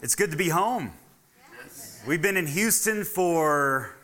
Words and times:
It's 0.00 0.14
good 0.14 0.30
to 0.30 0.36
be 0.38 0.48
home. 0.48 0.92
We've 2.06 2.22
been 2.22 2.38
in 2.38 2.46
Houston 2.46 3.04
for 3.04 3.94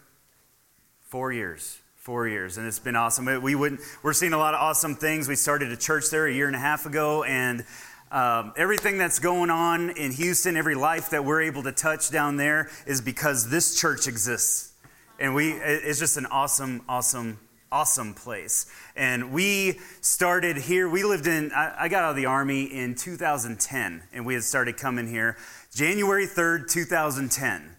four 1.00 1.32
years. 1.32 1.78
Four 1.96 2.28
years, 2.28 2.58
and 2.58 2.66
it's 2.66 2.78
been 2.78 2.94
awesome. 2.94 3.24
We 3.42 3.54
wouldn't, 3.54 3.80
we're 4.02 4.12
seeing 4.12 4.34
a 4.34 4.38
lot 4.38 4.52
of 4.52 4.60
awesome 4.60 4.96
things. 4.96 5.28
We 5.28 5.36
started 5.36 5.72
a 5.72 5.78
church 5.78 6.10
there 6.10 6.26
a 6.26 6.32
year 6.32 6.46
and 6.46 6.54
a 6.54 6.58
half 6.58 6.84
ago, 6.84 7.24
and 7.24 7.64
um, 8.12 8.52
everything 8.58 8.98
that's 8.98 9.18
going 9.18 9.48
on 9.48 9.88
in 9.88 10.12
Houston, 10.12 10.58
every 10.58 10.74
life 10.74 11.08
that 11.10 11.24
we're 11.24 11.40
able 11.40 11.62
to 11.62 11.72
touch 11.72 12.10
down 12.10 12.36
there, 12.36 12.68
is 12.86 13.00
because 13.00 13.48
this 13.48 13.80
church 13.80 14.06
exists. 14.06 14.74
And 15.18 15.34
we, 15.34 15.52
it's 15.52 15.98
just 15.98 16.18
an 16.18 16.26
awesome, 16.26 16.82
awesome 16.86 17.38
awesome 17.74 18.14
place. 18.14 18.66
And 18.94 19.32
we 19.32 19.80
started 20.00 20.56
here. 20.56 20.88
We 20.88 21.02
lived 21.02 21.26
in, 21.26 21.50
I, 21.52 21.88
got 21.88 22.04
out 22.04 22.10
of 22.10 22.16
the 22.16 22.26
Army 22.26 22.62
in 22.62 22.94
2010, 22.94 24.04
and 24.12 24.24
we 24.24 24.34
had 24.34 24.44
started 24.44 24.76
coming 24.76 25.08
here 25.08 25.36
January 25.74 26.28
3rd, 26.28 26.70
2010. 26.70 27.74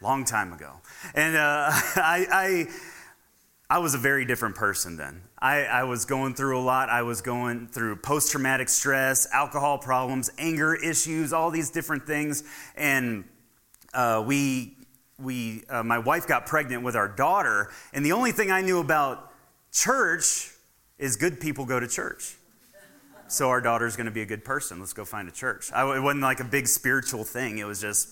Long 0.00 0.24
time 0.24 0.52
ago. 0.52 0.74
And 1.16 1.36
uh, 1.36 1.66
I, 1.96 2.26
I, 2.30 2.66
I, 3.68 3.78
was 3.80 3.94
a 3.94 3.98
very 3.98 4.24
different 4.24 4.54
person 4.54 4.96
then. 4.96 5.22
I, 5.40 5.64
I 5.64 5.82
was 5.82 6.04
going 6.04 6.34
through 6.34 6.56
a 6.56 6.62
lot. 6.62 6.88
I 6.88 7.02
was 7.02 7.20
going 7.20 7.66
through 7.66 7.96
post 7.96 8.30
traumatic 8.30 8.68
stress, 8.68 9.26
alcohol 9.32 9.78
problems, 9.78 10.30
anger 10.38 10.76
issues, 10.76 11.32
all 11.32 11.50
these 11.50 11.70
different 11.70 12.06
things. 12.06 12.44
And 12.76 13.24
uh, 13.94 14.22
we 14.24 14.76
we, 15.18 15.64
uh, 15.68 15.82
my 15.82 15.98
wife 15.98 16.26
got 16.26 16.46
pregnant 16.46 16.82
with 16.82 16.96
our 16.96 17.08
daughter, 17.08 17.70
and 17.92 18.04
the 18.04 18.12
only 18.12 18.32
thing 18.32 18.50
I 18.50 18.62
knew 18.62 18.80
about 18.80 19.32
church 19.74 20.52
is 20.98 21.16
good 21.16 21.40
people 21.40 21.66
go 21.66 21.78
to 21.78 21.88
church. 21.88 22.36
So 23.26 23.48
our 23.48 23.60
daughter's 23.60 23.96
going 23.96 24.06
to 24.06 24.12
be 24.12 24.22
a 24.22 24.26
good 24.26 24.44
person. 24.44 24.78
Let's 24.78 24.92
go 24.92 25.04
find 25.04 25.28
a 25.28 25.32
church. 25.32 25.72
I, 25.72 25.96
it 25.96 26.00
wasn't 26.00 26.22
like 26.22 26.40
a 26.40 26.44
big 26.44 26.68
spiritual 26.68 27.24
thing. 27.24 27.58
It 27.58 27.64
was 27.64 27.80
just 27.80 28.08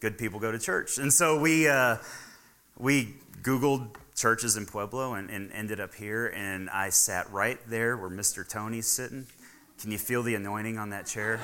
good 0.00 0.16
people 0.18 0.40
go 0.40 0.50
to 0.50 0.58
church. 0.58 0.98
And 0.98 1.12
so 1.12 1.38
we 1.38 1.68
uh, 1.68 1.98
we 2.78 3.14
Googled 3.42 3.96
churches 4.14 4.56
in 4.56 4.64
Pueblo 4.64 5.14
and, 5.14 5.28
and 5.30 5.52
ended 5.52 5.78
up 5.78 5.94
here. 5.94 6.28
And 6.28 6.70
I 6.70 6.88
sat 6.88 7.30
right 7.30 7.58
there 7.68 7.96
where 7.96 8.10
Mr. 8.10 8.48
Tony's 8.48 8.86
sitting. 8.88 9.26
Can 9.80 9.90
you 9.92 9.98
feel 9.98 10.22
the 10.22 10.34
anointing 10.34 10.78
on 10.78 10.90
that 10.90 11.06
chair? 11.06 11.38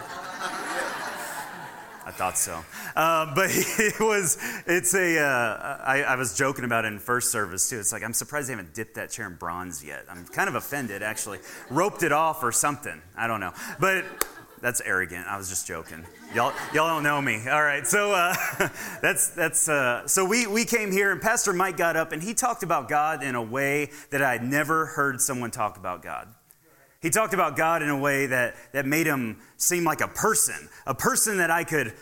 I 2.05 2.11
thought 2.11 2.36
so. 2.36 2.64
Uh, 2.97 3.34
but 3.34 3.50
it 3.53 4.00
was, 4.00 4.39
it's 4.67 4.95
a. 4.95 5.20
Uh, 5.20 5.78
I, 5.84 6.03
I 6.03 6.17
was 6.17 6.36
joking 6.36 6.64
about 6.64 6.84
it 6.84 6.89
in 6.89 6.98
first 6.98 7.31
service 7.31 7.69
too. 7.69 7.78
It's 7.78 7.92
like, 7.92 8.03
I'm 8.03 8.12
surprised 8.12 8.48
they 8.48 8.53
haven't 8.53 8.75
dipped 8.75 8.94
that 8.97 9.11
chair 9.11 9.27
in 9.27 9.36
bronze 9.36 9.84
yet. 9.84 10.05
I'm 10.09 10.27
kind 10.27 10.48
of 10.48 10.55
offended, 10.55 11.03
actually. 11.03 11.39
Roped 11.70 12.03
it 12.03 12.12
off 12.12 12.42
or 12.42 12.53
something. 12.53 13.00
I 13.17 13.27
don't 13.27 13.41
know. 13.41 13.53
But 13.78 14.05
that's 14.62 14.81
arrogant. 14.81 15.27
I 15.27 15.36
was 15.36 15.48
just 15.48 15.67
joking. 15.67 16.06
Y'all, 16.34 16.53
y'all 16.72 16.86
don't 16.89 17.03
know 17.03 17.20
me. 17.20 17.48
All 17.48 17.62
right. 17.62 17.86
So 17.86 18.12
uh, 18.12 18.34
that's, 19.03 19.31
that's, 19.31 19.69
uh, 19.69 20.06
so 20.06 20.25
we, 20.25 20.47
we 20.47 20.64
came 20.64 20.92
here 20.92 21.11
and 21.11 21.20
Pastor 21.20 21.53
Mike 21.53 21.77
got 21.77 21.97
up 21.97 22.12
and 22.12 22.22
he 22.22 22.33
talked 22.33 22.62
about 22.62 22.89
God 22.89 23.22
in 23.25 23.34
a 23.34 23.42
way 23.42 23.91
that 24.11 24.22
I'd 24.22 24.44
never 24.44 24.87
heard 24.87 25.20
someone 25.20 25.50
talk 25.50 25.77
about 25.77 26.03
God. 26.03 26.28
He 27.03 27.11
talked 27.11 27.34
about 27.34 27.56
God 27.56 27.83
in 27.83 27.89
a 27.89 27.98
way 27.98 28.27
that, 28.27 28.55
that 28.72 28.86
made 28.86 29.06
him 29.06 29.39
seem 29.56 29.83
like 29.84 30.00
a 30.00 30.08
person, 30.08 30.69
a 30.86 30.95
person 30.95 31.39
that 31.39 31.50
I 31.50 31.64
could 31.64 31.92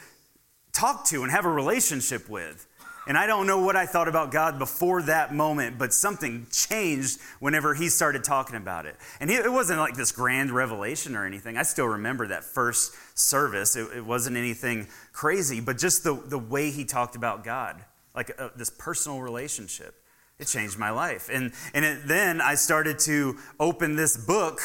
talk 0.72 1.06
to 1.06 1.22
and 1.22 1.32
have 1.32 1.46
a 1.46 1.50
relationship 1.50 2.28
with. 2.28 2.66
And 3.06 3.16
I 3.16 3.26
don't 3.26 3.46
know 3.46 3.64
what 3.64 3.76
I 3.76 3.86
thought 3.86 4.08
about 4.08 4.30
God 4.30 4.58
before 4.58 5.02
that 5.02 5.34
moment, 5.34 5.78
but 5.78 5.94
something 5.94 6.46
changed 6.52 7.18
whenever 7.40 7.74
he 7.74 7.88
started 7.88 8.22
talking 8.22 8.56
about 8.56 8.84
it. 8.84 8.94
And 9.20 9.30
it 9.30 9.50
wasn't 9.50 9.80
like 9.80 9.94
this 9.94 10.12
grand 10.12 10.50
revelation 10.50 11.16
or 11.16 11.24
anything. 11.24 11.56
I 11.56 11.62
still 11.62 11.86
remember 11.86 12.28
that 12.28 12.44
first 12.44 12.94
service. 13.18 13.76
It, 13.76 13.88
it 13.96 14.04
wasn't 14.04 14.36
anything 14.36 14.86
crazy, 15.12 15.60
but 15.60 15.78
just 15.78 16.04
the, 16.04 16.14
the 16.14 16.38
way 16.38 16.70
he 16.70 16.84
talked 16.84 17.16
about 17.16 17.42
God, 17.42 17.82
like 18.14 18.30
a, 18.30 18.44
uh, 18.44 18.50
this 18.54 18.70
personal 18.70 19.22
relationship. 19.22 19.94
It 20.38 20.46
changed 20.46 20.78
my 20.78 20.90
life. 20.90 21.30
And, 21.32 21.52
and 21.74 21.84
it, 21.84 22.06
then 22.06 22.40
I 22.40 22.54
started 22.54 22.98
to 23.00 23.38
open 23.58 23.96
this 23.96 24.16
book 24.16 24.60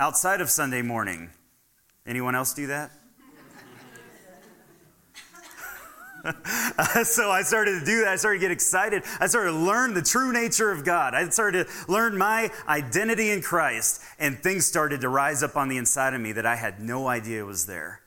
outside 0.00 0.40
of 0.40 0.50
Sunday 0.50 0.82
morning. 0.82 1.30
Anyone 2.06 2.34
else 2.34 2.52
do 2.54 2.66
that? 2.66 2.90
so 7.04 7.30
I 7.30 7.42
started 7.42 7.80
to 7.80 7.84
do 7.84 8.00
that. 8.00 8.08
I 8.08 8.16
started 8.16 8.38
to 8.38 8.44
get 8.46 8.50
excited. 8.50 9.02
I 9.20 9.26
started 9.26 9.52
to 9.52 9.58
learn 9.58 9.94
the 9.94 10.02
true 10.02 10.32
nature 10.32 10.70
of 10.70 10.84
God. 10.84 11.14
I 11.14 11.28
started 11.28 11.66
to 11.66 11.92
learn 11.92 12.16
my 12.16 12.50
identity 12.66 13.30
in 13.30 13.42
Christ, 13.42 14.00
and 14.18 14.38
things 14.38 14.66
started 14.66 15.02
to 15.02 15.08
rise 15.08 15.42
up 15.42 15.56
on 15.56 15.68
the 15.68 15.76
inside 15.76 16.14
of 16.14 16.20
me 16.20 16.32
that 16.32 16.46
I 16.46 16.56
had 16.56 16.80
no 16.80 17.08
idea 17.08 17.44
was 17.44 17.66
there. 17.66 18.00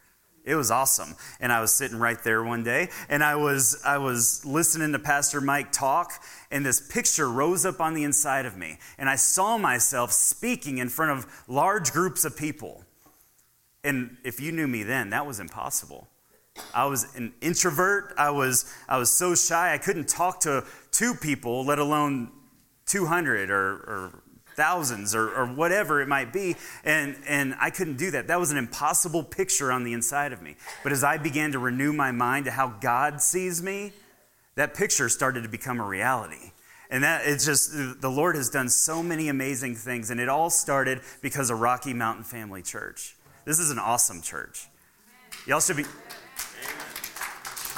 It 0.47 0.55
was 0.55 0.71
awesome. 0.71 1.13
And 1.41 1.51
I 1.51 1.59
was 1.59 1.73
sitting 1.73 1.99
right 1.99 2.17
there 2.23 2.41
one 2.41 2.63
day, 2.63 2.89
and 3.09 3.21
I 3.21 3.35
was 3.35 3.81
I 3.85 3.97
was 3.97 4.45
listening 4.45 4.93
to 4.93 4.99
Pastor 4.99 5.41
Mike 5.41 5.73
talk, 5.73 6.23
and 6.49 6.65
this 6.65 6.79
picture 6.79 7.29
rose 7.29 7.65
up 7.65 7.81
on 7.81 7.93
the 7.93 8.05
inside 8.05 8.45
of 8.45 8.55
me, 8.55 8.79
and 8.97 9.09
I 9.09 9.17
saw 9.17 9.57
myself 9.57 10.13
speaking 10.13 10.77
in 10.77 10.87
front 10.87 11.11
of 11.11 11.43
large 11.49 11.91
groups 11.91 12.23
of 12.23 12.37
people. 12.37 12.85
And 13.83 14.15
if 14.23 14.39
you 14.39 14.53
knew 14.53 14.67
me 14.67 14.83
then, 14.83 15.09
that 15.09 15.27
was 15.27 15.41
impossible. 15.41 16.07
I 16.73 16.85
was 16.85 17.13
an 17.15 17.33
introvert. 17.41 18.13
I 18.17 18.29
was, 18.29 18.73
I 18.87 18.97
was 18.97 19.11
so 19.11 19.35
shy, 19.35 19.73
I 19.73 19.77
couldn't 19.77 20.07
talk 20.07 20.39
to 20.41 20.63
two 20.91 21.13
people, 21.13 21.65
let 21.65 21.77
alone 21.77 22.31
200 22.85 23.51
or, 23.51 23.55
or 23.55 24.23
thousands 24.57 25.13
or, 25.13 25.29
or, 25.33 25.45
whatever 25.45 26.01
it 26.01 26.07
might 26.07 26.33
be. 26.33 26.55
And, 26.83 27.15
and 27.27 27.55
I 27.61 27.69
couldn't 27.69 27.97
do 27.97 28.11
that. 28.11 28.27
That 28.27 28.39
was 28.39 28.51
an 28.51 28.57
impossible 28.57 29.23
picture 29.23 29.71
on 29.71 29.83
the 29.83 29.93
inside 29.93 30.33
of 30.33 30.41
me. 30.41 30.55
But 30.83 30.91
as 30.91 31.03
I 31.03 31.17
began 31.17 31.51
to 31.51 31.59
renew 31.59 31.93
my 31.93 32.11
mind 32.11 32.45
to 32.45 32.51
how 32.51 32.69
God 32.81 33.21
sees 33.21 33.61
me, 33.61 33.93
that 34.55 34.73
picture 34.73 35.07
started 35.09 35.43
to 35.43 35.49
become 35.49 35.79
a 35.79 35.85
reality. 35.85 36.51
And 36.89 37.03
that 37.03 37.21
it's 37.25 37.45
just, 37.45 37.71
the 38.01 38.09
Lord 38.09 38.35
has 38.35 38.49
done 38.49 38.67
so 38.67 39.03
many 39.03 39.29
amazing 39.29 39.75
things. 39.75 40.09
And 40.09 40.19
it 40.19 40.27
all 40.27 40.49
started 40.49 41.01
because 41.21 41.51
of 41.51 41.59
Rocky 41.61 41.93
Mountain 41.93 42.23
Family 42.23 42.63
Church. 42.63 43.15
This 43.45 43.59
is 43.59 43.69
an 43.69 43.77
awesome 43.77 44.21
church. 44.21 44.67
Y'all 45.45 45.61
should 45.61 45.77
be. 45.77 45.85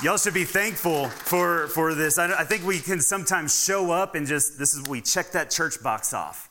Y'all 0.01 0.17
should 0.17 0.34
be 0.34 0.46
thankful 0.46 1.09
for, 1.09 1.67
for 1.67 1.94
this. 1.94 2.17
I, 2.17 2.40
I 2.40 2.46
think 2.46 2.66
we 2.66 2.79
can 2.79 3.01
sometimes 3.01 3.61
show 3.61 3.91
up 3.91 4.16
and 4.16 4.25
just, 4.25 4.57
this 4.57 4.73
is, 4.73 4.88
we 4.88 5.01
check 5.01 5.31
that 5.31 5.51
church 5.51 5.84
box 5.84 6.13
off. 6.13 6.48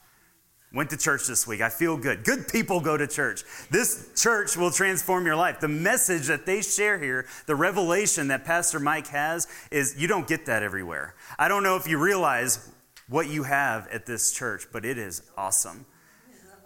Went 0.73 0.91
to 0.91 0.97
church 0.99 1.27
this 1.27 1.47
week. 1.47 1.63
I 1.63 1.71
feel 1.71 1.97
good. 1.97 2.25
Good 2.25 2.49
people 2.49 2.81
go 2.81 2.97
to 2.97 3.07
church. 3.07 3.43
This 3.71 4.11
church 4.15 4.57
will 4.57 4.71
transform 4.71 5.25
your 5.25 5.37
life. 5.37 5.61
The 5.61 5.69
message 5.69 6.27
that 6.27 6.45
they 6.45 6.61
share 6.61 6.99
here, 6.99 7.27
the 7.47 7.55
revelation 7.55 8.29
that 8.29 8.45
Pastor 8.45 8.79
Mike 8.79 9.07
has, 9.09 9.47
is 9.71 9.95
you 9.99 10.09
don't 10.09 10.27
get 10.27 10.45
that 10.47 10.63
everywhere. 10.63 11.15
I 11.39 11.49
don't 11.49 11.63
know 11.63 11.77
if 11.77 11.89
you 11.89 11.99
realize 11.99 12.71
what 13.09 13.29
you 13.29 13.45
have 13.45 13.89
at 13.89 14.05
this 14.05 14.33
church, 14.33 14.67
but 14.71 14.85
it 14.85 14.99
is 14.99 15.23
awesome. 15.39 15.87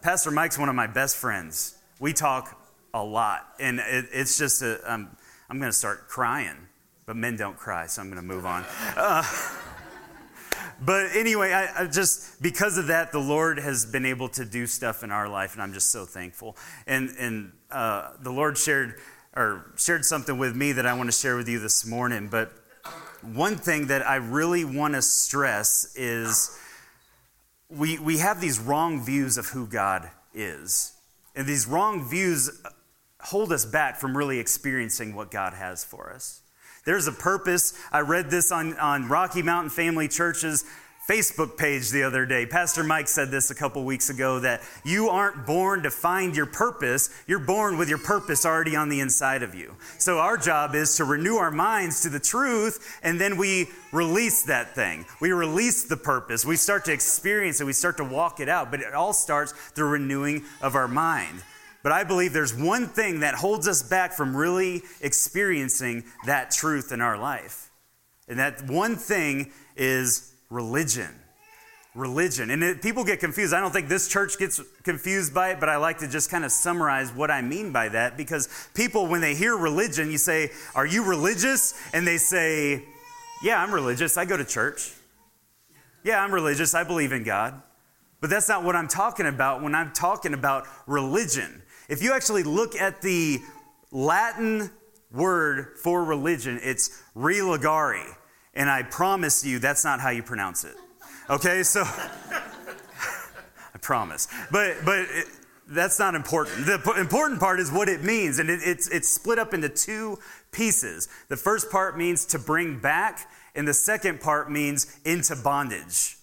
Pastor 0.02 0.32
Mike's 0.32 0.58
one 0.58 0.68
of 0.68 0.74
my 0.74 0.88
best 0.88 1.16
friends. 1.16 1.76
We 2.00 2.12
talk 2.12 2.60
a 2.92 3.04
lot, 3.04 3.46
and 3.60 3.78
it, 3.78 4.06
it's 4.12 4.36
just 4.36 4.62
a, 4.62 4.92
um, 4.92 5.16
I'm 5.48 5.58
going 5.58 5.70
to 5.70 5.76
start 5.76 6.08
crying 6.08 6.66
but 7.06 7.16
men 7.16 7.36
don't 7.36 7.56
cry, 7.56 7.86
so 7.86 8.00
I'm 8.00 8.08
going 8.08 8.20
to 8.20 8.26
move 8.26 8.46
on. 8.46 8.64
Uh, 8.96 9.22
but 10.84 11.14
anyway, 11.14 11.52
I, 11.52 11.82
I, 11.82 11.86
just 11.86 12.42
because 12.42 12.78
of 12.78 12.88
that, 12.88 13.12
the 13.12 13.18
Lord 13.18 13.58
has 13.58 13.86
been 13.86 14.04
able 14.04 14.28
to 14.30 14.44
do 14.44 14.66
stuff 14.66 15.02
in 15.02 15.10
our 15.10 15.28
life, 15.28 15.54
and 15.54 15.62
I'm 15.62 15.72
just 15.72 15.90
so 15.90 16.04
thankful. 16.04 16.56
And 16.86 17.10
and 17.18 17.52
uh, 17.70 18.10
the 18.20 18.30
Lord 18.30 18.58
shared 18.58 18.96
or 19.34 19.72
shared 19.76 20.04
something 20.04 20.38
with 20.38 20.54
me 20.54 20.72
that 20.72 20.86
I 20.86 20.94
want 20.94 21.08
to 21.10 21.16
share 21.16 21.36
with 21.36 21.48
you 21.48 21.58
this 21.58 21.86
morning. 21.86 22.28
But 22.28 22.52
one 23.22 23.56
thing 23.56 23.86
that 23.86 24.06
I 24.06 24.16
really 24.16 24.64
want 24.64 24.94
to 24.94 25.02
stress 25.02 25.94
is 25.96 26.58
we 27.68 27.98
we 27.98 28.18
have 28.18 28.40
these 28.40 28.58
wrong 28.58 29.04
views 29.04 29.38
of 29.38 29.46
who 29.46 29.66
God 29.66 30.10
is, 30.34 30.92
and 31.34 31.46
these 31.46 31.66
wrong 31.66 32.08
views 32.08 32.50
hold 33.20 33.52
us 33.52 33.64
back 33.64 33.98
from 33.98 34.16
really 34.16 34.38
experiencing 34.38 35.14
what 35.14 35.30
God 35.30 35.54
has 35.54 35.84
for 35.84 36.12
us. 36.12 36.41
There's 36.84 37.06
a 37.06 37.12
purpose. 37.12 37.74
I 37.92 38.00
read 38.00 38.30
this 38.30 38.50
on, 38.50 38.76
on 38.78 39.08
Rocky 39.08 39.42
Mountain 39.42 39.70
Family 39.70 40.08
Church's 40.08 40.64
Facebook 41.08 41.56
page 41.56 41.90
the 41.90 42.04
other 42.04 42.24
day. 42.24 42.46
Pastor 42.46 42.84
Mike 42.84 43.08
said 43.08 43.30
this 43.30 43.50
a 43.50 43.54
couple 43.54 43.84
weeks 43.84 44.08
ago 44.08 44.38
that 44.38 44.62
you 44.84 45.08
aren't 45.08 45.46
born 45.46 45.82
to 45.82 45.90
find 45.90 46.36
your 46.36 46.46
purpose, 46.46 47.10
you're 47.26 47.40
born 47.40 47.76
with 47.76 47.88
your 47.88 47.98
purpose 47.98 48.46
already 48.46 48.76
on 48.76 48.88
the 48.88 49.00
inside 49.00 49.42
of 49.42 49.52
you. 49.54 49.74
So 49.98 50.18
our 50.18 50.36
job 50.36 50.76
is 50.76 50.96
to 50.96 51.04
renew 51.04 51.36
our 51.36 51.50
minds 51.50 52.02
to 52.02 52.08
the 52.08 52.20
truth 52.20 53.00
and 53.02 53.20
then 53.20 53.36
we 53.36 53.68
release 53.92 54.44
that 54.44 54.76
thing. 54.76 55.04
We 55.20 55.32
release 55.32 55.84
the 55.84 55.96
purpose. 55.96 56.44
We 56.44 56.56
start 56.56 56.84
to 56.84 56.92
experience 56.92 57.60
it, 57.60 57.64
we 57.64 57.72
start 57.72 57.96
to 57.96 58.04
walk 58.04 58.38
it 58.38 58.48
out, 58.48 58.70
but 58.70 58.80
it 58.80 58.94
all 58.94 59.12
starts 59.12 59.52
through 59.74 59.88
renewing 59.88 60.44
of 60.60 60.76
our 60.76 60.88
mind. 60.88 61.42
But 61.82 61.92
I 61.92 62.04
believe 62.04 62.32
there's 62.32 62.54
one 62.54 62.86
thing 62.86 63.20
that 63.20 63.34
holds 63.34 63.66
us 63.66 63.82
back 63.82 64.12
from 64.12 64.36
really 64.36 64.82
experiencing 65.00 66.04
that 66.26 66.50
truth 66.50 66.92
in 66.92 67.00
our 67.00 67.18
life. 67.18 67.70
And 68.28 68.38
that 68.38 68.68
one 68.70 68.96
thing 68.96 69.52
is 69.76 70.32
religion. 70.48 71.10
religion. 71.94 72.50
And 72.50 72.62
it, 72.62 72.82
people 72.82 73.04
get 73.04 73.20
confused. 73.20 73.52
I 73.52 73.60
don't 73.60 73.72
think 73.72 73.88
this 73.88 74.08
church 74.08 74.38
gets 74.38 74.60
confused 74.82 75.34
by 75.34 75.50
it, 75.50 75.60
but 75.60 75.68
I 75.68 75.76
like 75.76 75.98
to 75.98 76.08
just 76.08 76.30
kind 76.30 76.44
of 76.44 76.52
summarize 76.52 77.10
what 77.10 77.30
I 77.30 77.42
mean 77.42 77.72
by 77.72 77.88
that 77.90 78.16
because 78.16 78.48
people, 78.74 79.08
when 79.08 79.20
they 79.20 79.34
hear 79.34 79.56
religion, 79.56 80.10
you 80.10 80.18
say, 80.18 80.50
Are 80.74 80.86
you 80.86 81.04
religious? 81.04 81.74
And 81.92 82.06
they 82.06 82.16
say, 82.16 82.84
Yeah, 83.42 83.62
I'm 83.62 83.74
religious. 83.74 84.16
I 84.16 84.24
go 84.24 84.36
to 84.36 84.44
church. 84.44 84.92
Yeah, 86.04 86.22
I'm 86.22 86.32
religious. 86.32 86.74
I 86.74 86.84
believe 86.84 87.12
in 87.12 87.24
God. 87.24 87.60
But 88.20 88.30
that's 88.30 88.48
not 88.48 88.62
what 88.62 88.76
I'm 88.76 88.88
talking 88.88 89.26
about 89.26 89.62
when 89.62 89.74
I'm 89.74 89.92
talking 89.92 90.32
about 90.32 90.66
religion. 90.86 91.61
If 91.92 92.02
you 92.02 92.14
actually 92.14 92.42
look 92.42 92.74
at 92.74 93.02
the 93.02 93.42
Latin 93.90 94.70
word 95.12 95.76
for 95.76 96.02
religion, 96.02 96.58
it's 96.62 97.02
religare. 97.14 98.14
And 98.54 98.70
I 98.70 98.82
promise 98.82 99.44
you, 99.44 99.58
that's 99.58 99.84
not 99.84 100.00
how 100.00 100.08
you 100.08 100.22
pronounce 100.22 100.64
it. 100.64 100.74
Okay, 101.28 101.62
so 101.62 101.82
I 101.84 103.78
promise. 103.82 104.26
But, 104.50 104.76
but 104.86 105.00
it, 105.00 105.26
that's 105.68 105.98
not 105.98 106.14
important. 106.14 106.64
The 106.64 106.94
important 106.98 107.40
part 107.40 107.60
is 107.60 107.70
what 107.70 107.90
it 107.90 108.02
means, 108.02 108.38
and 108.38 108.48
it, 108.48 108.60
it's, 108.62 108.88
it's 108.88 109.10
split 109.10 109.38
up 109.38 109.52
into 109.52 109.68
two 109.68 110.18
pieces. 110.50 111.10
The 111.28 111.36
first 111.36 111.70
part 111.70 111.98
means 111.98 112.24
to 112.24 112.38
bring 112.38 112.78
back, 112.78 113.30
and 113.54 113.68
the 113.68 113.74
second 113.74 114.22
part 114.22 114.50
means 114.50 114.98
into 115.04 115.36
bondage. 115.36 116.16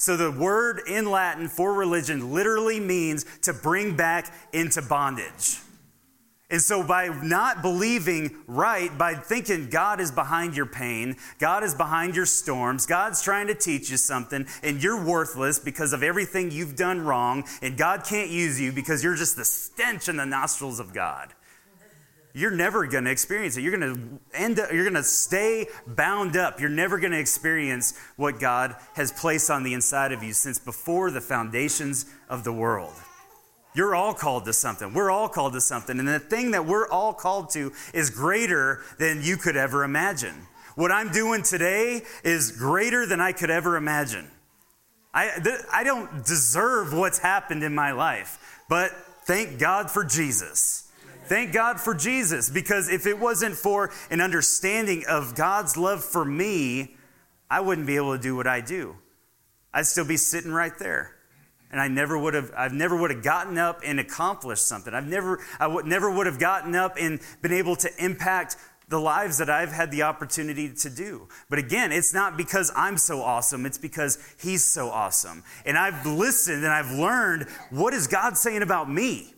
So 0.00 0.16
the 0.16 0.30
word 0.30 0.80
in 0.86 1.10
Latin 1.10 1.46
for 1.46 1.74
religion 1.74 2.32
literally 2.32 2.80
means 2.80 3.26
to 3.42 3.52
bring 3.52 3.96
back 3.96 4.32
into 4.50 4.80
bondage. 4.80 5.58
And 6.48 6.62
so, 6.62 6.82
by 6.82 7.08
not 7.22 7.60
believing 7.60 8.34
right, 8.46 8.96
by 8.96 9.12
thinking 9.12 9.68
God 9.68 10.00
is 10.00 10.10
behind 10.10 10.56
your 10.56 10.64
pain, 10.64 11.16
God 11.38 11.62
is 11.64 11.74
behind 11.74 12.16
your 12.16 12.24
storms, 12.24 12.86
God's 12.86 13.20
trying 13.20 13.48
to 13.48 13.54
teach 13.54 13.90
you 13.90 13.98
something, 13.98 14.46
and 14.62 14.82
you're 14.82 15.04
worthless 15.04 15.58
because 15.58 15.92
of 15.92 16.02
everything 16.02 16.50
you've 16.50 16.76
done 16.76 17.02
wrong, 17.02 17.44
and 17.60 17.76
God 17.76 18.02
can't 18.02 18.30
use 18.30 18.58
you 18.58 18.72
because 18.72 19.04
you're 19.04 19.16
just 19.16 19.36
the 19.36 19.44
stench 19.44 20.08
in 20.08 20.16
the 20.16 20.24
nostrils 20.24 20.80
of 20.80 20.94
God. 20.94 21.34
You're 22.32 22.52
never 22.52 22.86
going 22.86 23.04
to 23.04 23.10
experience 23.10 23.56
it. 23.56 23.62
You're 23.62 23.76
going 23.76 23.94
to 23.94 24.38
end 24.38 24.60
up, 24.60 24.72
you're 24.72 24.84
going 24.84 24.94
to 24.94 25.02
stay 25.02 25.66
bound 25.86 26.36
up. 26.36 26.60
You're 26.60 26.68
never 26.68 26.98
going 26.98 27.12
to 27.12 27.18
experience 27.18 27.98
what 28.16 28.38
God 28.38 28.76
has 28.94 29.10
placed 29.10 29.50
on 29.50 29.62
the 29.64 29.74
inside 29.74 30.12
of 30.12 30.22
you 30.22 30.32
since 30.32 30.58
before 30.58 31.10
the 31.10 31.20
foundations 31.20 32.06
of 32.28 32.44
the 32.44 32.52
world. 32.52 32.94
You're 33.74 33.94
all 33.94 34.14
called 34.14 34.44
to 34.46 34.52
something. 34.52 34.94
We're 34.94 35.10
all 35.10 35.28
called 35.28 35.52
to 35.54 35.60
something. 35.60 35.98
And 35.98 36.06
the 36.06 36.18
thing 36.18 36.52
that 36.52 36.66
we're 36.66 36.88
all 36.88 37.12
called 37.12 37.50
to 37.50 37.72
is 37.94 38.10
greater 38.10 38.82
than 38.98 39.22
you 39.22 39.36
could 39.36 39.56
ever 39.56 39.84
imagine. 39.84 40.34
What 40.74 40.90
I'm 40.90 41.10
doing 41.10 41.42
today 41.42 42.02
is 42.24 42.52
greater 42.52 43.06
than 43.06 43.20
I 43.20 43.32
could 43.32 43.50
ever 43.50 43.76
imagine. 43.76 44.28
I, 45.12 45.30
th- 45.42 45.60
I 45.72 45.82
don't 45.82 46.24
deserve 46.24 46.92
what's 46.92 47.18
happened 47.18 47.64
in 47.64 47.74
my 47.74 47.92
life, 47.92 48.62
but 48.68 48.92
thank 49.24 49.58
God 49.58 49.90
for 49.90 50.04
Jesus. 50.04 50.79
Thank 51.30 51.52
God 51.52 51.80
for 51.80 51.94
Jesus, 51.94 52.50
because 52.50 52.88
if 52.88 53.06
it 53.06 53.16
wasn't 53.16 53.54
for 53.54 53.92
an 54.10 54.20
understanding 54.20 55.04
of 55.08 55.36
God's 55.36 55.76
love 55.76 56.02
for 56.02 56.24
me, 56.24 56.96
I 57.48 57.60
wouldn't 57.60 57.86
be 57.86 57.94
able 57.94 58.16
to 58.16 58.20
do 58.20 58.34
what 58.34 58.48
I 58.48 58.60
do. 58.60 58.96
I'd 59.72 59.86
still 59.86 60.04
be 60.04 60.16
sitting 60.16 60.50
right 60.50 60.76
there 60.76 61.14
and 61.70 61.80
I 61.80 61.86
never 61.86 62.18
would 62.18 62.34
have, 62.34 62.50
I've 62.56 62.72
never 62.72 62.96
would 62.96 63.12
have 63.12 63.22
gotten 63.22 63.58
up 63.58 63.80
and 63.84 64.00
accomplished 64.00 64.66
something. 64.66 64.92
I've 64.92 65.06
never, 65.06 65.38
I 65.60 65.68
would, 65.68 65.86
never 65.86 66.10
would 66.10 66.26
have 66.26 66.40
gotten 66.40 66.74
up 66.74 66.96
and 66.98 67.20
been 67.42 67.52
able 67.52 67.76
to 67.76 68.04
impact 68.04 68.56
the 68.88 68.98
lives 68.98 69.38
that 69.38 69.48
I've 69.48 69.70
had 69.70 69.92
the 69.92 70.02
opportunity 70.02 70.74
to 70.74 70.90
do. 70.90 71.28
But 71.48 71.60
again, 71.60 71.92
it's 71.92 72.12
not 72.12 72.36
because 72.36 72.72
I'm 72.74 72.96
so 72.96 73.22
awesome, 73.22 73.66
it's 73.66 73.78
because 73.78 74.18
He's 74.36 74.64
so 74.64 74.90
awesome. 74.90 75.44
And 75.64 75.78
I've 75.78 76.04
listened 76.04 76.64
and 76.64 76.72
I've 76.72 76.90
learned 76.90 77.46
what 77.70 77.94
is 77.94 78.08
God 78.08 78.36
saying 78.36 78.62
about 78.62 78.90
me? 78.90 79.32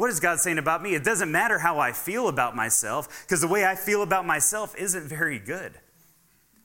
What 0.00 0.08
is 0.08 0.18
God 0.18 0.40
saying 0.40 0.56
about 0.56 0.82
me? 0.82 0.94
It 0.94 1.04
doesn't 1.04 1.30
matter 1.30 1.58
how 1.58 1.78
I 1.78 1.92
feel 1.92 2.28
about 2.28 2.56
myself, 2.56 3.22
because 3.26 3.42
the 3.42 3.48
way 3.48 3.66
I 3.66 3.74
feel 3.74 4.00
about 4.00 4.24
myself 4.24 4.74
isn't 4.78 5.06
very 5.06 5.38
good. 5.38 5.74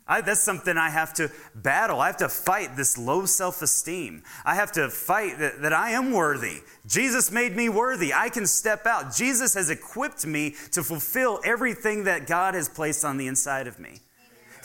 I, 0.07 0.21
that's 0.21 0.39
something 0.39 0.77
I 0.77 0.89
have 0.89 1.13
to 1.15 1.29
battle. 1.53 1.99
I 1.99 2.07
have 2.07 2.15
to 2.17 2.29
fight 2.29 2.77
this 2.77 2.97
low 2.97 3.25
self 3.25 3.61
esteem. 3.61 4.23
I 4.45 4.55
have 4.55 4.71
to 4.71 4.89
fight 4.89 5.39
that, 5.39 5.61
that 5.63 5.73
I 5.73 5.89
am 5.91 6.13
worthy. 6.13 6.61
Jesus 6.87 7.29
made 7.29 7.57
me 7.57 7.67
worthy. 7.67 8.13
I 8.13 8.29
can 8.29 8.47
step 8.47 8.85
out. 8.85 9.13
Jesus 9.13 9.53
has 9.55 9.69
equipped 9.69 10.25
me 10.25 10.55
to 10.71 10.81
fulfill 10.81 11.41
everything 11.43 12.05
that 12.05 12.27
God 12.27 12.53
has 12.53 12.69
placed 12.69 13.03
on 13.03 13.17
the 13.17 13.27
inside 13.27 13.67
of 13.67 13.79
me. 13.79 13.99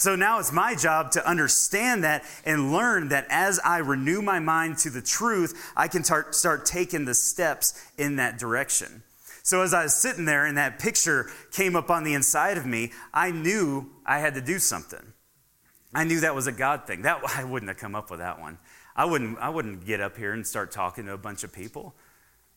So 0.00 0.17
now 0.17 0.38
it's 0.38 0.50
my 0.50 0.75
job 0.75 1.11
to 1.11 1.29
understand 1.29 2.05
that 2.05 2.25
and 2.47 2.73
learn 2.73 3.11
that 3.11 3.26
as 3.29 3.61
I 3.62 3.79
renew 3.79 4.23
my 4.23 4.38
mind 4.38 4.79
to 4.79 4.88
the 4.88 5.02
truth, 5.02 5.73
I 5.76 5.88
can 5.88 6.02
tar- 6.02 6.32
start 6.32 6.64
taking 6.64 7.05
the 7.05 7.12
steps 7.12 7.75
in 7.99 8.17
that 8.17 8.38
direction. 8.38 9.02
So 9.43 9.61
as 9.61 9.75
I 9.75 9.82
was 9.82 9.94
sitting 9.94 10.25
there 10.25 10.47
and 10.47 10.56
that 10.56 10.79
picture 10.79 11.26
came 11.52 11.76
up 11.76 11.91
on 11.91 12.02
the 12.02 12.14
inside 12.14 12.56
of 12.56 12.64
me, 12.64 12.93
I 13.12 13.31
knew 13.31 13.91
I 14.06 14.20
had 14.20 14.32
to 14.37 14.41
do 14.41 14.58
something. 14.58 15.12
I 15.94 16.05
knew 16.05 16.20
that 16.20 16.35
was 16.35 16.47
a 16.47 16.52
God 16.52 16.87
thing. 16.87 17.02
That 17.02 17.20
I 17.37 17.44
wouldn't 17.44 17.69
have 17.69 17.79
come 17.79 17.94
up 17.94 18.11
with 18.11 18.20
that 18.20 18.41
one. 18.41 18.56
I 18.97 19.05
wouldn't, 19.05 19.38
I 19.38 19.50
wouldn't 19.50 19.85
get 19.85 20.00
up 20.00 20.17
here 20.17 20.32
and 20.32 20.47
start 20.47 20.70
talking 20.70 21.05
to 21.05 21.12
a 21.12 21.19
bunch 21.19 21.44
of 21.44 21.52
people. 21.52 21.94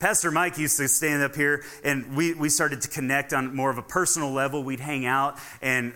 Pastor 0.03 0.31
Mike 0.31 0.57
used 0.57 0.75
to 0.79 0.88
stand 0.89 1.23
up 1.23 1.33
here 1.33 1.63
and 1.81 2.13
we, 2.13 2.33
we 2.33 2.50
started 2.50 2.81
to 2.81 2.89
connect 2.89 3.31
on 3.31 3.55
more 3.55 3.69
of 3.69 3.77
a 3.77 3.81
personal 3.81 4.33
level. 4.33 4.61
We'd 4.61 4.81
hang 4.81 5.05
out 5.05 5.39
and 5.61 5.94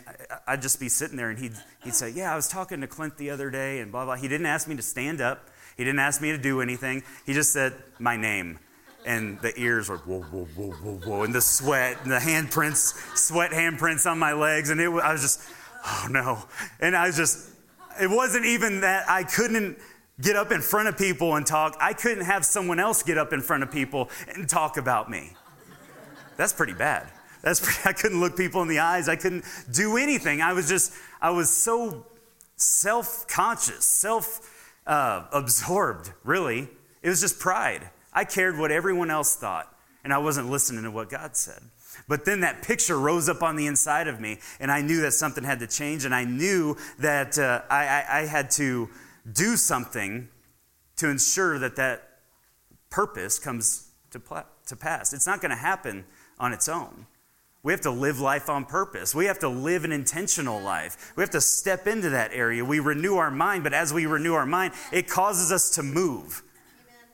I'd 0.48 0.62
just 0.62 0.80
be 0.80 0.88
sitting 0.88 1.18
there 1.18 1.30
and 1.30 1.38
he'd, 1.38 1.52
he'd 1.84 1.94
say, 1.94 2.12
Yeah, 2.12 2.32
I 2.32 2.38
was 2.38 2.48
talking 2.48 2.80
to 2.80 2.88
Clint 2.88 3.18
the 3.18 3.32
other 3.32 3.50
day 3.50 3.82
and 3.82 3.92
blah, 3.92 4.06
blah. 4.06 4.16
He 4.16 4.30
didn't 4.30 4.46
ask 4.46 4.66
me 4.66 4.78
to 4.78 4.82
stand 4.82 5.20
up, 5.20 5.50
he 5.76 5.84
didn't 5.84 6.00
ask 6.00 6.22
me 6.22 6.32
to 6.32 6.38
do 6.38 6.62
anything. 6.62 7.04
He 7.26 7.34
just 7.34 7.52
said, 7.52 7.74
My 8.00 8.16
name. 8.16 8.60
And 9.06 9.42
the 9.42 9.52
ears 9.60 9.90
were 9.90 9.98
whoa, 9.98 10.22
whoa, 10.22 10.46
whoa, 10.56 10.72
whoa, 10.72 11.00
whoa, 11.06 11.24
and 11.24 11.36
the 11.36 11.42
sweat 11.42 11.98
and 12.04 12.10
the 12.10 12.20
handprints, 12.20 13.18
sweat 13.18 13.52
handprints 13.52 14.10
on 14.10 14.18
my 14.18 14.32
legs. 14.32 14.70
And 14.70 14.80
it, 14.80 14.88
I 14.88 15.12
was 15.12 15.22
just, 15.22 15.42
oh 15.86 16.08
no. 16.10 16.46
And 16.80 16.96
I 16.96 17.08
was 17.08 17.18
just, 17.18 17.50
it 18.02 18.10
wasn't 18.10 18.46
even 18.46 18.80
that 18.82 19.10
I 19.10 19.24
couldn't 19.24 19.78
get 20.22 20.36
up 20.36 20.52
in 20.52 20.62
front 20.62 20.88
of 20.88 20.98
people 20.98 21.36
and 21.36 21.46
talk. 21.46 21.76
I 21.80 21.94
couldn't 21.94 22.26
have 22.26 22.46
someone 22.46 22.80
else 22.80 23.04
get 23.04 23.18
up 23.18 23.34
in 23.34 23.42
front 23.42 23.64
of 23.64 23.72
people 23.72 24.10
and 24.34 24.50
talk 24.50 24.78
about 24.78 25.10
me. 25.10 25.34
That's 26.38 26.54
pretty 26.54 26.74
bad. 26.74 27.08
That's 27.42 27.60
pretty, 27.60 27.80
I 27.86 27.94
couldn't 27.94 28.20
look 28.20 28.38
people 28.38 28.62
in 28.62 28.68
the 28.68 28.80
eyes. 28.80 29.10
I 29.10 29.16
couldn't 29.16 29.46
do 29.72 29.98
anything. 29.98 30.42
I 30.42 30.54
was 30.54 30.68
just, 30.68 30.94
I 31.22 31.30
was 31.32 31.50
so 31.50 32.06
self 32.56 33.28
conscious, 33.28 33.86
self 33.86 34.40
uh, 34.86 35.26
absorbed, 35.32 36.12
really. 36.24 36.70
It 37.02 37.10
was 37.10 37.22
just 37.22 37.40
pride. 37.40 37.90
I 38.14 38.26
cared 38.26 38.58
what 38.58 38.72
everyone 38.72 39.12
else 39.12 39.36
thought, 39.36 39.74
and 40.04 40.12
I 40.12 40.18
wasn't 40.18 40.50
listening 40.50 40.84
to 40.84 40.92
what 40.92 41.10
God 41.10 41.36
said. 41.36 41.62
But 42.08 42.26
then 42.26 42.42
that 42.42 42.64
picture 42.64 42.98
rose 42.98 43.30
up 43.30 43.44
on 43.44 43.56
the 43.56 43.68
inside 43.68 44.08
of 44.08 44.20
me, 44.20 44.40
and 44.60 44.72
I 44.72 44.82
knew 44.82 45.02
that 45.02 45.14
something 45.14 45.44
had 45.44 45.60
to 45.60 45.68
change, 45.68 46.06
and 46.06 46.14
I 46.14 46.24
knew 46.24 46.78
that 47.00 47.38
uh, 47.38 47.62
I, 47.70 47.86
I, 47.86 48.20
I 48.20 48.26
had 48.26 48.50
to 48.52 48.90
do 49.32 49.56
something 49.58 50.30
to 50.98 51.10
ensure 51.10 51.60
that 51.60 51.76
that 51.76 52.20
purpose 52.90 53.40
comes 53.40 53.90
to, 54.12 54.20
pl- 54.20 54.46
to 54.68 54.76
pass. 54.76 55.14
It's 55.14 55.28
not 55.28 55.42
going 55.42 55.52
to 55.52 55.58
happen 55.58 56.06
on 56.40 56.54
its 56.54 56.70
own. 56.70 57.06
We 57.64 57.74
have 57.74 57.82
to 57.82 57.92
live 57.92 58.20
life 58.20 58.50
on 58.50 58.66
purpose. 58.66 59.14
We 59.14 59.26
have 59.26 59.40
to 59.40 59.50
live 59.50 59.84
an 59.84 59.92
intentional 59.92 60.62
life. 60.62 61.12
We 61.16 61.22
have 61.22 61.32
to 61.32 61.42
step 61.42 61.86
into 61.86 62.12
that 62.12 62.32
area. 62.34 62.64
We 62.64 62.80
renew 62.80 63.18
our 63.18 63.32
mind, 63.32 63.64
but 63.64 63.74
as 63.74 63.94
we 63.94 64.06
renew 64.06 64.34
our 64.36 64.46
mind, 64.46 64.74
it 64.92 65.10
causes 65.10 65.52
us 65.52 65.72
to 65.72 65.84
move. 65.84 66.44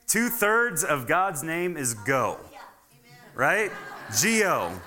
Two 0.05 0.29
thirds 0.29 0.84
of 0.84 1.08
God's 1.08 1.41
name 1.43 1.75
is 1.75 1.96
go, 1.96 2.38
right? 3.34 3.72
Geo. 4.22 4.79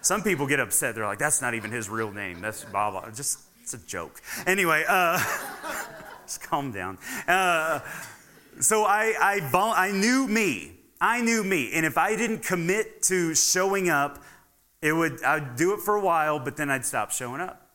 Some 0.00 0.22
people 0.22 0.46
get 0.46 0.58
upset. 0.58 0.94
They're 0.94 1.06
like, 1.06 1.18
that's 1.18 1.40
not 1.40 1.54
even 1.54 1.70
his 1.70 1.88
real 1.88 2.10
name. 2.10 2.40
That's 2.40 2.64
blah, 2.64 2.90
blah. 2.90 3.08
Just, 3.10 3.38
it's 3.62 3.74
a 3.74 3.86
joke. 3.86 4.20
Anyway, 4.46 4.84
uh, 4.88 5.18
just 6.26 6.42
calm 6.42 6.72
down. 6.72 6.98
Uh, 7.26 7.80
so 8.60 8.84
I, 8.84 9.14
I, 9.20 9.74
I 9.76 9.92
knew 9.92 10.26
me. 10.28 10.72
I 11.00 11.20
knew 11.20 11.42
me. 11.44 11.72
And 11.72 11.84
if 11.84 11.98
I 11.98 12.16
didn't 12.16 12.42
commit 12.42 13.02
to 13.04 13.34
showing 13.34 13.90
up, 13.90 14.22
it 14.80 14.92
would, 14.92 15.22
I'd 15.22 15.56
do 15.56 15.74
it 15.74 15.80
for 15.80 15.96
a 15.96 16.00
while, 16.00 16.38
but 16.38 16.56
then 16.56 16.70
I'd 16.70 16.84
stop 16.84 17.10
showing 17.10 17.40
up. 17.40 17.70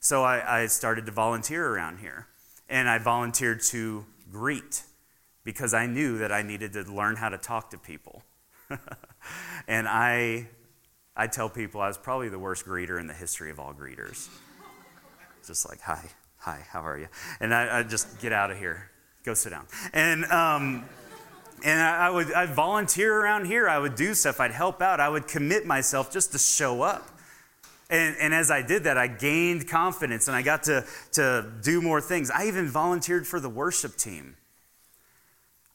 So 0.00 0.22
I, 0.22 0.62
I 0.62 0.66
started 0.66 1.06
to 1.06 1.12
volunteer 1.12 1.66
around 1.66 1.98
here. 1.98 2.28
And 2.68 2.88
I 2.88 2.98
volunteered 2.98 3.62
to 3.64 4.04
greet 4.30 4.82
because 5.44 5.72
I 5.72 5.86
knew 5.86 6.18
that 6.18 6.32
I 6.32 6.42
needed 6.42 6.72
to 6.72 6.82
learn 6.82 7.16
how 7.16 7.28
to 7.28 7.38
talk 7.38 7.70
to 7.70 7.78
people. 7.78 8.22
and 9.68 9.86
I, 9.86 10.48
I 11.16 11.28
tell 11.28 11.48
people 11.48 11.80
I 11.80 11.88
was 11.88 11.98
probably 11.98 12.28
the 12.28 12.38
worst 12.38 12.66
greeter 12.66 13.00
in 13.00 13.06
the 13.06 13.14
history 13.14 13.50
of 13.50 13.60
all 13.60 13.72
greeters. 13.72 14.28
Just 15.46 15.68
like, 15.68 15.80
hi, 15.80 16.04
hi, 16.46 16.64
how 16.70 16.80
are 16.80 16.96
you? 16.96 17.08
And 17.40 17.52
I, 17.52 17.80
I 17.80 17.82
just 17.82 18.20
get 18.20 18.32
out 18.32 18.52
of 18.52 18.56
here, 18.56 18.88
go 19.24 19.34
sit 19.34 19.50
down. 19.50 19.66
And, 19.92 20.24
um, 20.26 20.84
and 21.64 21.80
I, 21.80 22.06
I 22.06 22.10
would 22.10 22.32
I'd 22.32 22.50
volunteer 22.50 23.12
around 23.12 23.46
here. 23.46 23.68
I 23.68 23.80
would 23.80 23.96
do 23.96 24.14
stuff. 24.14 24.38
I'd 24.38 24.52
help 24.52 24.80
out. 24.80 25.00
I 25.00 25.08
would 25.08 25.26
commit 25.26 25.66
myself 25.66 26.12
just 26.12 26.30
to 26.32 26.38
show 26.38 26.82
up. 26.82 27.10
And, 27.90 28.14
and 28.20 28.32
as 28.32 28.52
I 28.52 28.62
did 28.62 28.84
that, 28.84 28.96
I 28.96 29.08
gained 29.08 29.68
confidence 29.68 30.28
and 30.28 30.36
I 30.36 30.42
got 30.42 30.62
to, 30.64 30.84
to 31.12 31.50
do 31.62 31.82
more 31.82 32.00
things. 32.00 32.30
I 32.30 32.46
even 32.46 32.68
volunteered 32.68 33.26
for 33.26 33.40
the 33.40 33.48
worship 33.48 33.96
team. 33.96 34.36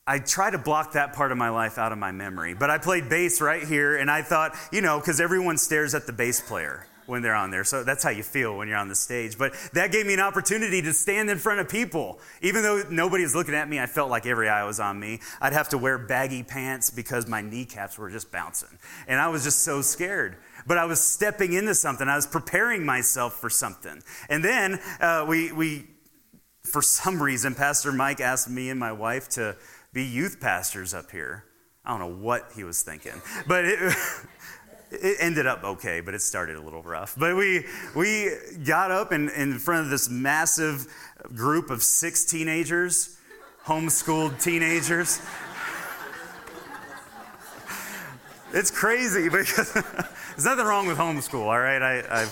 I 0.07 0.19
try 0.19 0.51
to 0.51 0.57
block 0.57 0.93
that 0.93 1.11
part 1.11 1.33
of 1.33 1.37
my 1.37 1.49
life 1.49 1.77
out 1.77 1.91
of 1.91 1.97
my 1.97 2.11
memory, 2.13 2.53
but 2.53 2.69
I 2.69 2.77
played 2.77 3.07
bass 3.07 3.39
right 3.39 3.63
here, 3.63 3.95
and 3.95 4.09
I 4.09 4.23
thought, 4.23 4.55
you 4.71 4.81
know, 4.81 4.99
because 4.99 5.21
everyone 5.21 5.57
stares 5.57 5.93
at 5.93 6.07
the 6.07 6.11
bass 6.11 6.41
player 6.41 6.87
when 7.11 7.21
they're 7.21 7.35
on 7.35 7.51
there. 7.51 7.65
So 7.65 7.83
that's 7.83 8.05
how 8.05 8.09
you 8.09 8.23
feel 8.23 8.57
when 8.57 8.69
you're 8.69 8.77
on 8.77 8.87
the 8.87 8.95
stage. 8.95 9.37
But 9.37 9.53
that 9.73 9.91
gave 9.91 10.05
me 10.05 10.13
an 10.13 10.21
opportunity 10.21 10.81
to 10.81 10.93
stand 10.93 11.29
in 11.29 11.37
front 11.37 11.59
of 11.59 11.67
people. 11.67 12.21
Even 12.41 12.63
though 12.63 12.83
nobody 12.89 13.23
was 13.23 13.35
looking 13.35 13.53
at 13.53 13.67
me, 13.67 13.81
I 13.81 13.85
felt 13.85 14.09
like 14.09 14.25
every 14.25 14.47
eye 14.47 14.63
was 14.63 14.79
on 14.79 14.97
me. 14.97 15.19
I'd 15.41 15.51
have 15.51 15.67
to 15.69 15.77
wear 15.77 15.97
baggy 15.97 16.41
pants 16.41 16.89
because 16.89 17.27
my 17.27 17.41
kneecaps 17.41 17.97
were 17.97 18.09
just 18.09 18.31
bouncing. 18.31 18.79
And 19.09 19.19
I 19.19 19.27
was 19.27 19.43
just 19.43 19.59
so 19.59 19.81
scared. 19.81 20.37
But 20.65 20.77
I 20.77 20.85
was 20.85 21.01
stepping 21.01 21.51
into 21.51 21.75
something, 21.75 22.07
I 22.07 22.15
was 22.15 22.27
preparing 22.27 22.85
myself 22.85 23.33
for 23.33 23.49
something. 23.49 24.01
And 24.29 24.41
then 24.41 24.79
uh, 25.01 25.25
we, 25.27 25.51
we, 25.51 25.87
for 26.63 26.81
some 26.81 27.21
reason, 27.21 27.55
Pastor 27.55 27.91
Mike 27.91 28.21
asked 28.21 28.49
me 28.49 28.69
and 28.69 28.79
my 28.79 28.93
wife 28.93 29.27
to 29.31 29.57
be 29.91 30.05
youth 30.05 30.39
pastors 30.39 30.93
up 30.93 31.11
here. 31.11 31.43
I 31.83 31.89
don't 31.89 31.99
know 31.99 32.23
what 32.23 32.51
he 32.55 32.63
was 32.63 32.83
thinking, 32.83 33.21
but 33.47 33.65
it, 33.65 33.79
it 34.91 35.17
ended 35.19 35.48
up 35.48 35.63
okay, 35.63 36.01
but 36.01 36.13
it 36.13 36.21
started 36.21 36.57
a 36.57 36.62
little 36.62 36.83
rough. 36.83 37.15
But 37.17 37.36
we, 37.36 37.65
we 37.95 38.31
got 38.65 38.91
up 38.91 39.12
in, 39.12 39.29
in 39.29 39.57
front 39.57 39.86
of 39.86 39.89
this 39.89 40.10
massive 40.10 40.88
group 41.33 41.69
of 41.69 41.81
six 41.81 42.25
teenagers, 42.25 43.17
homeschooled 43.65 44.41
teenagers. 44.41 45.21
it's 48.53 48.69
crazy 48.69 49.29
because 49.29 49.71
there's 50.31 50.45
nothing 50.45 50.65
wrong 50.65 50.88
with 50.88 50.98
homeschool, 50.98 51.45
all 51.45 51.60
right? 51.60 51.81
I, 51.81 52.27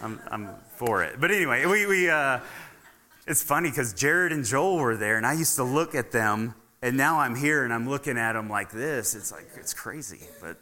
I'm, 0.00 0.20
I'm 0.30 0.48
for 0.76 1.02
it. 1.02 1.20
But 1.20 1.32
anyway, 1.32 1.66
we, 1.66 1.86
we 1.86 2.08
uh, 2.08 2.38
it's 3.26 3.42
funny 3.42 3.70
because 3.70 3.92
Jared 3.92 4.32
and 4.32 4.44
Joel 4.44 4.76
were 4.78 4.96
there, 4.96 5.16
and 5.16 5.26
I 5.26 5.32
used 5.32 5.56
to 5.56 5.64
look 5.64 5.96
at 5.96 6.12
them, 6.12 6.54
and 6.80 6.96
now 6.96 7.18
I'm 7.18 7.34
here 7.34 7.64
and 7.64 7.72
I'm 7.72 7.88
looking 7.88 8.16
at 8.16 8.34
them 8.34 8.48
like 8.48 8.70
this. 8.70 9.16
It's 9.16 9.32
like, 9.32 9.48
it's 9.56 9.74
crazy, 9.74 10.20
but 10.40 10.58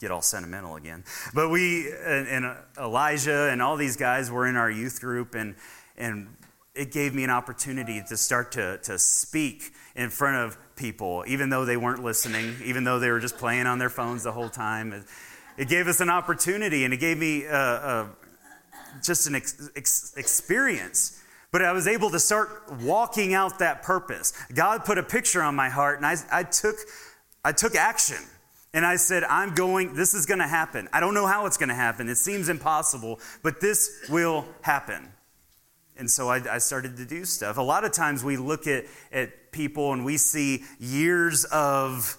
get 0.00 0.10
all 0.10 0.22
sentimental 0.22 0.76
again. 0.76 1.04
But 1.34 1.50
we, 1.50 1.92
and, 1.92 2.26
and 2.26 2.56
Elijah 2.78 3.50
and 3.50 3.60
all 3.60 3.76
these 3.76 3.96
guys 3.96 4.30
were 4.30 4.46
in 4.46 4.56
our 4.56 4.70
youth 4.70 5.00
group, 5.00 5.34
and, 5.34 5.54
and 5.96 6.28
it 6.74 6.90
gave 6.90 7.14
me 7.14 7.22
an 7.24 7.30
opportunity 7.30 8.02
to 8.08 8.16
start 8.16 8.52
to, 8.52 8.78
to 8.78 8.98
speak 8.98 9.72
in 9.94 10.08
front 10.08 10.36
of 10.36 10.56
people, 10.76 11.24
even 11.26 11.50
though 11.50 11.64
they 11.64 11.76
weren't 11.76 12.02
listening, 12.02 12.56
even 12.64 12.84
though 12.84 12.98
they 12.98 13.10
were 13.10 13.20
just 13.20 13.36
playing 13.36 13.66
on 13.66 13.78
their 13.78 13.90
phones 13.90 14.22
the 14.22 14.32
whole 14.32 14.48
time. 14.48 15.04
It 15.58 15.68
gave 15.68 15.86
us 15.88 16.00
an 16.00 16.08
opportunity, 16.08 16.84
and 16.84 16.94
it 16.94 16.98
gave 16.98 17.18
me 17.18 17.46
uh, 17.46 17.54
uh, 17.54 18.06
just 19.04 19.26
an 19.26 19.34
ex- 19.34 19.70
ex- 19.76 20.14
experience. 20.16 21.22
But 21.52 21.62
I 21.62 21.72
was 21.72 21.86
able 21.86 22.10
to 22.10 22.20
start 22.20 22.48
walking 22.80 23.34
out 23.34 23.58
that 23.58 23.82
purpose. 23.82 24.32
God 24.54 24.84
put 24.84 24.96
a 24.96 25.02
picture 25.02 25.42
on 25.42 25.54
my 25.54 25.68
heart, 25.68 25.98
and 25.98 26.06
I, 26.06 26.16
I 26.32 26.44
took, 26.44 26.76
I 27.44 27.52
took 27.52 27.74
action. 27.74 28.24
And 28.72 28.86
I 28.86 28.96
said, 28.96 29.24
I'm 29.24 29.54
going, 29.54 29.94
this 29.94 30.14
is 30.14 30.26
going 30.26 30.38
to 30.38 30.46
happen. 30.46 30.88
I 30.92 31.00
don't 31.00 31.14
know 31.14 31.26
how 31.26 31.46
it's 31.46 31.56
going 31.56 31.70
to 31.70 31.74
happen. 31.74 32.08
It 32.08 32.16
seems 32.16 32.48
impossible, 32.48 33.18
but 33.42 33.60
this 33.60 34.06
will 34.08 34.46
happen. 34.62 35.08
And 35.96 36.08
so 36.08 36.28
I, 36.28 36.54
I, 36.54 36.58
started 36.58 36.96
to 36.96 37.04
do 37.04 37.24
stuff. 37.24 37.58
A 37.58 37.62
lot 37.62 37.84
of 37.84 37.92
times 37.92 38.24
we 38.24 38.36
look 38.36 38.66
at, 38.66 38.84
at 39.12 39.52
people 39.52 39.92
and 39.92 40.04
we 40.04 40.16
see 40.16 40.62
years 40.78 41.44
of 41.46 42.16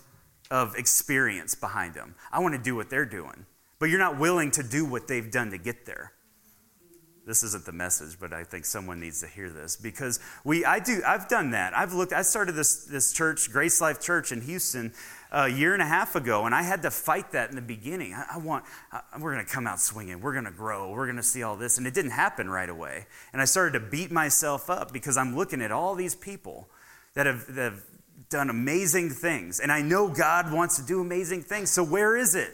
of 0.52 0.76
experience 0.76 1.56
behind 1.56 1.94
them. 1.94 2.14
I 2.32 2.40
want 2.40 2.54
to 2.54 2.62
do 2.62 2.76
what 2.76 2.90
they're 2.90 3.06
doing, 3.06 3.46
but 3.80 3.90
you're 3.90 4.00
not 4.00 4.20
willing 4.20 4.52
to 4.52 4.64
do 4.64 4.86
what 4.86 5.08
they've 5.08 5.32
done 5.32 5.50
to 5.52 5.58
get 5.58 5.86
there. 5.86 6.12
This 7.26 7.42
isn't 7.44 7.66
the 7.66 7.72
message, 7.72 8.18
but 8.20 8.34
I 8.34 8.44
think 8.44 8.66
someone 8.66 9.00
needs 9.00 9.22
to 9.22 9.28
hear 9.28 9.50
this 9.50 9.78
because 9.78 10.20
we, 10.44 10.66
I 10.66 10.80
do, 10.80 11.02
I've 11.08 11.30
done 11.30 11.52
that. 11.52 11.76
I've 11.78 11.94
looked, 11.94 12.12
I 12.12 12.24
started 12.24 12.54
this, 12.54 12.84
this 12.86 13.14
church, 13.14 13.50
Grace 13.52 13.80
Life 13.80 14.02
Church 14.02 14.34
in 14.34 14.42
Houston, 14.42 14.92
a 15.32 15.48
year 15.48 15.74
and 15.74 15.82
a 15.82 15.86
half 15.86 16.16
ago, 16.16 16.46
and 16.46 16.54
I 16.54 16.62
had 16.62 16.82
to 16.82 16.92
fight 16.92 17.32
that 17.32 17.50
in 17.50 17.56
the 17.56 17.62
beginning. 17.62 18.14
I, 18.14 18.36
I 18.36 18.38
want, 18.38 18.66
I, 18.92 19.02
we're 19.20 19.34
going 19.34 19.46
to 19.46 19.52
come 19.52 19.66
out 19.66 19.80
swinging, 19.80 20.22
we're 20.22 20.34
going 20.34 20.46
to 20.46 20.52
grow, 20.52 20.92
we're 20.92 21.06
going 21.06 21.18
to 21.18 21.24
see 21.24 21.44
all 21.44 21.56
this, 21.56 21.78
and 21.78 21.88
it 21.88 21.94
didn't 21.94 22.12
happen 22.12 22.50
right 22.50 22.70
away. 22.70 23.06
And 23.32 23.42
I 23.42 23.46
started 23.46 23.80
to 23.80 23.86
beat 23.86 24.12
myself 24.12 24.70
up 24.70 24.92
because 24.92 25.18
I'm 25.18 25.36
looking 25.36 25.62
at 25.62 25.72
all 25.72 25.96
these 25.96 26.16
people 26.16 26.70
that 27.14 27.26
have, 27.26 27.46
that 27.56 27.74
have 27.74 27.84
done 28.30 28.50
amazing 28.50 29.10
things. 29.10 29.60
And 29.60 29.72
I 29.72 29.82
know 29.82 30.08
God 30.08 30.52
wants 30.52 30.78
to 30.78 30.86
do 30.86 31.02
amazing 31.02 31.44
things. 31.44 31.70
So 31.70 31.84
where 31.84 32.16
is 32.16 32.36
it? 32.36 32.52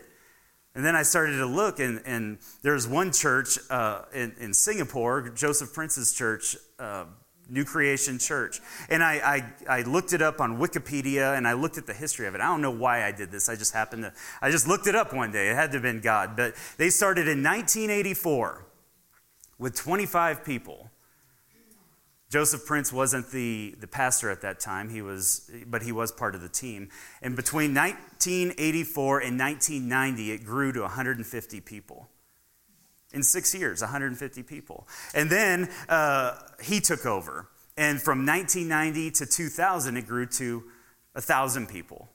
And 0.75 0.85
then 0.85 0.95
I 0.95 1.01
started 1.01 1.37
to 1.37 1.47
look, 1.47 1.79
and, 1.79 2.01
and 2.05 2.37
there's 2.61 2.87
one 2.87 3.11
church 3.11 3.57
uh, 3.71 4.03
in, 4.13 4.35
in, 4.39 4.53
Singapore, 4.53 5.29
Joseph 5.29 5.73
Prince's 5.73 6.13
church, 6.13 6.55
uh, 6.77 7.05
New 7.49 7.65
Creation 7.65 8.19
Church. 8.19 8.59
And 8.89 9.03
I, 9.03 9.43
I, 9.67 9.77
I, 9.79 9.81
looked 9.83 10.13
it 10.13 10.21
up 10.21 10.41
on 10.41 10.57
Wikipedia 10.57 11.37
and 11.37 11.47
I 11.47 11.53
looked 11.53 11.77
at 11.77 11.87
the 11.87 11.93
history 11.93 12.27
of 12.27 12.35
it. 12.35 12.41
I 12.41 12.45
don't 12.45 12.61
know 12.61 12.71
why 12.71 13.05
I 13.05 13.11
did 13.11 13.31
this. 13.31 13.49
I 13.49 13.55
just 13.55 13.73
happened 13.73 14.03
to, 14.03 14.13
I 14.41 14.51
just 14.51 14.67
looked 14.67 14.87
it 14.87 14.95
up 14.95 15.13
one 15.13 15.31
day. 15.31 15.49
It 15.49 15.55
had 15.55 15.71
to 15.71 15.77
have 15.77 15.83
been 15.83 16.01
God. 16.01 16.35
But 16.35 16.55
they 16.77 16.89
started 16.89 17.27
in 17.27 17.43
1984 17.43 18.65
with 19.57 19.75
25 19.75 20.43
people. 20.43 20.89
Joseph 22.29 22.65
Prince 22.65 22.91
wasn't 22.91 23.31
the, 23.31 23.75
the 23.79 23.87
pastor 23.87 24.29
at 24.29 24.41
that 24.41 24.59
time, 24.59 24.89
he 24.89 25.01
was, 25.01 25.49
but 25.65 25.81
he 25.81 25.93
was 25.93 26.11
part 26.11 26.35
of 26.35 26.41
the 26.41 26.49
team. 26.49 26.89
And 27.21 27.37
between 27.37 27.73
1984 27.73 29.19
and 29.21 29.39
1990, 29.39 30.31
it 30.31 30.43
grew 30.43 30.73
to 30.73 30.81
150 30.81 31.61
people. 31.61 32.09
In 33.13 33.23
six 33.23 33.55
years, 33.55 33.81
150 33.81 34.43
people. 34.43 34.87
And 35.13 35.29
then 35.29 35.69
uh, 35.87 36.37
he 36.61 36.81
took 36.81 37.05
over. 37.05 37.47
And 37.77 38.01
from 38.01 38.25
1990 38.25 39.11
to 39.11 39.25
2000, 39.25 39.97
it 39.97 40.07
grew 40.07 40.25
to 40.25 40.63
1,000 41.13 41.67
people. 41.67 42.09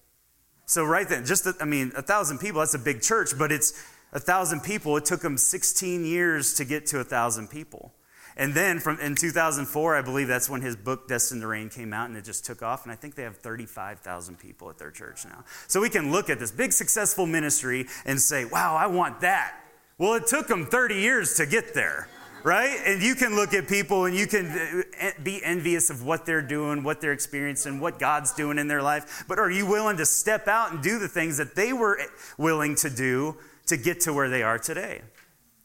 So, 0.66 0.84
right 0.84 1.08
then, 1.08 1.24
just, 1.24 1.46
I 1.60 1.64
mean, 1.64 1.92
1,000 1.94 2.38
people, 2.38 2.60
that's 2.60 2.74
a 2.74 2.78
big 2.78 3.00
church, 3.00 3.30
but 3.38 3.50
it's 3.50 3.72
1,000 4.10 4.60
people. 4.60 4.96
It 4.96 5.04
took 5.04 5.20
them 5.20 5.38
16 5.38 6.04
years 6.04 6.54
to 6.54 6.64
get 6.64 6.86
to 6.86 6.98
1,000 6.98 7.48
people. 7.48 7.92
And 8.36 8.54
then 8.54 8.80
from 8.80 8.98
in 9.00 9.14
2004, 9.14 9.96
I 9.96 10.02
believe 10.02 10.28
that's 10.28 10.48
when 10.48 10.62
his 10.62 10.76
book 10.76 11.06
Destined 11.08 11.42
to 11.42 11.46
Reign 11.46 11.68
came 11.68 11.92
out 11.92 12.08
and 12.08 12.16
it 12.16 12.24
just 12.24 12.46
took 12.46 12.62
off. 12.62 12.84
And 12.84 12.92
I 12.92 12.94
think 12.94 13.14
they 13.14 13.24
have 13.24 13.36
35,000 13.36 14.38
people 14.38 14.70
at 14.70 14.78
their 14.78 14.90
church 14.90 15.24
now. 15.24 15.44
So 15.68 15.80
we 15.80 15.90
can 15.90 16.10
look 16.10 16.30
at 16.30 16.38
this 16.38 16.50
big 16.50 16.72
successful 16.72 17.26
ministry 17.26 17.86
and 18.06 18.20
say, 18.20 18.44
wow, 18.44 18.74
I 18.74 18.86
want 18.86 19.20
that. 19.20 19.54
Well, 20.02 20.14
it 20.14 20.26
took 20.26 20.48
them 20.48 20.66
30 20.66 20.96
years 20.96 21.34
to 21.34 21.46
get 21.46 21.74
there, 21.74 22.08
right? 22.42 22.76
And 22.86 23.00
you 23.00 23.14
can 23.14 23.36
look 23.36 23.54
at 23.54 23.68
people 23.68 24.06
and 24.06 24.16
you 24.16 24.26
can 24.26 24.84
uh, 25.00 25.10
be 25.22 25.40
envious 25.44 25.90
of 25.90 26.04
what 26.04 26.26
they're 26.26 26.42
doing, 26.42 26.82
what 26.82 27.00
they're 27.00 27.12
experiencing, 27.12 27.78
what 27.78 28.00
God's 28.00 28.32
doing 28.32 28.58
in 28.58 28.66
their 28.66 28.82
life. 28.82 29.24
But 29.28 29.38
are 29.38 29.48
you 29.48 29.64
willing 29.64 29.98
to 29.98 30.04
step 30.04 30.48
out 30.48 30.72
and 30.72 30.82
do 30.82 30.98
the 30.98 31.06
things 31.06 31.36
that 31.36 31.54
they 31.54 31.72
were 31.72 32.00
willing 32.36 32.74
to 32.78 32.90
do 32.90 33.36
to 33.66 33.76
get 33.76 34.00
to 34.00 34.12
where 34.12 34.28
they 34.28 34.42
are 34.42 34.58
today? 34.58 35.02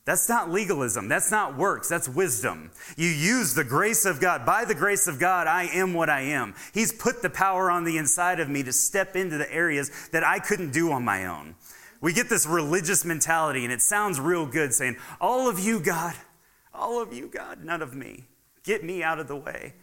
That's 0.06 0.30
not 0.30 0.52
legalism. 0.52 1.10
That's 1.10 1.32
not 1.32 1.58
works. 1.58 1.90
That's 1.90 2.08
wisdom. 2.08 2.70
You 2.96 3.08
use 3.08 3.56
the 3.56 3.64
grace 3.64 4.06
of 4.06 4.22
God. 4.22 4.46
By 4.46 4.66
the 4.66 4.76
grace 4.76 5.08
of 5.08 5.20
God, 5.20 5.48
I 5.48 5.64
am 5.64 5.96
what 5.96 6.12
I 6.12 6.22
am. 6.22 6.54
He's 6.76 6.94
put 6.94 7.24
the 7.24 7.32
power 7.32 7.72
on 7.72 7.86
the 7.86 7.98
inside 7.98 8.40
of 8.40 8.50
me 8.50 8.62
to 8.62 8.72
step 8.72 9.16
into 9.16 9.40
the 9.40 9.52
areas 9.52 10.10
that 10.12 10.24
I 10.24 10.38
couldn't 10.38 10.74
do 10.74 10.92
on 10.92 11.04
my 11.04 11.26
own. 11.26 11.56
We 12.02 12.14
get 12.14 12.30
this 12.30 12.46
religious 12.46 13.04
mentality, 13.04 13.64
and 13.64 13.74
it 13.74 13.82
sounds 13.82 14.20
real 14.20 14.46
good 14.46 14.74
saying, 14.74 14.98
All 15.20 15.50
of 15.50 15.60
you, 15.60 15.80
God, 15.80 16.16
all 16.74 17.02
of 17.02 17.14
you, 17.14 17.28
God, 17.28 17.64
none 17.64 17.82
of 17.82 17.96
me. 17.96 18.26
Get 18.64 18.84
me 18.84 19.02
out 19.02 19.20
of 19.20 19.28
the 19.28 19.36
way. 19.36 19.74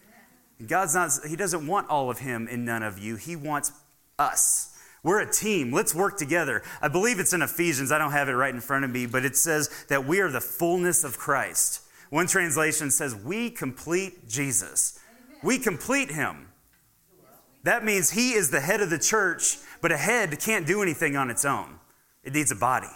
God's 0.65 0.95
not, 0.95 1.11
He 1.27 1.35
doesn't 1.35 1.67
want 1.67 1.89
all 1.89 2.09
of 2.09 2.19
Him 2.19 2.47
and 2.49 2.63
none 2.63 2.83
of 2.83 2.99
you. 2.99 3.15
He 3.15 3.35
wants 3.35 3.71
us. 4.17 4.71
We're 5.03 5.19
a 5.19 5.31
team. 5.31 5.71
Let's 5.71 5.93
work 5.93 6.17
together. 6.17 6.63
I 6.81 6.87
believe 6.87 7.19
it's 7.19 7.33
in 7.33 7.43
Ephesians. 7.43 7.91
I 7.91 7.99
don't 7.99 8.11
have 8.11 8.27
it 8.27 8.33
right 8.33 8.53
in 8.53 8.61
front 8.61 8.85
of 8.85 8.91
me, 8.91 9.05
but 9.05 9.23
it 9.23 9.35
says 9.35 9.69
that 9.87 10.05
we 10.05 10.19
are 10.19 10.31
the 10.31 10.41
fullness 10.41 11.03
of 11.03 11.17
Christ. 11.17 11.81
One 12.09 12.27
translation 12.27 12.89
says, 12.89 13.15
We 13.15 13.51
complete 13.51 14.27
Jesus. 14.27 14.99
We 15.43 15.59
complete 15.59 16.09
him. 16.09 16.47
That 17.63 17.83
means 17.85 18.11
he 18.11 18.33
is 18.33 18.49
the 18.49 18.61
head 18.61 18.81
of 18.81 18.89
the 18.89 18.97
church, 18.97 19.57
but 19.81 19.91
a 19.91 19.97
head 19.97 20.39
can't 20.39 20.65
do 20.65 20.81
anything 20.81 21.15
on 21.15 21.29
its 21.29 21.45
own, 21.45 21.79
it 22.25 22.33
needs 22.33 22.51
a 22.51 22.55
body. 22.55 22.87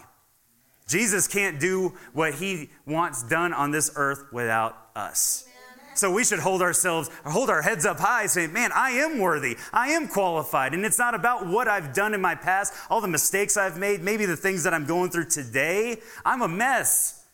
Jesus 0.87 1.27
can't 1.27 1.59
do 1.59 1.93
what 2.13 2.33
he 2.33 2.71
wants 2.85 3.23
done 3.23 3.53
on 3.53 3.71
this 3.71 3.91
earth 3.95 4.25
without 4.33 4.75
us. 4.95 5.45
So 5.93 6.11
we 6.11 6.23
should 6.23 6.39
hold 6.39 6.61
ourselves, 6.61 7.09
hold 7.25 7.49
our 7.49 7.61
heads 7.61 7.85
up 7.85 7.99
high, 7.99 8.25
saying, 8.25 8.53
Man, 8.53 8.71
I 8.73 8.91
am 8.91 9.19
worthy. 9.19 9.57
I 9.73 9.89
am 9.89 10.07
qualified. 10.07 10.73
And 10.73 10.85
it's 10.85 10.97
not 10.97 11.13
about 11.13 11.45
what 11.45 11.67
I've 11.67 11.93
done 11.93 12.13
in 12.13 12.21
my 12.21 12.35
past, 12.35 12.73
all 12.89 13.01
the 13.01 13.07
mistakes 13.07 13.57
I've 13.57 13.77
made, 13.77 14.01
maybe 14.01 14.25
the 14.25 14.37
things 14.37 14.63
that 14.63 14.73
I'm 14.73 14.85
going 14.85 15.09
through 15.09 15.25
today. 15.25 15.97
I'm 16.25 16.41
a 16.41 16.47
mess. 16.47 17.25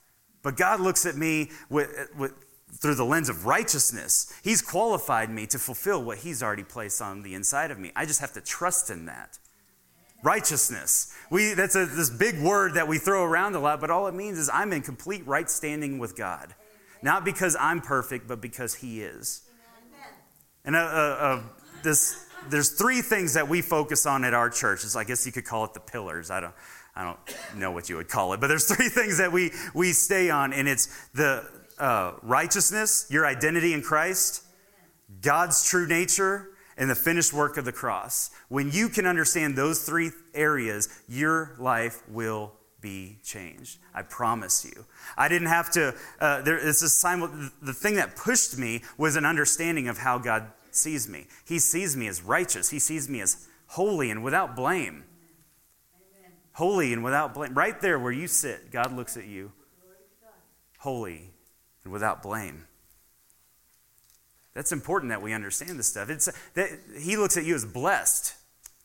But 0.42 0.58
God 0.58 0.80
looks 0.80 1.06
at 1.06 1.16
me 1.16 1.52
with, 1.70 2.10
with, 2.18 2.34
through 2.82 2.96
the 2.96 3.06
lens 3.06 3.30
of 3.30 3.46
righteousness. 3.46 4.34
He's 4.44 4.62
qualified 4.62 5.30
me 5.30 5.46
to 5.48 5.60
fulfill 5.60 6.04
what 6.04 6.20
He's 6.20 6.42
already 6.42 6.64
placed 6.64 7.02
on 7.02 7.22
the 7.22 7.36
inside 7.36 7.72
of 7.72 7.80
me. 7.80 7.92
I 7.96 8.06
just 8.06 8.20
have 8.20 8.34
to 8.34 8.42
trust 8.42 8.90
in 8.90 9.06
that. 9.06 9.38
Righteousness. 10.24 11.14
We, 11.30 11.54
that's 11.54 11.76
a, 11.76 11.86
this 11.86 12.10
big 12.10 12.42
word 12.42 12.76
that 12.76 12.88
we 12.88 12.98
throw 12.98 13.24
around 13.24 13.56
a 13.56 13.60
lot, 13.60 13.82
but 13.82 13.90
all 13.90 14.08
it 14.08 14.14
means 14.14 14.38
is 14.38 14.50
I'm 14.52 14.74
in 14.74 14.82
complete 14.82 15.26
right 15.28 15.50
standing 15.50 16.00
with 16.00 16.16
God. 16.16 16.54
Not 17.02 17.26
because 17.26 17.56
I'm 17.60 17.82
perfect, 17.82 18.28
but 18.28 18.42
because 18.42 18.74
He 18.76 19.02
is. 19.02 19.44
And 20.64 20.76
uh, 20.76 20.80
uh, 20.80 20.84
uh, 20.84 21.42
this, 21.84 22.26
there's 22.50 22.72
three 22.72 23.02
things 23.02 23.36
that 23.36 23.48
we 23.48 23.62
focus 23.62 24.06
on 24.06 24.24
at 24.24 24.34
our 24.34 24.50
church. 24.50 24.84
It's, 24.84 24.96
I 24.96 25.04
guess 25.04 25.26
you 25.26 25.32
could 25.32 25.46
call 25.46 25.66
it 25.66 25.74
the 25.74 25.80
pillars. 25.80 26.32
I 26.32 26.40
don't, 26.40 26.54
I 26.96 27.04
don't 27.04 27.60
know 27.60 27.72
what 27.72 27.90
you 27.90 27.98
would 27.98 28.10
call 28.10 28.34
it, 28.34 28.42
but 28.42 28.48
there's 28.48 28.66
three 28.74 28.90
things 28.90 29.20
that 29.20 29.32
we, 29.32 29.52
we 29.74 29.94
stay 29.94 30.30
on, 30.30 30.54
and 30.54 30.68
it's 30.68 30.88
the 31.14 31.48
uh, 31.78 32.14
righteousness, 32.24 33.06
your 33.10 33.26
identity 33.26 33.74
in 33.74 33.82
Christ, 33.82 34.44
God's 35.22 35.68
true 35.68 35.88
nature, 35.88 36.50
and 36.78 36.90
the 36.90 36.96
finished 36.96 37.34
work 37.34 37.58
of 37.58 37.66
the 37.66 37.72
cross. 37.72 38.32
When 38.50 38.72
you 38.72 38.90
can 38.90 39.06
understand 39.06 39.56
those 39.56 39.84
three 39.84 40.12
areas, 40.34 40.90
your 41.08 41.56
life 41.60 42.02
will 42.10 42.54
be 42.82 43.18
changed. 43.24 43.80
I 43.94 44.04
promise 44.04 44.66
you. 44.66 44.86
I 45.18 45.28
didn't 45.28 45.48
have 45.48 45.72
to, 45.72 45.96
uh, 46.20 46.42
there, 46.42 46.58
it's 46.58 46.82
a 46.82 46.90
sign, 46.90 47.52
the 47.62 47.74
thing 47.74 47.96
that 47.96 48.16
pushed 48.16 48.58
me 48.58 48.82
was 48.98 49.16
an 49.16 49.26
understanding 49.26 49.88
of 49.88 49.98
how 49.98 50.18
God 50.18 50.52
sees 50.72 51.08
me. 51.08 51.28
He 51.46 51.60
sees 51.60 51.96
me 51.96 52.08
as 52.08 52.22
righteous, 52.22 52.70
He 52.70 52.80
sees 52.80 53.10
me 53.10 53.22
as 53.22 53.48
holy 53.68 54.12
and 54.12 54.24
without 54.24 54.56
blame. 54.56 55.04
Holy 56.54 56.94
and 56.94 57.04
without 57.04 57.34
blame. 57.34 57.54
Right 57.54 57.80
there 57.82 58.00
where 58.00 58.12
you 58.12 58.28
sit, 58.28 58.72
God 58.72 58.96
looks 58.96 59.18
at 59.18 59.26
you 59.26 59.52
holy 60.86 61.32
and 61.84 61.92
without 61.92 62.22
blame. 62.22 62.68
That's 64.56 64.72
important 64.72 65.12
that 65.12 65.22
we 65.22 65.34
understand 65.34 65.78
this 65.78 65.88
stuff. 65.88 66.10
It's, 66.10 66.32
that 66.54 66.70
he 66.98 67.18
looks 67.18 67.38
at 67.38 67.44
you 67.44 67.54
as 67.54 67.66
blessed. 67.66 68.34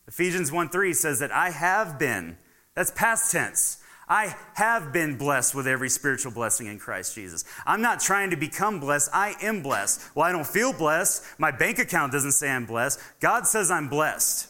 Ephesians 0.08 0.50
1 0.50 0.68
3 0.68 0.92
says 0.92 1.20
that 1.20 1.30
I 1.32 1.50
have 1.50 1.98
been, 1.98 2.36
that's 2.74 2.90
past 2.90 3.32
tense. 3.32 3.78
I 4.08 4.34
have 4.54 4.92
been 4.92 5.16
blessed 5.16 5.54
with 5.54 5.68
every 5.68 5.88
spiritual 5.88 6.32
blessing 6.32 6.66
in 6.66 6.80
Christ 6.80 7.14
Jesus. 7.14 7.44
I'm 7.64 7.80
not 7.80 8.00
trying 8.00 8.30
to 8.30 8.36
become 8.36 8.80
blessed. 8.80 9.08
I 9.14 9.36
am 9.40 9.62
blessed. 9.62 10.00
Well, 10.16 10.26
I 10.26 10.32
don't 10.32 10.46
feel 10.46 10.72
blessed. 10.72 11.22
My 11.38 11.52
bank 11.52 11.78
account 11.78 12.10
doesn't 12.10 12.32
say 12.32 12.50
I'm 12.50 12.66
blessed. 12.66 12.98
God 13.20 13.46
says 13.46 13.70
I'm 13.70 13.88
blessed. 13.88 14.48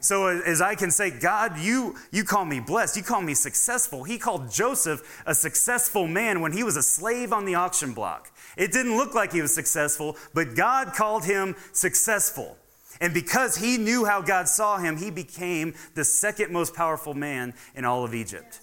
So 0.00 0.26
as 0.26 0.60
I 0.60 0.74
can 0.74 0.90
say, 0.90 1.10
God, 1.10 1.58
you, 1.58 1.94
you 2.10 2.24
call 2.24 2.44
me 2.44 2.58
blessed. 2.58 2.96
You 2.96 3.04
call 3.04 3.20
me 3.20 3.34
successful. 3.34 4.02
He 4.02 4.18
called 4.18 4.50
Joseph 4.50 5.22
a 5.24 5.36
successful 5.36 6.08
man 6.08 6.40
when 6.40 6.52
he 6.52 6.64
was 6.64 6.76
a 6.76 6.82
slave 6.82 7.32
on 7.32 7.44
the 7.44 7.54
auction 7.54 7.92
block. 7.92 8.32
It 8.56 8.72
didn't 8.72 8.96
look 8.96 9.14
like 9.14 9.32
he 9.32 9.42
was 9.42 9.54
successful, 9.54 10.16
but 10.34 10.54
God 10.54 10.92
called 10.94 11.24
him 11.24 11.56
successful. 11.72 12.56
And 13.00 13.14
because 13.14 13.56
he 13.56 13.78
knew 13.78 14.04
how 14.04 14.20
God 14.20 14.48
saw 14.48 14.78
him, 14.78 14.96
he 14.96 15.10
became 15.10 15.74
the 15.94 16.04
second 16.04 16.52
most 16.52 16.74
powerful 16.74 17.14
man 17.14 17.54
in 17.74 17.84
all 17.84 18.04
of 18.04 18.14
Egypt. 18.14 18.60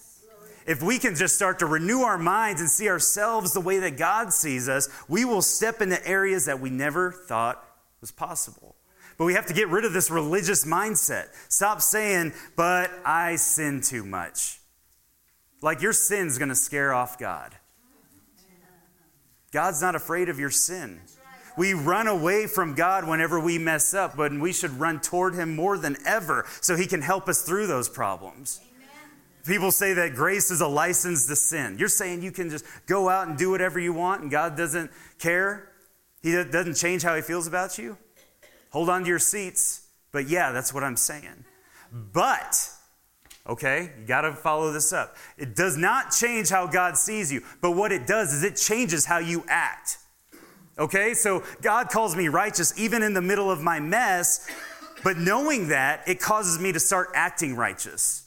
If 0.66 0.82
we 0.82 0.98
can 0.98 1.14
just 1.14 1.34
start 1.34 1.60
to 1.60 1.66
renew 1.66 2.02
our 2.02 2.18
minds 2.18 2.60
and 2.60 2.68
see 2.68 2.88
ourselves 2.88 3.54
the 3.54 3.60
way 3.60 3.78
that 3.78 3.96
God 3.96 4.32
sees 4.32 4.68
us, 4.68 4.88
we 5.08 5.24
will 5.24 5.40
step 5.40 5.80
into 5.80 6.06
areas 6.06 6.44
that 6.44 6.60
we 6.60 6.68
never 6.68 7.10
thought 7.10 7.64
was 8.00 8.10
possible. 8.10 8.76
But 9.16 9.24
we 9.24 9.34
have 9.34 9.46
to 9.46 9.54
get 9.54 9.68
rid 9.68 9.84
of 9.84 9.92
this 9.92 10.10
religious 10.10 10.64
mindset. 10.64 11.28
Stop 11.48 11.80
saying, 11.80 12.34
but 12.54 12.90
I 13.04 13.36
sin 13.36 13.80
too 13.80 14.04
much. 14.04 14.60
Like 15.60 15.82
your 15.82 15.92
sin's 15.92 16.38
to 16.38 16.54
scare 16.54 16.92
off 16.94 17.18
God. 17.18 17.56
God's 19.52 19.80
not 19.80 19.94
afraid 19.94 20.28
of 20.28 20.38
your 20.38 20.50
sin. 20.50 21.00
We 21.56 21.74
run 21.74 22.06
away 22.06 22.46
from 22.46 22.74
God 22.74 23.08
whenever 23.08 23.40
we 23.40 23.58
mess 23.58 23.92
up, 23.92 24.16
but 24.16 24.32
we 24.32 24.52
should 24.52 24.78
run 24.78 25.00
toward 25.00 25.34
Him 25.34 25.56
more 25.56 25.76
than 25.76 25.96
ever 26.06 26.46
so 26.60 26.76
He 26.76 26.86
can 26.86 27.02
help 27.02 27.28
us 27.28 27.42
through 27.42 27.66
those 27.66 27.88
problems. 27.88 28.60
People 29.44 29.72
say 29.72 29.94
that 29.94 30.14
grace 30.14 30.50
is 30.50 30.60
a 30.60 30.68
license 30.68 31.26
to 31.26 31.34
sin. 31.34 31.76
You're 31.78 31.88
saying 31.88 32.22
you 32.22 32.30
can 32.30 32.50
just 32.50 32.64
go 32.86 33.08
out 33.08 33.28
and 33.28 33.36
do 33.38 33.50
whatever 33.50 33.80
you 33.80 33.92
want 33.92 34.22
and 34.22 34.30
God 34.30 34.56
doesn't 34.56 34.90
care? 35.18 35.72
He 36.22 36.32
doesn't 36.32 36.74
change 36.74 37.02
how 37.02 37.16
He 37.16 37.22
feels 37.22 37.46
about 37.46 37.78
you? 37.78 37.96
Hold 38.70 38.90
on 38.90 39.02
to 39.02 39.08
your 39.08 39.18
seats. 39.18 39.86
But 40.12 40.28
yeah, 40.28 40.52
that's 40.52 40.72
what 40.72 40.84
I'm 40.84 40.96
saying. 40.96 41.44
But, 41.92 42.70
okay, 43.48 43.92
you 43.98 44.06
got 44.06 44.22
to 44.22 44.32
follow 44.32 44.72
this 44.72 44.92
up. 44.92 45.16
It 45.36 45.56
does 45.56 45.76
not 45.76 46.10
change 46.10 46.50
how 46.50 46.66
God 46.66 46.96
sees 46.96 47.32
you, 47.32 47.42
but 47.60 47.72
what 47.72 47.92
it 47.92 48.06
does 48.06 48.32
is 48.32 48.44
it 48.44 48.56
changes 48.56 49.06
how 49.06 49.18
you 49.18 49.44
act. 49.48 49.98
Okay, 50.78 51.14
so 51.14 51.42
God 51.60 51.88
calls 51.88 52.14
me 52.14 52.28
righteous 52.28 52.78
even 52.78 53.02
in 53.02 53.14
the 53.14 53.22
middle 53.22 53.50
of 53.50 53.60
my 53.60 53.80
mess, 53.80 54.48
but 55.02 55.16
knowing 55.16 55.68
that, 55.68 56.06
it 56.06 56.20
causes 56.20 56.60
me 56.60 56.72
to 56.72 56.80
start 56.80 57.08
acting 57.14 57.56
righteous. 57.56 58.24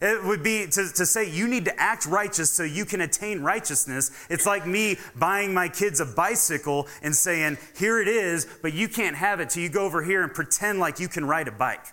It 0.00 0.22
would 0.24 0.42
be 0.42 0.66
to, 0.66 0.92
to 0.92 1.06
say 1.06 1.30
you 1.30 1.48
need 1.48 1.64
to 1.64 1.80
act 1.80 2.04
righteous 2.04 2.50
so 2.50 2.64
you 2.64 2.84
can 2.84 3.00
attain 3.00 3.40
righteousness. 3.40 4.10
It's 4.28 4.44
like 4.44 4.66
me 4.66 4.98
buying 5.18 5.54
my 5.54 5.68
kids 5.68 6.00
a 6.00 6.04
bicycle 6.04 6.86
and 7.02 7.14
saying, 7.14 7.56
Here 7.78 8.00
it 8.02 8.08
is, 8.08 8.46
but 8.60 8.74
you 8.74 8.88
can't 8.88 9.16
have 9.16 9.40
it 9.40 9.48
till 9.48 9.62
you 9.62 9.70
go 9.70 9.86
over 9.86 10.02
here 10.02 10.22
and 10.22 10.34
pretend 10.34 10.80
like 10.80 11.00
you 11.00 11.08
can 11.08 11.24
ride 11.24 11.48
a 11.48 11.52
bike 11.52 11.86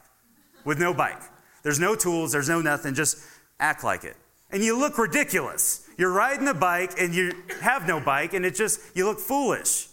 with 0.66 0.80
no 0.80 0.94
bike. 0.94 1.22
There's 1.64 1.80
no 1.80 1.96
tools, 1.96 2.32
there's 2.32 2.50
no 2.50 2.62
nothing, 2.62 2.94
just 2.94 3.18
act 3.60 3.84
like 3.84 4.04
it. 4.04 4.16
And 4.52 4.64
you 4.64 4.78
look 4.78 4.98
ridiculous. 4.98 5.88
You're 5.98 6.12
riding 6.12 6.48
a 6.48 6.54
bike 6.54 7.00
and 7.00 7.16
you 7.16 7.34
have 7.62 7.88
no 7.88 8.00
bike, 8.00 8.34
and 8.34 8.46
it 8.46 8.56
just, 8.56 8.80
you 8.96 9.06
look 9.06 9.20
foolish. 9.20 9.88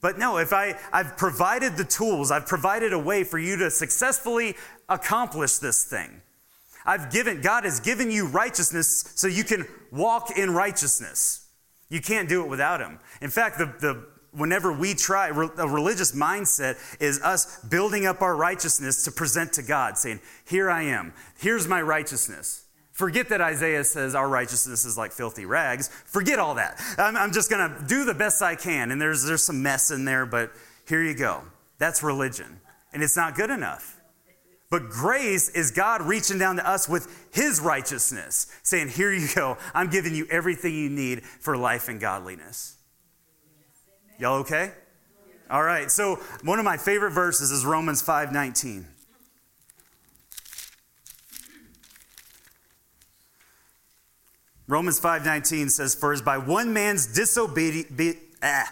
But 0.00 0.18
no, 0.18 0.38
if 0.38 0.52
I, 0.52 0.78
I've 0.92 1.16
provided 1.16 1.76
the 1.76 1.84
tools, 1.84 2.30
I've 2.30 2.46
provided 2.46 2.92
a 2.92 2.98
way 2.98 3.24
for 3.24 3.38
you 3.38 3.56
to 3.56 3.70
successfully 3.70 4.54
accomplish 4.88 5.58
this 5.58 5.84
thing. 5.84 6.22
I've 6.86 7.12
given, 7.12 7.40
God 7.40 7.64
has 7.64 7.80
given 7.80 8.10
you 8.10 8.26
righteousness 8.26 9.12
so 9.14 9.26
you 9.26 9.44
can 9.44 9.66
walk 9.90 10.38
in 10.38 10.54
righteousness. 10.54 11.46
You 11.90 12.00
can't 12.00 12.28
do 12.28 12.42
it 12.42 12.48
without 12.48 12.80
Him. 12.80 12.98
In 13.20 13.30
fact, 13.30 13.58
the, 13.58 13.66
the, 13.66 14.06
whenever 14.32 14.72
we 14.72 14.94
try, 14.94 15.28
a 15.28 15.32
religious 15.32 16.12
mindset 16.12 16.76
is 17.00 17.20
us 17.22 17.58
building 17.64 18.06
up 18.06 18.22
our 18.22 18.36
righteousness 18.36 19.04
to 19.04 19.12
present 19.12 19.52
to 19.54 19.62
God, 19.62 19.98
saying, 19.98 20.20
Here 20.44 20.70
I 20.70 20.82
am. 20.82 21.12
Here's 21.38 21.66
my 21.66 21.82
righteousness. 21.82 22.64
Forget 22.92 23.30
that 23.30 23.40
Isaiah 23.40 23.84
says 23.84 24.14
our 24.14 24.28
righteousness 24.28 24.84
is 24.84 24.98
like 24.98 25.12
filthy 25.12 25.46
rags. 25.46 25.88
Forget 25.88 26.38
all 26.38 26.56
that. 26.56 26.78
I'm, 26.98 27.16
I'm 27.16 27.32
just 27.32 27.48
going 27.48 27.70
to 27.70 27.86
do 27.86 28.04
the 28.04 28.12
best 28.14 28.42
I 28.42 28.56
can. 28.56 28.90
And 28.90 29.00
there's, 29.00 29.24
there's 29.24 29.42
some 29.42 29.62
mess 29.62 29.90
in 29.90 30.04
there, 30.04 30.26
but 30.26 30.52
here 30.86 31.02
you 31.02 31.14
go. 31.14 31.42
That's 31.78 32.02
religion. 32.02 32.60
And 32.92 33.02
it's 33.02 33.16
not 33.16 33.36
good 33.36 33.48
enough. 33.48 33.98
But 34.70 34.90
grace 34.90 35.48
is 35.48 35.70
God 35.70 36.02
reaching 36.02 36.38
down 36.38 36.56
to 36.56 36.68
us 36.68 36.88
with 36.88 37.28
his 37.32 37.60
righteousness, 37.60 38.46
saying, 38.62 38.88
Here 38.88 39.12
you 39.12 39.28
go. 39.34 39.56
I'm 39.74 39.90
giving 39.90 40.14
you 40.14 40.26
everything 40.30 40.74
you 40.74 40.90
need 40.90 41.24
for 41.24 41.56
life 41.56 41.88
and 41.88 42.00
godliness. 42.00 42.76
Y'all 44.20 44.40
okay? 44.40 44.72
All 45.50 45.62
right. 45.62 45.90
So, 45.90 46.16
one 46.44 46.58
of 46.58 46.64
my 46.66 46.76
favorite 46.76 47.12
verses 47.12 47.50
is 47.50 47.64
Romans 47.64 48.02
5:19. 48.02 48.86
Romans 54.68 55.00
5:19 55.00 55.70
says, 55.70 55.94
"For 55.94 56.12
as 56.12 56.20
by 56.20 56.36
one 56.36 56.74
man's 56.74 57.06
disobedience, 57.06 57.90
be, 57.90 58.18
ah. 58.42 58.70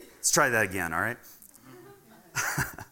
let's 0.00 0.30
try 0.30 0.48
that 0.48 0.64
again, 0.64 0.94
all 0.94 1.00
right? 1.00 1.18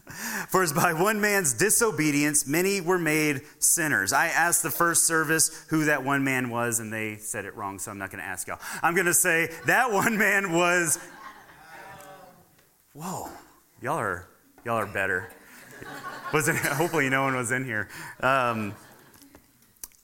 For 0.49 0.63
as 0.63 0.73
by 0.73 0.93
one 0.93 1.21
man's 1.21 1.55
disobedience, 1.55 2.47
many 2.47 2.81
were 2.83 2.99
made 2.99 3.41
sinners. 3.59 4.13
I 4.13 4.27
asked 4.27 4.63
the 4.63 4.71
first 4.71 5.05
service 5.05 5.65
who 5.69 5.87
that 5.87 6.05
one 6.05 6.23
man 6.23 6.51
was, 6.51 6.79
and 6.79 6.93
they 6.93 7.17
said 7.17 7.47
it 7.47 7.57
wrong, 7.57 7.79
so 7.79 7.91
I'm 7.91 7.99
not 7.99 8.11
going 8.11 8.23
to 8.23 8.29
ask 8.29 8.47
y'all. 8.47 8.61
I'm 8.83 8.95
going 8.95 9.07
to 9.07 9.15
say 9.15 9.51
that 9.65 9.91
one 9.91 10.19
man 10.19 10.53
was. 10.53 10.99
Whoa, 12.95 13.31
y'all 13.81 13.99
are 13.99 14.29
y'all 14.65 14.77
are 14.77 14.87
better. 14.87 15.33
Wasn't 16.33 16.59
hopefully 16.59 17.09
no 17.09 17.23
one 17.23 17.35
was 17.35 17.51
in 17.51 17.65
here. 17.65 17.89
Um, 18.21 18.75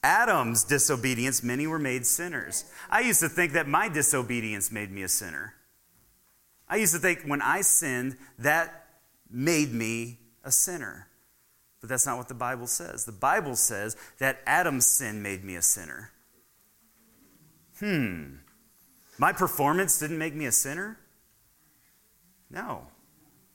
Adam's 0.03 0.65
disobedience, 0.65 1.43
many 1.43 1.67
were 1.67 1.79
made 1.79 2.07
sinners. 2.07 2.65
I 2.89 3.01
used 3.01 3.21
to 3.21 3.29
think 3.29 3.53
that 3.53 3.69
my 3.69 3.89
disobedience 3.89 4.73
made 4.73 4.91
me 4.91 5.03
a 5.03 5.09
sinner. 5.09 5.55
I 6.69 6.77
used 6.77 6.95
to 6.95 6.99
think 6.99 7.23
when 7.27 7.43
I 7.43 7.63
sinned, 7.63 8.17
that 8.39 8.87
made 9.31 9.73
me 9.73 10.19
a 10.45 10.51
sinner. 10.51 11.09
But 11.81 11.91
that's 11.91 12.07
not 12.07 12.17
what 12.17 12.29
the 12.29 12.35
Bible 12.35 12.67
says. 12.67 13.05
The 13.05 13.13
Bible 13.13 13.55
says 13.55 13.97
that 14.19 14.41
Adam's 14.47 14.87
sin 14.87 15.23
made 15.23 15.45
me 15.45 15.57
a 15.57 15.63
sinner. 15.63 16.11
Hmm. 17.79 18.37
My 19.19 19.33
performance 19.33 19.99
didn't 19.99 20.19
make 20.19 20.35
me 20.35 20.47
a 20.47 20.53
sinner? 20.53 20.99
No. 22.51 22.87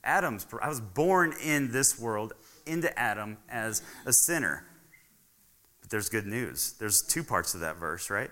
Adam's 0.02 0.46
I 0.60 0.68
was 0.68 0.80
born 0.80 1.34
in 1.42 1.72
this 1.72 1.98
world 1.98 2.34
into 2.66 2.96
Adam 2.98 3.38
as 3.48 3.82
a 4.06 4.12
sinner. 4.12 4.64
But 5.80 5.90
there's 5.90 6.08
good 6.08 6.26
news. 6.26 6.74
There's 6.78 7.02
two 7.02 7.24
parts 7.24 7.54
of 7.54 7.60
that 7.60 7.76
verse, 7.76 8.10
right? 8.10 8.30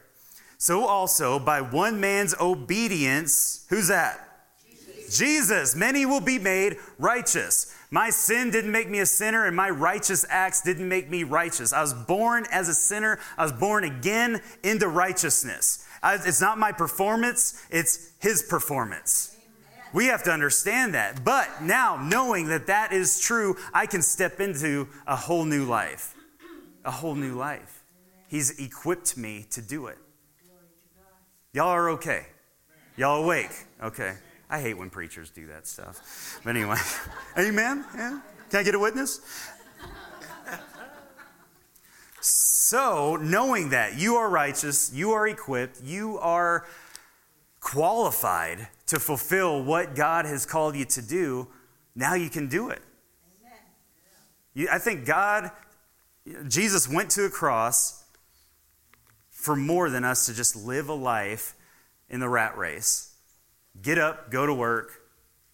So 0.58 0.86
also 0.86 1.38
by 1.38 1.60
one 1.60 2.00
man's 2.00 2.34
obedience, 2.40 3.66
who's 3.68 3.88
that? 3.88 4.28
Jesus, 5.10 5.74
many 5.74 6.06
will 6.06 6.20
be 6.20 6.38
made 6.38 6.76
righteous. 6.98 7.74
My 7.90 8.08
sin 8.08 8.50
didn't 8.50 8.72
make 8.72 8.88
me 8.88 9.00
a 9.00 9.06
sinner, 9.06 9.44
and 9.44 9.54
my 9.54 9.68
righteous 9.68 10.24
acts 10.30 10.62
didn't 10.62 10.88
make 10.88 11.10
me 11.10 11.24
righteous. 11.24 11.74
I 11.74 11.82
was 11.82 11.92
born 11.92 12.46
as 12.50 12.68
a 12.68 12.74
sinner. 12.74 13.18
I 13.36 13.42
was 13.42 13.52
born 13.52 13.84
again 13.84 14.40
into 14.62 14.88
righteousness. 14.88 15.86
I, 16.02 16.14
it's 16.14 16.40
not 16.40 16.58
my 16.58 16.72
performance, 16.72 17.62
it's 17.70 18.12
His 18.20 18.42
performance. 18.42 19.31
We 19.92 20.06
have 20.06 20.22
to 20.24 20.30
understand 20.30 20.94
that. 20.94 21.24
But 21.24 21.62
now, 21.62 22.02
knowing 22.02 22.48
that 22.48 22.66
that 22.66 22.92
is 22.92 23.20
true, 23.20 23.56
I 23.74 23.86
can 23.86 24.02
step 24.02 24.40
into 24.40 24.88
a 25.06 25.16
whole 25.16 25.44
new 25.44 25.64
life. 25.64 26.14
A 26.84 26.90
whole 26.90 27.14
new 27.14 27.34
life. 27.34 27.84
He's 28.28 28.58
equipped 28.58 29.16
me 29.16 29.46
to 29.50 29.60
do 29.60 29.86
it. 29.86 29.98
Y'all 31.52 31.68
are 31.68 31.90
okay. 31.90 32.26
Y'all 32.96 33.22
awake? 33.22 33.52
Okay. 33.82 34.14
I 34.48 34.60
hate 34.60 34.74
when 34.74 34.90
preachers 34.90 35.30
do 35.30 35.46
that 35.48 35.66
stuff. 35.66 36.40
But 36.42 36.56
anyway, 36.56 36.78
amen? 37.38 37.84
Yeah? 37.94 38.20
Can 38.50 38.60
I 38.60 38.62
get 38.62 38.74
a 38.74 38.78
witness? 38.78 39.20
So, 42.72 43.16
knowing 43.16 43.70
that 43.70 43.98
you 43.98 44.16
are 44.16 44.30
righteous, 44.30 44.92
you 44.94 45.10
are 45.12 45.26
equipped, 45.26 45.82
you 45.82 46.18
are 46.20 46.64
qualified 47.62 48.68
to 48.86 48.98
fulfill 48.98 49.62
what 49.62 49.94
God 49.94 50.26
has 50.26 50.44
called 50.44 50.76
you 50.76 50.84
to 50.84 51.00
do, 51.00 51.48
now 51.94 52.14
you 52.14 52.28
can 52.28 52.48
do 52.48 52.68
it. 52.68 52.82
You, 54.52 54.68
I 54.70 54.78
think 54.78 55.06
God, 55.06 55.50
Jesus 56.46 56.86
went 56.86 57.08
to 57.12 57.24
a 57.24 57.30
cross 57.30 58.04
for 59.30 59.56
more 59.56 59.88
than 59.88 60.04
us 60.04 60.26
to 60.26 60.34
just 60.34 60.54
live 60.54 60.90
a 60.90 60.94
life 60.94 61.54
in 62.10 62.20
the 62.20 62.28
rat 62.28 62.58
race. 62.58 63.14
Get 63.80 63.96
up, 63.96 64.30
go 64.30 64.44
to 64.44 64.52
work, 64.52 65.02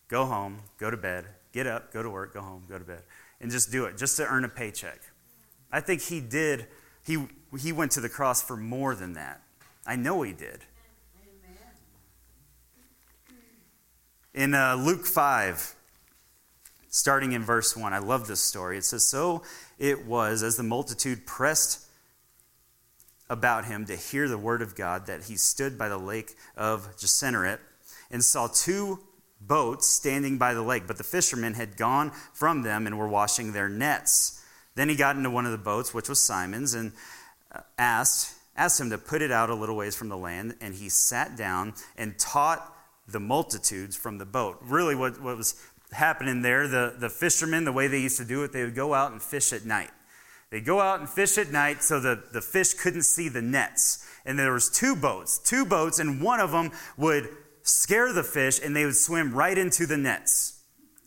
go 0.09 0.25
home, 0.25 0.59
go 0.79 0.91
to 0.91 0.97
bed. 0.97 1.27
Get 1.53 1.67
up, 1.67 1.93
go 1.93 2.03
to 2.03 2.11
work, 2.11 2.35
go 2.35 2.41
home, 2.41 2.65
go 2.69 2.79
to 2.79 2.85
bed. 2.85 3.03
And 3.41 3.51
just 3.51 3.71
do 3.71 3.85
it, 3.85 3.97
just 3.97 4.17
to 4.17 4.27
earn 4.27 4.45
a 4.45 4.49
paycheck. 4.49 5.01
I 5.71 5.81
think 5.81 6.03
he 6.03 6.21
did, 6.21 6.67
he, 7.07 7.27
he 7.61 7.73
went 7.73 7.93
to 7.93 8.01
the 8.01 8.09
cross 8.09 8.43
for 8.43 8.57
more 8.57 8.95
than 8.95 9.13
that. 9.13 9.43
I 9.87 9.97
know 9.97 10.23
he 10.23 10.33
did. 10.33 10.61
In 14.39 14.55
uh, 14.55 14.77
Luke 14.77 15.05
5, 15.05 15.75
starting 16.91 17.33
in 17.33 17.43
verse 17.43 17.77
1, 17.77 17.93
I 17.93 17.99
love 17.99 18.29
this 18.29 18.41
story. 18.41 18.79
It 18.79 18.85
says, 18.85 19.05
So 19.05 19.43
it 19.81 20.07
was 20.07 20.45
as 20.45 20.57
the 20.57 20.63
multitude 20.63 21.27
pressed 21.27 21.85
about 23.29 23.65
him 23.65 23.85
to 23.87 23.97
hear 23.97 24.29
the 24.29 24.39
word 24.39 24.63
of 24.63 24.77
God 24.77 25.07
that 25.07 25.25
he 25.25 25.37
stood 25.37 25.77
by 25.77 25.89
the 25.89 25.99
lake 25.99 26.37
of 26.57 26.87
Gennesaret 26.97 27.59
and 28.13 28.23
saw 28.23 28.47
two 28.47 29.01
boats 29.41 29.89
standing 29.89 30.39
by 30.39 30.55
the 30.55 30.63
lake, 30.63 30.85
but 30.87 30.99
the 30.99 31.03
fishermen 31.03 31.55
had 31.55 31.77
gone 31.77 32.13
from 32.33 32.63
them 32.63 32.87
and 32.87 32.97
were 32.97 33.09
washing 33.09 33.51
their 33.51 33.69
nets. 33.69 34.41
Then 34.77 34.89
he 34.89 34.95
got 34.95 35.17
into 35.17 35.31
one 35.31 35.47
of 35.47 35.53
the 35.53 35.59
boats, 35.59 35.93
which 35.93 36.09
was 36.09 36.21
Simon's, 36.21 36.75
and 36.75 36.93
uh, 37.51 37.63
asked, 37.77 38.37
asked 38.57 38.81
him 38.81 38.91
to 38.91 38.99
put 38.99 39.21
it 39.21 39.33
out 39.33 39.51
a 39.51 39.55
little 39.57 39.75
ways 39.75 39.97
from 39.97 40.09
the 40.09 40.17
land, 40.17 40.55
and 40.61 40.77
he 40.77 40.89
sat 40.89 41.37
down 41.37 41.75
and 41.97 42.17
taught 42.21 42.77
the 43.09 43.21
multitudes 43.21 43.97
from 43.97 44.19
the 44.19 44.27
boat. 44.27 44.59
Really, 44.63 44.95
what, 44.95 45.21
what 45.21 45.37
was 45.37 45.61
happening 45.93 46.43
there, 46.43 46.69
the, 46.69 46.95
the 46.99 47.09
fishermen, 47.09 47.65
the 47.65 47.73
way 47.73 47.89
they 47.89 48.01
used 48.01 48.19
to 48.19 48.25
do 48.25 48.45
it, 48.45 48.53
they 48.53 48.65
would 48.65 48.75
go 48.75 48.95
out 48.95 49.13
and 49.13 49.23
fish 49.23 49.53
at 49.53 49.65
night. 49.65 49.91
They'd 50.51 50.65
go 50.65 50.81
out 50.81 51.01
and 51.01 51.09
fish 51.09 51.37
at 51.39 51.51
night 51.51 51.83
so 51.83 52.01
the, 52.01 52.23
the 52.33 52.41
fish 52.41 52.75
couldn't 52.75 53.03
see 53.03 53.29
the 53.29 53.43
nets. 53.43 54.07
And 54.25 54.39
there 54.39 54.53
was 54.53 54.71
two 54.71 54.95
boats, 54.95 55.39
two 55.39 55.65
boats, 55.65 55.99
and 55.99 56.23
one 56.23 56.41
of 56.41 56.53
them 56.53 56.71
would 56.97 57.29
scare 57.63 58.13
the 58.13 58.23
fish, 58.23 58.61
and 58.63 58.75
they 58.75 58.85
would 58.85 58.97
swim 58.97 59.33
right 59.35 59.57
into 59.57 59.87
the 59.87 59.97
nets. 59.97 60.63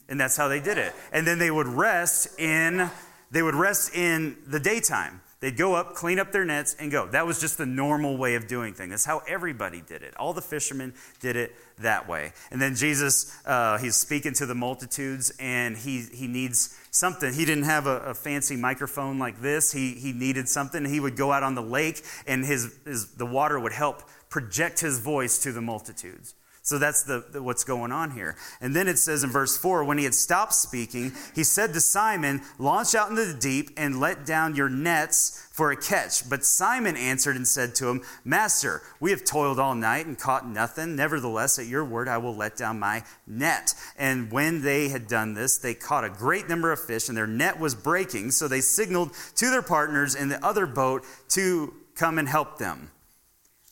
And 0.10 0.20
that's 0.20 0.38
how 0.38 0.48
they 0.48 0.60
did 0.60 0.78
it. 0.78 0.94
And 1.12 1.26
then 1.26 1.40
they 1.40 1.52
would 1.52 1.68
rest 1.68 2.40
in 2.40 2.90
they 3.32 3.42
would 3.42 3.56
rest 3.56 3.96
in 3.96 4.38
the 4.46 4.60
daytime. 4.60 5.22
They'd 5.42 5.58
go 5.58 5.74
up, 5.74 5.96
clean 5.96 6.20
up 6.20 6.32
their 6.32 6.46
nets, 6.46 6.76
and 6.80 6.92
go. 6.92 7.08
That 7.08 7.26
was 7.26 7.42
just 7.42 7.58
the 7.58 7.66
normal 7.66 8.16
way 8.16 8.36
of 8.36 8.46
doing 8.46 8.76
things. 8.76 8.92
That's 8.92 9.06
how 9.06 9.24
everybody 9.28 9.82
did 9.82 10.04
it. 10.04 10.16
All 10.16 10.34
the 10.34 10.42
fishermen 10.42 10.94
did 11.20 11.36
it 11.36 11.56
that 11.80 12.08
way. 12.08 12.34
And 12.52 12.62
then 12.62 12.76
Jesus, 12.76 13.36
uh, 13.44 13.80
he's 13.80 13.96
speaking 13.96 14.34
to 14.34 14.46
the 14.46 14.54
multitudes, 14.54 15.34
and 15.40 15.76
he, 15.76 16.02
he 16.14 16.28
needs 16.28 16.78
something. 16.92 17.34
He 17.34 17.44
didn't 17.44 17.64
have 17.64 17.88
a, 17.88 17.98
a, 18.02 18.14
fancy 18.14 18.56
microphone 18.56 19.18
like 19.18 19.42
this. 19.42 19.72
He, 19.72 19.96
he 19.96 20.14
needed 20.14 20.48
something. 20.48 20.86
He 20.86 21.00
would 21.00 21.18
go 21.18 21.32
out 21.32 21.42
on 21.42 21.56
the 21.56 21.64
lake, 21.64 22.04
and 22.28 22.46
his, 22.46 22.78
his, 22.86 23.14
the 23.14 23.26
water 23.26 23.60
would 23.60 23.74
help 23.74 24.04
project 24.30 24.82
his 24.82 25.00
voice 25.00 25.40
to 25.40 25.52
the 25.52 25.62
multitudes. 25.62 26.36
So 26.64 26.78
that's 26.78 27.04
the, 27.04 27.26
the, 27.32 27.42
what's 27.42 27.64
going 27.64 27.92
on 27.92 28.12
here. 28.12 28.36
And 28.60 28.76
then 28.76 28.88
it 28.88 29.00
says 29.00 29.24
in 29.24 29.32
verse 29.32 29.58
4 29.58 29.84
when 29.84 29.98
he 29.98 30.04
had 30.04 30.14
stopped 30.14 30.54
speaking, 30.54 31.12
he 31.34 31.44
said 31.44 31.74
to 31.74 31.82
Simon, 31.82 32.42
Launch 32.60 32.94
out 32.94 33.10
into 33.10 33.26
the 33.26 33.34
deep 33.34 33.72
and 33.78 34.00
let 34.00 34.28
down 34.28 34.56
your 34.56 34.70
nets 34.70 35.48
for 35.52 35.72
a 35.72 35.76
catch. 35.76 36.30
But 36.30 36.46
Simon 36.46 36.96
answered 36.96 37.36
and 37.36 37.48
said 37.48 37.74
to 37.76 37.90
him, 37.90 38.04
Master, 38.24 38.84
we 39.00 39.10
have 39.10 39.24
toiled 39.24 39.60
all 39.60 39.74
night 39.74 40.06
and 40.06 40.20
caught 40.20 40.48
nothing. 40.48 40.96
Nevertheless, 40.96 41.58
at 41.58 41.66
your 41.66 41.84
word, 41.84 42.08
I 42.08 42.20
will 42.20 42.36
let 42.36 42.58
down 42.58 42.80
my 42.80 43.04
net. 43.26 43.74
And 43.98 44.32
when 44.32 44.62
they 44.62 44.90
had 44.90 45.08
done 45.08 45.34
this, 45.34 45.58
they 45.58 45.74
caught 45.74 46.04
a 46.04 46.10
great 46.10 46.48
number 46.48 46.72
of 46.72 46.80
fish, 46.80 47.10
and 47.10 47.18
their 47.18 47.28
net 47.28 47.60
was 47.60 47.74
breaking. 47.74 48.32
So 48.32 48.48
they 48.48 48.62
signaled 48.62 49.14
to 49.36 49.50
their 49.50 49.64
partners 49.64 50.14
in 50.14 50.30
the 50.30 50.44
other 50.46 50.68
boat 50.68 51.06
to 51.30 51.74
come 51.96 52.20
and 52.20 52.30
help 52.30 52.60
them. 52.60 52.92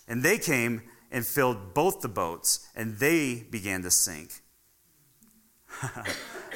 And 0.07 0.23
they 0.23 0.39
came 0.39 0.81
and 1.11 1.25
filled 1.25 1.73
both 1.73 2.01
the 2.01 2.07
boats, 2.07 2.67
and 2.75 2.97
they 2.97 3.45
began 3.49 3.81
to 3.83 3.91
sink. 3.91 4.41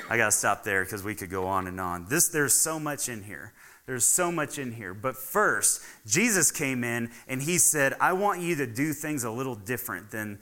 I 0.10 0.18
got 0.18 0.26
to 0.26 0.32
stop 0.32 0.64
there 0.64 0.84
because 0.84 1.04
we 1.04 1.16
could 1.16 1.30
go 1.30 1.46
on 1.46 1.68
and 1.68 1.80
on. 1.80 2.08
This, 2.10 2.28
there's 2.28 2.54
so 2.54 2.80
much 2.80 3.10
in 3.10 3.24
here. 3.24 3.54
There's 3.86 4.06
so 4.06 4.32
much 4.32 4.60
in 4.60 4.72
here. 4.72 4.94
But 4.94 5.16
first, 5.16 5.82
Jesus 6.06 6.52
came 6.52 6.84
in 6.84 7.12
and 7.28 7.42
he 7.42 7.58
said, 7.58 7.96
I 8.00 8.14
want 8.14 8.42
you 8.42 8.56
to 8.58 8.68
do 8.68 8.94
things 8.94 9.24
a 9.24 9.32
little 9.32 9.56
different 9.56 10.12
than 10.12 10.40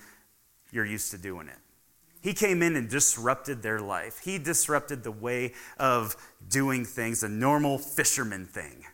you're 0.71 0.85
used 0.85 1.11
to 1.11 1.17
doing 1.17 1.47
it. 1.47 1.57
He 2.21 2.33
came 2.33 2.61
in 2.61 2.75
and 2.75 2.87
disrupted 2.87 3.63
their 3.63 3.79
life. 3.79 4.19
He 4.23 4.37
disrupted 4.37 5.03
the 5.03 5.11
way 5.11 5.53
of 5.79 6.15
doing 6.47 6.85
things, 6.85 7.23
a 7.23 7.29
normal 7.29 7.79
fisherman 7.79 8.45
thing. 8.45 8.85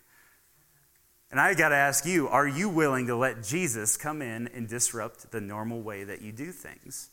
And 1.30 1.40
I 1.40 1.54
got 1.54 1.70
to 1.70 1.76
ask 1.76 2.06
you 2.06 2.28
are 2.28 2.48
you 2.48 2.70
willing 2.70 3.08
to 3.08 3.16
let 3.16 3.44
Jesus 3.44 3.98
come 3.98 4.22
in 4.22 4.48
and 4.50 4.68
disrupt 4.68 5.32
the 5.32 5.42
normal 5.42 5.82
way 5.82 6.04
that 6.04 6.22
you 6.22 6.32
do 6.32 6.52
things? 6.52 7.10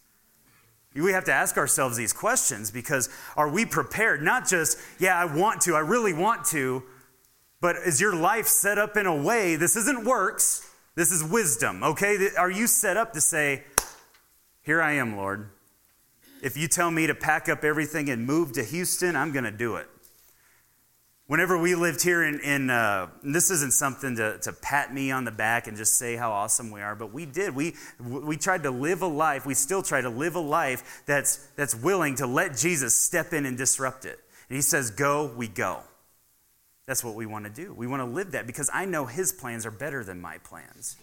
We 0.94 1.12
have 1.12 1.24
to 1.24 1.32
ask 1.32 1.56
ourselves 1.56 1.96
these 1.96 2.12
questions 2.12 2.70
because 2.70 3.08
are 3.36 3.48
we 3.48 3.66
prepared? 3.66 4.22
Not 4.22 4.46
just, 4.46 4.78
yeah, 5.00 5.18
I 5.18 5.24
want 5.24 5.62
to, 5.62 5.74
I 5.74 5.80
really 5.80 6.12
want 6.12 6.44
to, 6.46 6.84
but 7.60 7.76
is 7.76 8.00
your 8.00 8.14
life 8.14 8.46
set 8.46 8.78
up 8.78 8.96
in 8.96 9.06
a 9.06 9.16
way, 9.16 9.56
this 9.56 9.74
isn't 9.74 10.04
works, 10.04 10.70
this 10.94 11.10
is 11.10 11.24
wisdom, 11.24 11.82
okay? 11.82 12.28
Are 12.38 12.50
you 12.50 12.68
set 12.68 12.96
up 12.96 13.12
to 13.14 13.20
say, 13.20 13.64
here 14.62 14.80
I 14.80 14.92
am, 14.92 15.16
Lord. 15.16 15.50
If 16.42 16.56
you 16.56 16.68
tell 16.68 16.90
me 16.90 17.06
to 17.06 17.14
pack 17.14 17.48
up 17.48 17.64
everything 17.64 18.08
and 18.08 18.24
move 18.24 18.52
to 18.52 18.62
Houston, 18.62 19.16
I'm 19.16 19.32
going 19.32 19.44
to 19.44 19.50
do 19.50 19.76
it. 19.76 19.88
Whenever 21.26 21.56
we 21.56 21.74
lived 21.74 22.02
here 22.02 22.22
in, 22.22 22.38
in 22.40 22.68
uh, 22.68 23.08
this 23.22 23.50
isn't 23.50 23.72
something 23.72 24.14
to, 24.16 24.38
to 24.40 24.52
pat 24.52 24.92
me 24.92 25.10
on 25.10 25.24
the 25.24 25.30
back 25.30 25.66
and 25.66 25.74
just 25.74 25.98
say 25.98 26.16
how 26.16 26.30
awesome 26.30 26.70
we 26.70 26.82
are, 26.82 26.94
but 26.94 27.14
we 27.14 27.24
did. 27.24 27.56
We, 27.56 27.74
we 27.98 28.36
tried 28.36 28.62
to 28.64 28.70
live 28.70 29.00
a 29.00 29.06
life, 29.06 29.46
we 29.46 29.54
still 29.54 29.82
try 29.82 30.02
to 30.02 30.10
live 30.10 30.34
a 30.34 30.40
life 30.40 31.02
that's, 31.06 31.38
that's 31.56 31.74
willing 31.74 32.16
to 32.16 32.26
let 32.26 32.58
Jesus 32.58 32.94
step 32.94 33.32
in 33.32 33.46
and 33.46 33.56
disrupt 33.56 34.04
it. 34.04 34.18
And 34.50 34.56
he 34.56 34.62
says, 34.62 34.90
Go, 34.90 35.32
we 35.34 35.48
go. 35.48 35.80
That's 36.86 37.02
what 37.02 37.14
we 37.14 37.24
want 37.24 37.46
to 37.46 37.50
do. 37.50 37.72
We 37.72 37.86
want 37.86 38.00
to 38.00 38.06
live 38.06 38.32
that 38.32 38.46
because 38.46 38.68
I 38.70 38.84
know 38.84 39.06
his 39.06 39.32
plans 39.32 39.64
are 39.64 39.70
better 39.70 40.04
than 40.04 40.20
my 40.20 40.36
plans. 40.38 40.98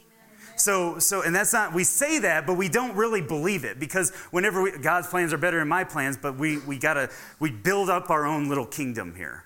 So, 0.56 1.00
so, 1.00 1.24
and 1.24 1.34
that's 1.34 1.54
not, 1.54 1.74
we 1.74 1.84
say 1.84 2.20
that, 2.20 2.46
but 2.46 2.56
we 2.56 2.70
don't 2.70 2.96
really 2.96 3.22
believe 3.22 3.64
it 3.64 3.80
because 3.80 4.12
whenever 4.30 4.62
we, 4.62 4.78
God's 4.78 5.08
plans 5.08 5.34
are 5.34 5.40
better 5.40 5.58
than 5.58 5.68
my 5.68 5.84
plans, 5.84 6.18
but 6.18 6.38
we, 6.38 6.60
we 6.60 6.78
gotta, 6.78 7.10
we 7.40 7.50
build 7.50 7.90
up 7.90 8.12
our 8.12 8.28
own 8.28 8.48
little 8.48 8.68
kingdom 8.68 9.16
here 9.16 9.46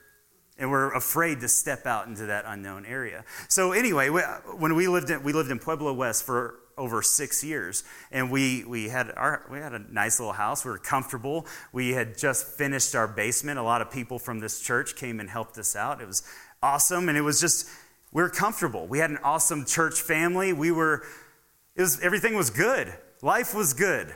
and 0.57 0.71
we're 0.71 0.93
afraid 0.93 1.41
to 1.41 1.47
step 1.47 1.85
out 1.85 2.07
into 2.07 2.25
that 2.27 2.45
unknown 2.47 2.85
area. 2.85 3.25
So 3.49 3.71
anyway, 3.71 4.09
when 4.09 4.75
we 4.75 4.87
lived 4.87 5.09
in, 5.09 5.23
we 5.23 5.33
lived 5.33 5.51
in 5.51 5.59
Pueblo 5.59 5.93
West 5.93 6.23
for 6.23 6.59
over 6.77 7.01
six 7.01 7.43
years, 7.43 7.83
and 8.11 8.31
we 8.31 8.63
we 8.65 8.89
had 8.89 9.11
our 9.15 9.45
we 9.51 9.59
had 9.59 9.73
a 9.73 9.79
nice 9.93 10.19
little 10.19 10.33
house. 10.33 10.65
We 10.65 10.71
were 10.71 10.77
comfortable. 10.77 11.45
We 11.71 11.91
had 11.91 12.17
just 12.17 12.47
finished 12.47 12.95
our 12.95 13.07
basement. 13.07 13.59
A 13.59 13.63
lot 13.63 13.81
of 13.81 13.91
people 13.91 14.19
from 14.19 14.39
this 14.39 14.61
church 14.61 14.95
came 14.95 15.19
and 15.19 15.29
helped 15.29 15.57
us 15.57 15.75
out. 15.75 16.01
It 16.01 16.07
was 16.07 16.23
awesome, 16.61 17.09
and 17.09 17.17
it 17.17 17.21
was 17.21 17.39
just 17.39 17.67
we 18.11 18.21
were 18.21 18.29
comfortable. 18.29 18.87
We 18.87 18.99
had 18.99 19.09
an 19.09 19.19
awesome 19.23 19.65
church 19.65 20.01
family. 20.01 20.53
We 20.53 20.71
were 20.71 21.03
it 21.75 21.81
was 21.81 21.99
everything 22.01 22.35
was 22.35 22.49
good. 22.49 22.93
Life 23.21 23.53
was 23.53 23.73
good. 23.73 24.15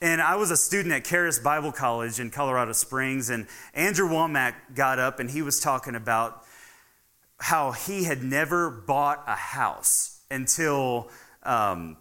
And 0.00 0.20
I 0.20 0.36
was 0.36 0.50
a 0.50 0.56
student 0.56 0.94
at 0.94 1.04
Charis 1.04 1.38
Bible 1.38 1.72
College 1.72 2.20
in 2.20 2.30
Colorado 2.30 2.72
Springs, 2.72 3.30
and 3.30 3.46
Andrew 3.72 4.08
Wommack 4.08 4.54
got 4.74 4.98
up 4.98 5.20
and 5.20 5.30
he 5.30 5.40
was 5.40 5.58
talking 5.58 5.94
about 5.94 6.44
how 7.38 7.72
he 7.72 8.04
had 8.04 8.22
never 8.22 8.70
bought 8.70 9.24
a 9.26 9.34
house 9.34 10.20
until, 10.30 11.08
um, 11.42 11.96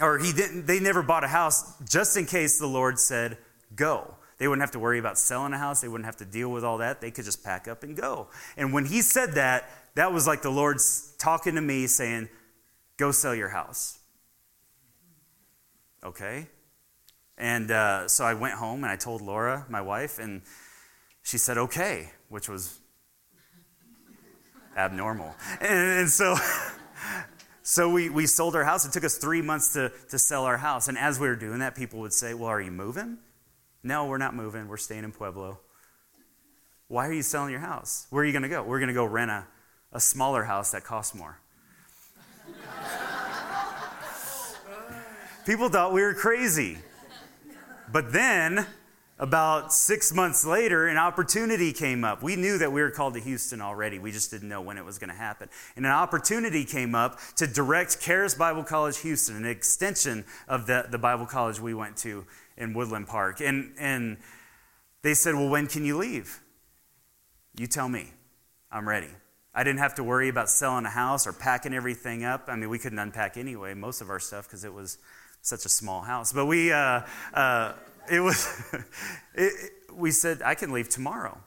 or 0.00 0.18
he 0.18 0.32
didn't, 0.32 0.66
they 0.66 0.80
never 0.80 1.02
bought 1.02 1.22
a 1.22 1.28
house 1.28 1.74
just 1.88 2.16
in 2.16 2.26
case 2.26 2.58
the 2.58 2.66
Lord 2.66 2.98
said, 2.98 3.38
go. 3.76 4.16
They 4.38 4.48
wouldn't 4.48 4.62
have 4.62 4.72
to 4.72 4.80
worry 4.80 4.98
about 4.98 5.18
selling 5.18 5.52
a 5.52 5.58
house. 5.58 5.80
They 5.80 5.88
wouldn't 5.88 6.06
have 6.06 6.16
to 6.16 6.24
deal 6.24 6.50
with 6.50 6.64
all 6.64 6.78
that. 6.78 7.00
They 7.00 7.12
could 7.12 7.24
just 7.24 7.44
pack 7.44 7.68
up 7.68 7.84
and 7.84 7.96
go. 7.96 8.26
And 8.56 8.72
when 8.72 8.86
he 8.86 9.00
said 9.00 9.34
that, 9.34 9.70
that 9.94 10.12
was 10.12 10.26
like 10.26 10.42
the 10.42 10.50
Lord's 10.50 11.14
talking 11.18 11.54
to 11.54 11.60
me 11.60 11.86
saying, 11.86 12.28
Go 12.96 13.12
sell 13.12 13.34
your 13.34 13.48
house. 13.48 13.98
Okay? 16.04 16.48
And 17.38 17.70
uh, 17.70 18.08
so 18.08 18.24
I 18.24 18.34
went 18.34 18.54
home 18.54 18.84
and 18.84 18.92
I 18.92 18.96
told 18.96 19.22
Laura, 19.22 19.64
my 19.68 19.80
wife, 19.80 20.18
and 20.18 20.42
she 21.22 21.38
said, 21.38 21.58
Okay, 21.58 22.10
which 22.28 22.48
was 22.48 22.80
abnormal. 24.76 25.34
And, 25.60 26.00
and 26.00 26.10
so. 26.10 26.36
So 27.64 27.88
we, 27.88 28.10
we 28.10 28.26
sold 28.26 28.56
our 28.56 28.64
house. 28.64 28.84
It 28.84 28.92
took 28.92 29.04
us 29.04 29.16
three 29.16 29.40
months 29.40 29.72
to, 29.74 29.92
to 30.10 30.18
sell 30.18 30.44
our 30.44 30.56
house. 30.56 30.88
And 30.88 30.98
as 30.98 31.20
we 31.20 31.28
were 31.28 31.36
doing 31.36 31.60
that, 31.60 31.76
people 31.76 32.00
would 32.00 32.12
say, 32.12 32.34
Well, 32.34 32.48
are 32.48 32.60
you 32.60 32.72
moving? 32.72 33.18
No, 33.84 34.06
we're 34.06 34.18
not 34.18 34.34
moving. 34.34 34.68
We're 34.68 34.76
staying 34.76 35.04
in 35.04 35.12
Pueblo. 35.12 35.60
Why 36.88 37.08
are 37.08 37.12
you 37.12 37.22
selling 37.22 37.50
your 37.50 37.60
house? 37.60 38.06
Where 38.10 38.22
are 38.22 38.26
you 38.26 38.32
going 38.32 38.42
to 38.42 38.48
go? 38.48 38.62
We're 38.62 38.78
going 38.78 38.88
to 38.88 38.94
go 38.94 39.04
rent 39.04 39.30
a, 39.30 39.46
a 39.92 40.00
smaller 40.00 40.44
house 40.44 40.72
that 40.72 40.84
costs 40.84 41.14
more. 41.14 41.38
People 45.46 45.68
thought 45.68 45.92
we 45.92 46.02
were 46.02 46.14
crazy. 46.14 46.78
But 47.92 48.12
then, 48.12 48.66
about 49.18 49.72
six 49.72 50.12
months 50.12 50.44
later, 50.44 50.88
an 50.88 50.96
opportunity 50.96 51.72
came 51.72 52.04
up. 52.04 52.22
We 52.22 52.36
knew 52.36 52.58
that 52.58 52.72
we 52.72 52.80
were 52.80 52.90
called 52.90 53.14
to 53.14 53.20
Houston 53.20 53.60
already. 53.60 53.98
We 53.98 54.10
just 54.10 54.30
didn't 54.30 54.48
know 54.48 54.60
when 54.60 54.78
it 54.78 54.84
was 54.84 54.98
going 54.98 55.10
to 55.10 55.16
happen. 55.16 55.48
And 55.76 55.84
an 55.84 55.92
opportunity 55.92 56.64
came 56.64 56.94
up 56.94 57.20
to 57.36 57.46
direct 57.46 58.00
Charis 58.00 58.34
Bible 58.34 58.64
College 58.64 58.98
Houston, 58.98 59.36
an 59.36 59.46
extension 59.46 60.24
of 60.48 60.66
the, 60.66 60.86
the 60.90 60.98
Bible 60.98 61.26
college 61.26 61.60
we 61.60 61.74
went 61.74 61.96
to 61.98 62.24
in 62.56 62.72
Woodland 62.72 63.06
Park. 63.06 63.40
And, 63.40 63.74
and 63.78 64.16
they 65.02 65.14
said, 65.14 65.34
Well, 65.34 65.48
when 65.48 65.66
can 65.66 65.84
you 65.84 65.98
leave? 65.98 66.40
You 67.56 67.66
tell 67.66 67.88
me. 67.88 68.10
I'm 68.70 68.88
ready. 68.88 69.10
I 69.54 69.64
didn't 69.64 69.80
have 69.80 69.96
to 69.96 70.04
worry 70.04 70.30
about 70.30 70.48
selling 70.48 70.86
a 70.86 70.90
house 70.90 71.26
or 71.26 71.32
packing 71.34 71.74
everything 71.74 72.24
up. 72.24 72.44
I 72.48 72.56
mean, 72.56 72.70
we 72.70 72.78
couldn't 72.78 72.98
unpack 72.98 73.36
anyway, 73.36 73.74
most 73.74 74.00
of 74.00 74.08
our 74.08 74.18
stuff, 74.18 74.46
because 74.46 74.64
it 74.64 74.72
was 74.72 74.96
such 75.42 75.66
a 75.66 75.68
small 75.68 76.02
house. 76.02 76.32
But 76.32 76.46
we, 76.46 76.72
uh, 76.72 77.02
uh, 77.34 77.72
it 78.10 78.20
was, 78.20 78.48
it, 79.34 79.72
we 79.92 80.10
said, 80.10 80.40
I 80.42 80.54
can 80.54 80.72
leave 80.72 80.88
tomorrow. 80.88 81.38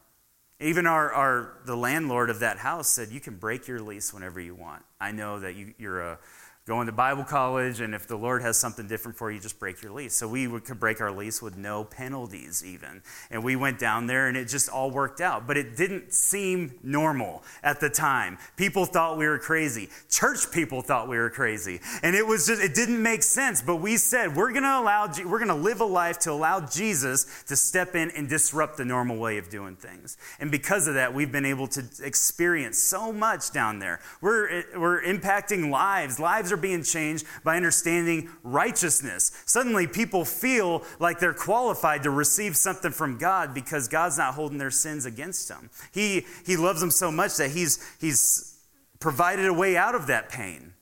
Even 0.60 0.86
our, 0.86 1.12
our, 1.12 1.58
the 1.66 1.76
landlord 1.76 2.30
of 2.30 2.40
that 2.40 2.58
house 2.58 2.88
said, 2.88 3.10
You 3.10 3.20
can 3.20 3.36
break 3.36 3.68
your 3.68 3.80
lease 3.80 4.14
whenever 4.14 4.40
you 4.40 4.56
want. 4.56 4.84
I 5.02 5.12
know 5.12 5.40
that 5.40 5.56
you, 5.56 5.74
you're 5.78 6.02
a 6.02 6.20
going 6.68 6.88
to 6.88 6.92
Bible 6.92 7.24
college, 7.24 7.80
and 7.80 7.94
if 7.94 8.08
the 8.08 8.16
Lord 8.16 8.42
has 8.42 8.58
something 8.58 8.88
different 8.88 9.16
for 9.16 9.32
you, 9.32 9.40
just 9.40 9.60
break 9.60 9.84
your 9.84 9.92
lease. 9.92 10.16
So 10.16 10.28
we 10.28 10.48
could 10.62 10.80
break 10.80 11.00
our 11.00 11.12
lease 11.12 11.40
with 11.40 11.56
no 11.56 11.84
penalties, 11.84 12.66
even. 12.66 13.04
And 13.30 13.44
we 13.44 13.56
went 13.56 13.78
down 13.78 14.08
there, 14.08 14.28
and 14.28 14.36
it 14.36 14.46
just 14.46 14.68
all 14.68 14.90
worked 14.90 15.22
out. 15.22 15.46
But 15.46 15.58
it 15.58 15.78
didn't 15.78 16.12
seem 16.12 16.74
normal 16.82 17.44
at 17.62 17.82
the 17.82 17.90
time. 17.90 18.40
People 18.58 18.86
thought 18.86 19.16
we 19.16 19.28
were 19.28 19.38
crazy. 19.38 19.90
Church 20.10 20.52
people 20.52 20.82
thought 20.82 21.08
we 21.08 21.18
were 21.18 21.30
crazy. 21.30 21.82
And 22.02 22.16
it 22.16 22.26
was 22.26 22.48
just, 22.48 22.64
it 22.64 22.74
didn't 22.74 23.02
make 23.02 23.22
sense. 23.22 23.62
But 23.62 23.76
we 23.76 23.98
said, 23.98 24.36
we're 24.36 24.52
going 24.52 24.64
to 24.64 24.80
allow, 24.80 25.08
we're 25.24 25.38
going 25.38 25.50
to 25.50 25.54
live 25.54 25.82
a 25.82 25.86
life 25.86 26.18
to 26.22 26.32
allow 26.32 26.62
Jesus 26.66 27.44
to 27.48 27.56
step 27.56 27.94
in 27.94 28.10
and 28.12 28.28
disrupt 28.28 28.78
the 28.78 28.86
normal 28.86 29.18
way 29.18 29.38
of 29.38 29.50
doing 29.50 29.76
things. 29.76 30.18
And 30.40 30.50
because 30.50 30.88
of 30.88 30.96
that, 30.96 31.14
we've 31.14 31.32
been 31.32 31.46
able 31.46 31.68
to 31.68 31.84
experience 32.02 32.80
so 32.80 33.14
much 33.14 33.52
down 33.52 33.78
there. 33.78 34.00
We're, 34.20 34.64
we're 34.76 35.04
impacting 35.04 35.70
lives. 35.70 36.20
Lives 36.20 36.52
are 36.52 36.55
being 36.58 36.84
changed 36.84 37.26
by 37.44 37.58
understanding 37.58 38.30
righteousness. 38.44 39.32
Suddenly, 39.46 39.88
people 39.88 40.26
feel 40.26 40.84
like 41.00 41.20
they're 41.20 41.34
qualified 41.34 42.04
to 42.04 42.10
receive 42.10 42.56
something 42.56 42.92
from 42.92 43.18
God 43.18 43.54
because 43.54 43.88
God's 43.88 44.18
not 44.18 44.34
holding 44.34 44.58
their 44.58 44.72
sins 44.72 45.06
against 45.06 45.48
them. 45.48 45.70
He, 45.94 46.26
he 46.46 46.58
loves 46.58 46.82
them 46.82 46.92
so 46.92 47.12
much 47.12 47.38
that 47.38 47.52
he's, 47.52 47.84
he's 48.00 48.60
provided 49.00 49.46
a 49.46 49.54
way 49.54 49.78
out 49.78 49.96
of 49.96 50.08
that 50.08 50.30
pain. 50.30 50.74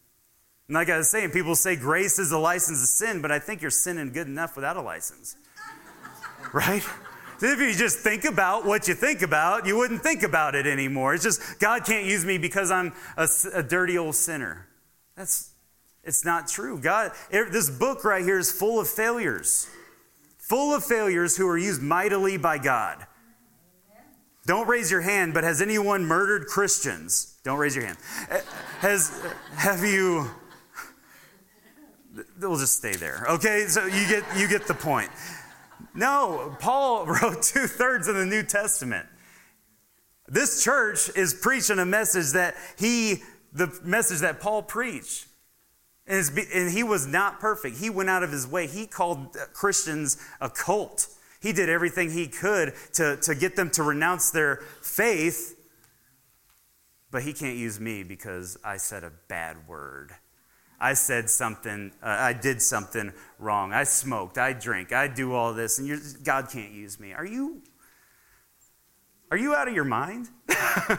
And 0.68 0.76
like 0.76 0.90
I 0.90 0.98
was 0.98 1.10
saying, 1.10 1.32
people 1.32 1.56
say 1.56 1.76
grace 1.76 2.20
is 2.20 2.32
a 2.32 2.38
license 2.38 2.82
to 2.82 2.88
sin, 2.88 3.22
but 3.22 3.32
I 3.32 3.40
think 3.40 3.62
you're 3.62 3.72
sinning 3.72 4.14
good 4.14 4.28
enough 4.28 4.56
without 4.56 4.78
a 4.78 4.82
license. 4.82 5.36
right? 6.54 6.84
If 7.42 7.60
you 7.60 7.74
just 7.74 8.00
think 8.00 8.24
about 8.24 8.66
what 8.66 8.88
you 8.88 8.94
think 8.94 9.22
about, 9.22 9.66
you 9.66 9.78
wouldn't 9.78 10.02
think 10.02 10.24
about 10.24 10.56
it 10.56 10.66
anymore. 10.66 11.14
It's 11.14 11.24
just, 11.24 11.60
God 11.60 11.84
can't 11.84 12.06
use 12.06 12.24
me 12.24 12.38
because 12.38 12.72
I'm 12.72 12.94
a, 13.18 13.28
a 13.54 13.62
dirty 13.62 13.98
old 13.98 14.16
sinner. 14.16 14.68
That's, 15.18 15.53
it's 16.04 16.26
not 16.26 16.48
true. 16.48 16.80
God, 16.80 17.12
this 17.32 17.70
book 17.70 18.04
right 18.04 18.24
here 18.24 18.38
is 18.38 18.52
full 18.52 18.80
of 18.80 18.88
failures, 18.88 19.68
full 20.38 20.76
of 20.76 20.84
failures 20.84 21.38
who 21.38 21.48
are 21.48 21.58
used 21.58 21.82
mightily 21.82 22.38
by 22.38 22.58
God. 22.58 23.06
Don't 24.46 24.68
raise 24.68 24.92
your 24.92 25.02
hand, 25.02 25.34
but 25.34 25.46
has 25.46 25.62
anyone 25.62 26.04
murdered 26.04 26.48
Christians? 26.48 27.38
Don't 27.44 27.58
raise 27.58 27.76
your 27.76 27.86
hand. 27.86 27.98
Eh, 28.30 28.42
has 28.80 29.26
have 29.56 29.84
you? 29.84 30.30
We'll 32.40 32.58
just 32.58 32.78
stay 32.78 32.94
there. 32.94 33.26
Okay, 33.30 33.66
so 33.68 33.86
you 33.86 34.06
get 34.08 34.24
you 34.36 34.50
get 34.50 34.68
the 34.68 34.74
point. 34.74 35.10
No, 35.96 36.56
Paul 36.60 37.06
wrote 37.22 37.42
two 37.42 37.68
thirds 37.68 38.10
of 38.10 38.16
the 38.16 38.26
New 38.26 38.44
Testament. 38.44 39.08
This 40.28 40.64
church 40.64 41.10
is 41.16 41.34
preaching 41.34 41.80
a 41.80 41.86
message 41.86 42.32
that 42.32 42.56
he, 42.78 43.24
the 43.52 43.78
message 43.84 44.20
that 44.20 44.40
Paul 44.40 44.64
preached. 44.64 45.28
And, 46.06 46.30
and 46.54 46.72
he 46.72 46.84
was 46.84 47.08
not 47.08 47.40
perfect. 47.40 47.78
He 47.78 47.90
went 47.90 48.10
out 48.10 48.24
of 48.24 48.32
his 48.32 48.46
way. 48.46 48.68
He 48.68 48.86
called 48.86 49.38
Christians 49.54 50.18
a 50.42 50.50
cult. 50.50 51.08
He 51.42 51.54
did 51.54 51.70
everything 51.70 52.12
he 52.12 52.28
could 52.28 52.74
to, 52.94 53.18
to 53.18 53.36
get 53.36 53.56
them 53.56 53.70
to 53.72 53.84
renounce 53.84 54.32
their 54.32 54.58
faith. 54.82 55.60
But 57.12 57.24
he 57.24 57.34
can't 57.34 57.58
use 57.58 57.80
me 57.80 58.04
because 58.04 58.58
I 58.64 58.78
said 58.78 59.04
a 59.04 59.12
bad 59.28 59.68
word. 59.68 60.14
I 60.80 60.96
said 60.96 61.30
something, 61.30 61.94
uh, 62.02 62.08
I 62.08 62.34
did 62.34 62.62
something 62.62 63.14
wrong. 63.40 63.72
I 63.72 63.86
smoked, 63.86 64.38
I 64.38 64.52
drink, 64.52 64.92
I 64.92 65.08
do 65.08 65.34
all 65.34 65.54
this, 65.54 65.80
and 65.80 66.02
God 66.26 66.50
can't 66.50 66.74
use 66.74 67.00
me. 67.00 67.14
Are 67.14 67.26
you, 67.26 67.62
are 69.32 69.38
you 69.38 69.56
out 69.56 69.70
of 69.70 69.74
your 69.74 69.86
mind? 69.86 70.28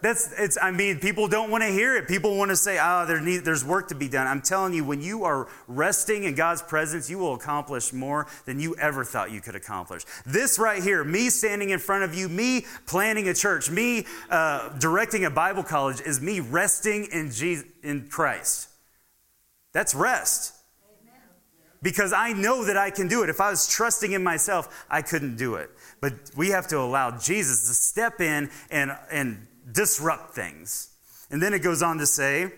That's 0.00 0.32
it's. 0.38 0.56
I 0.60 0.70
mean, 0.70 1.00
people 1.00 1.26
don't 1.26 1.50
want 1.50 1.64
to 1.64 1.70
hear 1.70 1.96
it. 1.96 2.06
People 2.06 2.36
want 2.36 2.50
to 2.50 2.56
say, 2.56 2.78
"Oh, 2.80 3.04
there 3.06 3.20
need, 3.20 3.38
there's 3.38 3.64
work 3.64 3.88
to 3.88 3.94
be 3.94 4.08
done." 4.08 4.26
I'm 4.26 4.40
telling 4.40 4.72
you, 4.72 4.84
when 4.84 5.00
you 5.00 5.24
are 5.24 5.48
resting 5.66 6.24
in 6.24 6.34
God's 6.36 6.62
presence, 6.62 7.10
you 7.10 7.18
will 7.18 7.34
accomplish 7.34 7.92
more 7.92 8.26
than 8.44 8.60
you 8.60 8.76
ever 8.76 9.04
thought 9.04 9.32
you 9.32 9.40
could 9.40 9.56
accomplish. 9.56 10.04
This 10.24 10.58
right 10.58 10.82
here, 10.82 11.02
me 11.02 11.30
standing 11.30 11.70
in 11.70 11.80
front 11.80 12.04
of 12.04 12.14
you, 12.14 12.28
me 12.28 12.64
planning 12.86 13.28
a 13.28 13.34
church, 13.34 13.70
me 13.70 14.06
uh, 14.30 14.68
directing 14.78 15.24
a 15.24 15.30
Bible 15.30 15.64
college, 15.64 16.00
is 16.00 16.20
me 16.20 16.38
resting 16.38 17.08
in 17.10 17.32
Jesus, 17.32 17.66
in 17.82 18.08
Christ. 18.08 18.68
That's 19.72 19.94
rest. 19.94 20.54
Because 21.80 22.12
I 22.12 22.32
know 22.32 22.64
that 22.64 22.76
I 22.76 22.90
can 22.90 23.06
do 23.06 23.22
it. 23.22 23.30
If 23.30 23.40
I 23.40 23.50
was 23.50 23.68
trusting 23.68 24.10
in 24.10 24.24
myself, 24.24 24.84
I 24.90 25.00
couldn't 25.00 25.36
do 25.36 25.54
it. 25.54 25.70
But 26.00 26.12
we 26.36 26.48
have 26.48 26.66
to 26.68 26.78
allow 26.78 27.16
Jesus 27.16 27.68
to 27.68 27.74
step 27.74 28.20
in 28.20 28.50
and, 28.70 28.96
and 29.12 29.46
disrupt 29.70 30.34
things. 30.34 30.90
And 31.30 31.42
then 31.42 31.52
it 31.52 31.60
goes 31.60 31.82
on 31.82 31.98
to 31.98 32.06
say, 32.06 32.52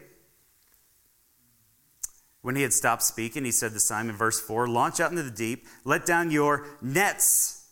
when 2.43 2.57
he 2.57 2.63
had 2.63 2.73
stopped 2.73 3.03
speaking, 3.03 3.45
he 3.45 3.51
said 3.51 3.73
to 3.73 3.81
Simon, 3.81 4.17
verse 4.17 4.41
4, 4.41 4.67
launch 4.67 5.01
out 5.01 5.11
into 5.11 5.23
the 5.23 5.31
deep, 5.31 5.67
let 5.85 6.07
down 6.07 6.31
your 6.31 6.67
nets 6.81 7.69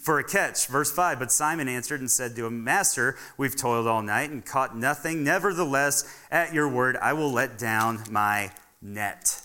for 0.00 0.20
a 0.20 0.24
catch. 0.24 0.68
Verse 0.68 0.92
5, 0.92 1.18
but 1.18 1.32
Simon 1.32 1.68
answered 1.68 1.98
and 1.98 2.10
said 2.10 2.36
to 2.36 2.46
him, 2.46 2.62
Master, 2.62 3.16
we've 3.36 3.56
toiled 3.56 3.88
all 3.88 4.02
night 4.02 4.30
and 4.30 4.46
caught 4.46 4.76
nothing. 4.76 5.24
Nevertheless, 5.24 6.04
at 6.30 6.54
your 6.54 6.68
word, 6.68 6.96
I 6.98 7.12
will 7.14 7.32
let 7.32 7.58
down 7.58 8.04
my 8.08 8.52
net. 8.80 9.42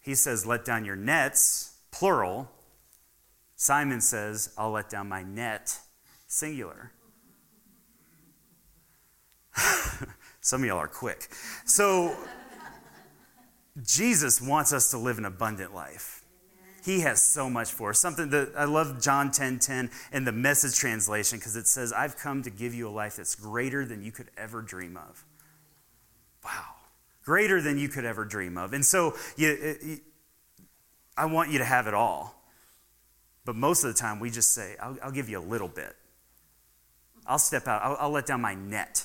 He 0.00 0.16
says, 0.16 0.44
let 0.44 0.64
down 0.64 0.84
your 0.84 0.96
nets, 0.96 1.78
plural. 1.92 2.50
Simon 3.54 4.00
says, 4.00 4.52
I'll 4.58 4.72
let 4.72 4.90
down 4.90 5.08
my 5.08 5.22
net, 5.22 5.78
singular. 6.26 6.90
Some 10.40 10.62
of 10.62 10.66
y'all 10.66 10.78
are 10.78 10.88
quick. 10.88 11.28
So, 11.64 12.16
Jesus 13.82 14.40
wants 14.40 14.72
us 14.72 14.90
to 14.90 14.98
live 14.98 15.18
an 15.18 15.24
abundant 15.24 15.74
life. 15.74 16.22
He 16.84 17.00
has 17.00 17.22
so 17.22 17.48
much 17.48 17.72
for 17.72 17.90
us. 17.90 17.98
Something 17.98 18.28
that 18.30 18.52
I 18.56 18.64
love 18.64 19.02
John 19.02 19.30
10 19.30 19.58
10 19.58 19.90
in 20.12 20.24
the 20.24 20.32
message 20.32 20.78
translation 20.78 21.38
because 21.38 21.56
it 21.56 21.66
says, 21.66 21.92
I've 21.92 22.16
come 22.16 22.42
to 22.42 22.50
give 22.50 22.74
you 22.74 22.88
a 22.88 22.90
life 22.90 23.16
that's 23.16 23.34
greater 23.34 23.86
than 23.86 24.04
you 24.04 24.12
could 24.12 24.30
ever 24.36 24.60
dream 24.60 24.98
of. 24.98 25.24
Wow. 26.44 26.74
Greater 27.24 27.62
than 27.62 27.78
you 27.78 27.88
could 27.88 28.04
ever 28.04 28.26
dream 28.26 28.58
of. 28.58 28.74
And 28.74 28.84
so 28.84 29.14
you, 29.36 29.78
you, 29.82 30.00
I 31.16 31.24
want 31.24 31.50
you 31.50 31.58
to 31.58 31.64
have 31.64 31.86
it 31.86 31.94
all. 31.94 32.38
But 33.46 33.56
most 33.56 33.82
of 33.82 33.92
the 33.92 33.98
time, 33.98 34.20
we 34.20 34.30
just 34.30 34.52
say, 34.52 34.76
I'll, 34.80 34.98
I'll 35.02 35.10
give 35.10 35.30
you 35.30 35.38
a 35.38 35.40
little 35.40 35.68
bit. 35.68 35.96
I'll 37.26 37.38
step 37.38 37.66
out, 37.66 37.82
I'll, 37.82 37.96
I'll 37.98 38.10
let 38.10 38.26
down 38.26 38.42
my 38.42 38.54
net 38.54 39.04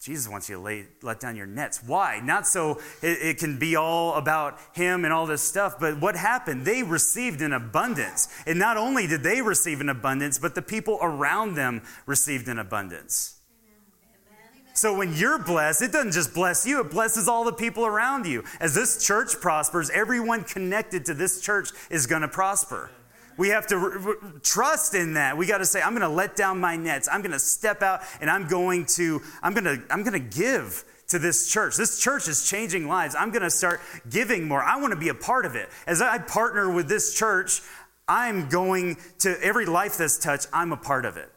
Jesus 0.00 0.30
wants 0.30 0.48
you 0.48 0.54
to 0.56 0.62
lay, 0.62 0.86
let 1.02 1.20
down 1.20 1.36
your 1.36 1.46
nets. 1.46 1.82
Why? 1.84 2.20
Not 2.24 2.46
so 2.46 2.80
it, 3.02 3.18
it, 3.20 3.38
can 3.38 3.58
be 3.58 3.76
all 3.76 4.14
about 4.14 4.58
him 4.72 5.04
and 5.04 5.12
all 5.12 5.26
this 5.26 5.42
stuff, 5.42 5.78
but 5.78 6.00
what 6.00 6.16
happened? 6.16 6.64
They 6.64 6.82
received 6.82 7.42
an 7.42 7.52
abundance. 7.52 8.28
And 8.46 8.58
not 8.58 8.78
only 8.78 9.06
did 9.06 9.22
they 9.22 9.42
receive 9.42 9.82
an 9.82 9.90
abundance, 9.90 10.38
but 10.38 10.54
the 10.54 10.62
people 10.62 10.98
around 11.02 11.54
them 11.54 11.82
received 12.06 12.48
an 12.48 12.58
abundance. 12.58 13.40
So 14.72 14.96
when 14.96 15.14
you're 15.14 15.38
blessed, 15.38 15.82
it 15.82 15.92
doesn't 15.92 16.12
just 16.12 16.32
bless 16.32 16.64
you, 16.64 16.80
it 16.80 16.90
blesses 16.90 17.28
all 17.28 17.44
the 17.44 17.52
people 17.52 17.84
around 17.84 18.24
you. 18.24 18.42
As 18.58 18.74
this 18.74 19.04
church 19.04 19.38
prospers, 19.38 19.90
everyone 19.90 20.44
connected 20.44 21.04
to 21.06 21.14
this 21.14 21.42
church 21.42 21.68
is 21.90 22.06
going 22.06 22.22
to 22.22 22.28
prosper. 22.28 22.90
We 23.36 23.48
have 23.48 23.66
to 23.68 23.76
r- 23.76 23.98
r- 23.98 24.16
trust 24.42 24.94
in 24.94 25.14
that. 25.14 25.36
We 25.36 25.46
got 25.46 25.58
to 25.58 25.64
say, 25.64 25.80
I'm 25.80 25.92
going 25.92 26.02
to 26.02 26.08
let 26.08 26.36
down 26.36 26.58
my 26.60 26.76
nets. 26.76 27.08
I'm 27.10 27.22
going 27.22 27.32
to 27.32 27.38
step 27.38 27.82
out 27.82 28.02
and 28.20 28.30
I'm 28.30 28.48
going 28.48 28.86
to, 28.96 29.20
I'm 29.42 29.54
going 29.54 29.64
to, 29.64 29.82
I'm 29.90 30.02
going 30.02 30.12
to 30.12 30.38
give 30.38 30.84
to 31.08 31.18
this 31.18 31.50
church. 31.50 31.76
This 31.76 32.00
church 32.00 32.28
is 32.28 32.48
changing 32.48 32.86
lives. 32.86 33.16
I'm 33.18 33.30
going 33.30 33.42
to 33.42 33.50
start 33.50 33.80
giving 34.08 34.46
more. 34.46 34.62
I 34.62 34.76
want 34.80 34.92
to 34.92 34.98
be 34.98 35.08
a 35.08 35.14
part 35.14 35.44
of 35.44 35.56
it. 35.56 35.68
As 35.86 36.00
I 36.00 36.18
partner 36.18 36.70
with 36.70 36.88
this 36.88 37.14
church, 37.14 37.62
I'm 38.06 38.48
going 38.48 38.96
to 39.20 39.36
every 39.42 39.66
life 39.66 39.96
that's 39.96 40.18
touched, 40.18 40.48
I'm 40.52 40.72
a 40.72 40.76
part 40.76 41.04
of 41.04 41.16
it. 41.16 41.30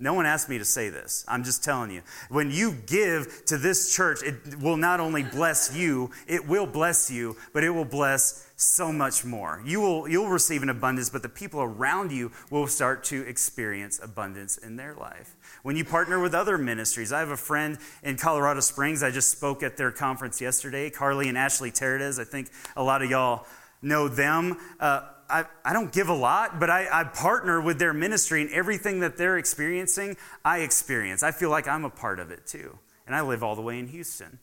No 0.00 0.14
one 0.14 0.26
asked 0.26 0.48
me 0.48 0.58
to 0.58 0.64
say 0.64 0.90
this. 0.90 1.24
I'm 1.26 1.42
just 1.42 1.64
telling 1.64 1.90
you. 1.90 2.02
When 2.28 2.52
you 2.52 2.72
give 2.86 3.44
to 3.46 3.58
this 3.58 3.92
church, 3.92 4.22
it 4.22 4.56
will 4.60 4.76
not 4.76 5.00
only 5.00 5.24
bless 5.24 5.74
you, 5.74 6.12
it 6.28 6.46
will 6.46 6.66
bless 6.66 7.10
you, 7.10 7.36
but 7.52 7.64
it 7.64 7.70
will 7.70 7.84
bless 7.84 8.48
so 8.54 8.92
much 8.92 9.24
more. 9.24 9.60
You 9.64 9.80
will 9.80 10.08
you'll 10.08 10.28
receive 10.28 10.62
an 10.62 10.68
abundance, 10.68 11.10
but 11.10 11.22
the 11.22 11.28
people 11.28 11.60
around 11.60 12.12
you 12.12 12.30
will 12.48 12.68
start 12.68 13.02
to 13.04 13.26
experience 13.26 13.98
abundance 14.00 14.56
in 14.56 14.76
their 14.76 14.94
life. 14.94 15.34
When 15.64 15.74
you 15.74 15.84
partner 15.84 16.20
with 16.20 16.32
other 16.32 16.58
ministries, 16.58 17.12
I 17.12 17.18
have 17.18 17.30
a 17.30 17.36
friend 17.36 17.76
in 18.04 18.16
Colorado 18.18 18.60
Springs. 18.60 19.02
I 19.02 19.10
just 19.10 19.30
spoke 19.30 19.64
at 19.64 19.76
their 19.76 19.90
conference 19.90 20.40
yesterday, 20.40 20.90
Carlie 20.90 21.28
and 21.28 21.36
Ashley 21.36 21.72
Terradez. 21.72 22.20
I 22.20 22.24
think 22.24 22.50
a 22.76 22.84
lot 22.84 23.02
of 23.02 23.10
y'all 23.10 23.46
know 23.82 24.06
them. 24.06 24.58
Uh, 24.78 25.08
I, 25.30 25.44
I 25.64 25.72
don't 25.72 25.92
give 25.92 26.08
a 26.08 26.14
lot, 26.14 26.58
but 26.58 26.70
I, 26.70 26.86
I 26.90 27.04
partner 27.04 27.60
with 27.60 27.78
their 27.78 27.92
ministry, 27.92 28.42
and 28.42 28.50
everything 28.50 29.00
that 29.00 29.16
they're 29.16 29.38
experiencing, 29.38 30.16
I 30.44 30.60
experience. 30.60 31.22
I 31.22 31.32
feel 31.32 31.50
like 31.50 31.68
I'm 31.68 31.84
a 31.84 31.90
part 31.90 32.18
of 32.18 32.30
it 32.30 32.46
too. 32.46 32.78
And 33.06 33.14
I 33.14 33.22
live 33.22 33.42
all 33.42 33.56
the 33.56 33.62
way 33.62 33.78
in 33.78 33.88
Houston. 33.88 34.38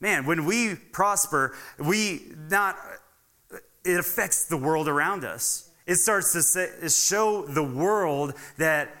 Man, 0.00 0.26
when 0.26 0.44
we 0.44 0.74
prosper, 0.74 1.54
we 1.78 2.22
not, 2.50 2.76
it 3.84 3.98
affects 3.98 4.44
the 4.44 4.56
world 4.56 4.88
around 4.88 5.24
us. 5.24 5.70
It 5.86 5.96
starts 5.96 6.32
to 6.32 6.42
say, 6.42 6.70
show 6.88 7.46
the 7.46 7.64
world 7.64 8.34
that 8.58 8.94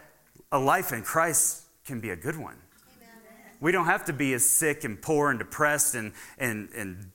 a 0.50 0.58
life 0.58 0.92
in 0.92 1.02
Christ 1.02 1.64
can 1.84 2.00
be 2.00 2.10
a 2.10 2.16
good 2.16 2.36
one. 2.36 2.56
We 3.60 3.72
don't 3.72 3.86
have 3.86 4.04
to 4.06 4.12
be 4.12 4.34
as 4.34 4.48
sick 4.48 4.84
and 4.84 5.00
poor 5.00 5.30
and 5.30 5.38
depressed 5.38 5.94
and, 5.94 6.12
and, 6.38 6.68
and 6.76 7.10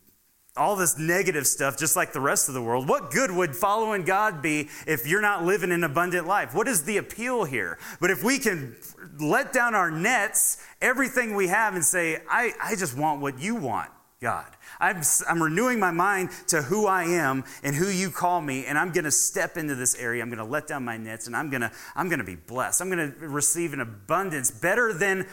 all 0.55 0.75
this 0.75 0.99
negative 0.99 1.47
stuff, 1.47 1.79
just 1.79 1.95
like 1.95 2.13
the 2.13 2.19
rest 2.19 2.47
of 2.47 2.53
the 2.53 2.61
world. 2.61 2.87
What 2.87 3.09
good 3.09 3.31
would 3.31 3.55
following 3.55 4.03
God 4.03 4.41
be 4.41 4.69
if 4.85 5.07
you're 5.07 5.21
not 5.21 5.43
living 5.43 5.71
an 5.71 5.83
abundant 5.83 6.27
life? 6.27 6.53
What 6.53 6.67
is 6.67 6.83
the 6.83 6.97
appeal 6.97 7.43
here? 7.43 7.79
But 7.99 8.11
if 8.11 8.23
we 8.23 8.37
can 8.37 8.75
let 9.19 9.51
down 9.51 9.73
our 9.73 9.89
nets, 9.89 10.63
everything 10.79 11.35
we 11.35 11.47
have, 11.47 11.73
and 11.73 11.83
say, 11.83 12.21
I, 12.29 12.51
I 12.61 12.75
just 12.75 12.95
want 12.95 13.19
what 13.19 13.39
you 13.39 13.55
want, 13.55 13.89
God. 14.21 14.45
I'm, 14.79 15.01
I'm 15.27 15.41
renewing 15.41 15.79
my 15.79 15.91
mind 15.91 16.29
to 16.47 16.61
who 16.61 16.85
I 16.85 17.05
am 17.05 17.45
and 17.63 17.75
who 17.75 17.87
you 17.87 18.11
call 18.11 18.39
me, 18.39 18.65
and 18.67 18.77
I'm 18.77 18.91
going 18.91 19.05
to 19.05 19.11
step 19.11 19.57
into 19.57 19.73
this 19.73 19.95
area. 19.95 20.21
I'm 20.21 20.29
going 20.29 20.37
to 20.37 20.45
let 20.45 20.67
down 20.67 20.85
my 20.85 20.97
nets, 20.97 21.25
and 21.25 21.35
I'm 21.35 21.49
going 21.49 21.61
to 21.61 21.71
I'm 21.95 22.09
going 22.09 22.19
to 22.19 22.25
be 22.25 22.35
blessed. 22.35 22.79
I'm 22.79 22.91
going 22.91 23.11
to 23.11 23.27
receive 23.27 23.73
an 23.73 23.81
abundance 23.81 24.51
better 24.51 24.93
than 24.93 25.27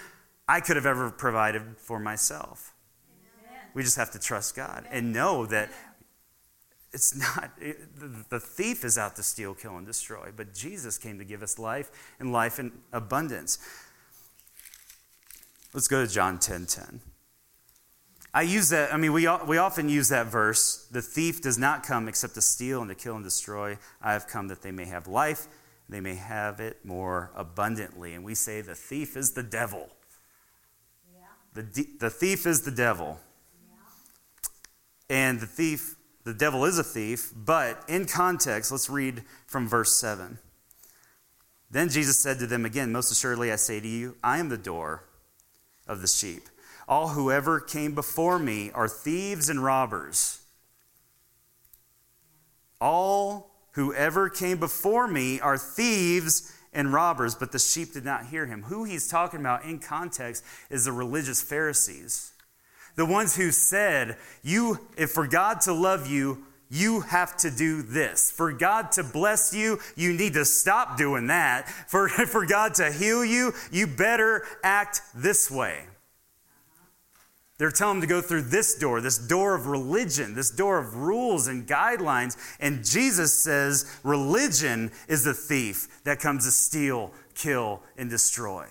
I 0.49 0.61
could 0.61 0.77
have 0.77 0.87
ever 0.87 1.11
provided 1.11 1.63
for 1.77 2.01
myself. 2.01 2.70
We 3.75 3.83
just 3.83 3.97
have 3.97 4.11
to 4.13 4.19
trust 4.19 4.57
God 4.57 4.87
and 4.91 5.13
know 5.13 5.47
that 5.47 5.71
it's 6.93 7.15
not, 7.17 7.51
it, 7.61 7.79
the 8.31 8.41
thief 8.41 8.85
is 8.85 8.99
out 8.99 9.17
to 9.17 9.23
steal, 9.23 9.55
kill, 9.55 9.77
and 9.77 9.87
destroy, 9.87 10.31
but 10.37 10.55
Jesus 10.55 10.99
came 10.99 11.19
to 11.19 11.25
give 11.25 11.43
us 11.43 11.59
life 11.59 11.91
and 12.19 12.33
life 12.33 12.59
in 12.59 12.73
abundance. 12.93 13.59
Let's 15.73 15.87
go 15.87 16.05
to 16.05 16.13
John 16.13 16.39
10 16.39 16.67
10. 16.67 17.01
I 18.33 18.43
use 18.43 18.69
that, 18.69 18.95
I 18.95 18.97
mean, 18.97 19.13
we, 19.13 19.29
we 19.47 19.59
often 19.59 19.89
use 19.89 20.09
that 20.11 20.27
verse 20.27 20.87
the 20.91 21.03
thief 21.03 21.43
does 21.43 21.59
not 21.59 21.83
come 21.83 22.09
except 22.09 22.35
to 22.35 22.41
steal 22.41 22.81
and 22.81 22.89
to 22.89 22.95
kill 22.95 23.17
and 23.17 23.25
destroy. 23.25 23.77
I 24.01 24.13
have 24.13 24.29
come 24.29 24.49
that 24.49 24.63
they 24.63 24.71
may 24.71 24.87
have 24.87 25.09
life, 25.09 25.49
they 25.89 26.01
may 26.01 26.15
have 26.15 26.61
it 26.61 26.85
more 26.85 27.33
abundantly. 27.35 28.15
And 28.15 28.25
we 28.25 28.37
say 28.37 28.61
the 28.61 28.77
thief 28.77 29.17
is 29.17 29.33
the 29.33 29.43
devil. 29.43 29.89
Yeah. 31.13 31.23
The, 31.55 31.87
the 31.99 32.11
thief 32.11 32.47
is 32.47 32.63
the 32.63 32.71
devil. 32.71 33.19
And 35.11 35.41
the 35.41 35.47
thief, 35.47 35.97
the 36.25 36.33
devil 36.33 36.65
is 36.65 36.79
a 36.79 36.85
thief, 36.85 37.33
but 37.35 37.83
in 37.89 38.07
context, 38.07 38.71
let's 38.71 38.89
read 38.89 39.25
from 39.45 39.69
verse 39.69 39.97
7. 39.97 40.39
Then 41.69 41.89
Jesus 41.89 42.21
said 42.21 42.39
to 42.39 42.47
them 42.47 42.65
again, 42.65 42.93
Most 42.93 43.11
assuredly 43.11 43.51
I 43.51 43.57
say 43.57 43.81
to 43.81 43.89
you, 43.89 44.17
I 44.23 44.39
am 44.39 44.49
the 44.49 44.57
door 44.57 45.05
of 45.89 46.01
the 46.01 46.07
sheep. 46.07 46.43
All 46.89 47.09
whoever 47.09 47.59
came 47.59 47.95
before 47.95 48.39
me 48.39 48.71
are 48.71 48.89
thieves 48.89 49.49
and 49.49 49.63
robbers. 49.63 50.41
All 52.81 53.51
whoever 53.73 54.29
came 54.29 54.59
before 54.59 55.09
me 55.09 55.41
are 55.41 55.59
thieves 55.59 56.53
and 56.73 56.93
robbers, 56.93 57.35
but 57.35 57.51
the 57.51 57.59
sheep 57.59 57.93
did 57.93 58.05
not 58.05 58.27
hear 58.27 58.47
him. 58.47 58.63
Who 58.65 58.85
he's 58.85 59.09
talking 59.09 59.41
about 59.41 59.65
in 59.65 59.81
context 59.81 60.45
is 60.71 60.85
the 60.85 60.93
religious 60.93 61.43
Pharisees. 61.43 62.33
The 62.97 63.07
ones 63.07 63.37
who 63.37 63.51
said, 63.51 64.17
you, 64.43 64.79
if 64.97 65.11
for 65.11 65.27
God 65.27 65.61
to 65.63 65.73
love 65.73 66.07
you, 66.07 66.45
you 66.71 67.01
have 67.01 67.37
to 67.39 67.51
do 67.51 67.83
this. 67.83 68.31
For 68.31 68.53
God 68.53 68.93
to 68.93 69.03
bless 69.03 69.53
you, 69.53 69.81
you 69.97 70.13
need 70.13 70.35
to 70.35 70.45
stop 70.45 70.97
doing 70.97 71.27
that. 71.27 71.69
For, 71.69 72.09
for 72.09 72.47
God 72.47 72.75
to 72.75 72.93
heal 72.93 73.25
you, 73.25 73.53
you 73.73 73.87
better 73.87 74.45
act 74.63 75.01
this 75.15 75.51
way. 75.51 75.85
They're 77.59 77.71
telling 77.71 78.01
them 78.01 78.09
to 78.09 78.15
go 78.15 78.23
through 78.23 78.45
this 78.45 78.79
door, 78.79 79.03
this 79.03 79.19
door 79.19 79.55
of 79.55 79.67
religion, 79.67 80.35
this 80.35 80.51
door 80.51 80.79
of 80.79 80.97
rules 80.97 81.47
and 81.47 81.67
guidelines. 81.67 82.39
And 82.59 82.83
Jesus 82.83 83.35
says 83.35 83.99
religion 84.03 84.91
is 85.09 85.25
the 85.25 85.35
thief 85.35 86.03
that 86.05 86.21
comes 86.21 86.47
to 86.47 86.53
steal, 86.53 87.13
kill, 87.35 87.83
and 87.99 88.09
destroy. 88.09 88.67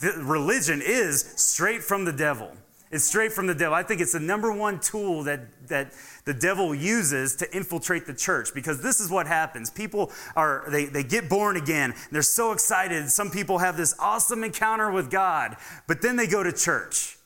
The, 0.00 0.12
religion 0.24 0.80
is 0.82 1.20
straight 1.36 1.82
from 1.82 2.06
the 2.06 2.12
devil. 2.12 2.50
It's 2.90 3.04
straight 3.04 3.32
from 3.32 3.46
the 3.46 3.54
devil. 3.54 3.74
I 3.74 3.82
think 3.82 4.00
it's 4.00 4.12
the 4.12 4.20
number 4.20 4.50
one 4.52 4.80
tool 4.80 5.24
that, 5.24 5.68
that 5.68 5.92
the 6.24 6.32
devil 6.32 6.74
uses 6.74 7.36
to 7.36 7.56
infiltrate 7.56 8.06
the 8.06 8.14
church 8.14 8.54
because 8.54 8.82
this 8.82 8.98
is 8.98 9.10
what 9.10 9.26
happens. 9.26 9.68
People 9.68 10.10
are, 10.34 10.64
they, 10.70 10.86
they 10.86 11.02
get 11.02 11.28
born 11.28 11.56
again. 11.56 11.94
They're 12.10 12.22
so 12.22 12.52
excited. 12.52 13.10
Some 13.10 13.30
people 13.30 13.58
have 13.58 13.76
this 13.76 13.94
awesome 13.98 14.42
encounter 14.42 14.90
with 14.90 15.10
God, 15.10 15.56
but 15.86 16.00
then 16.00 16.16
they 16.16 16.26
go 16.26 16.42
to 16.42 16.52
church. 16.52 17.18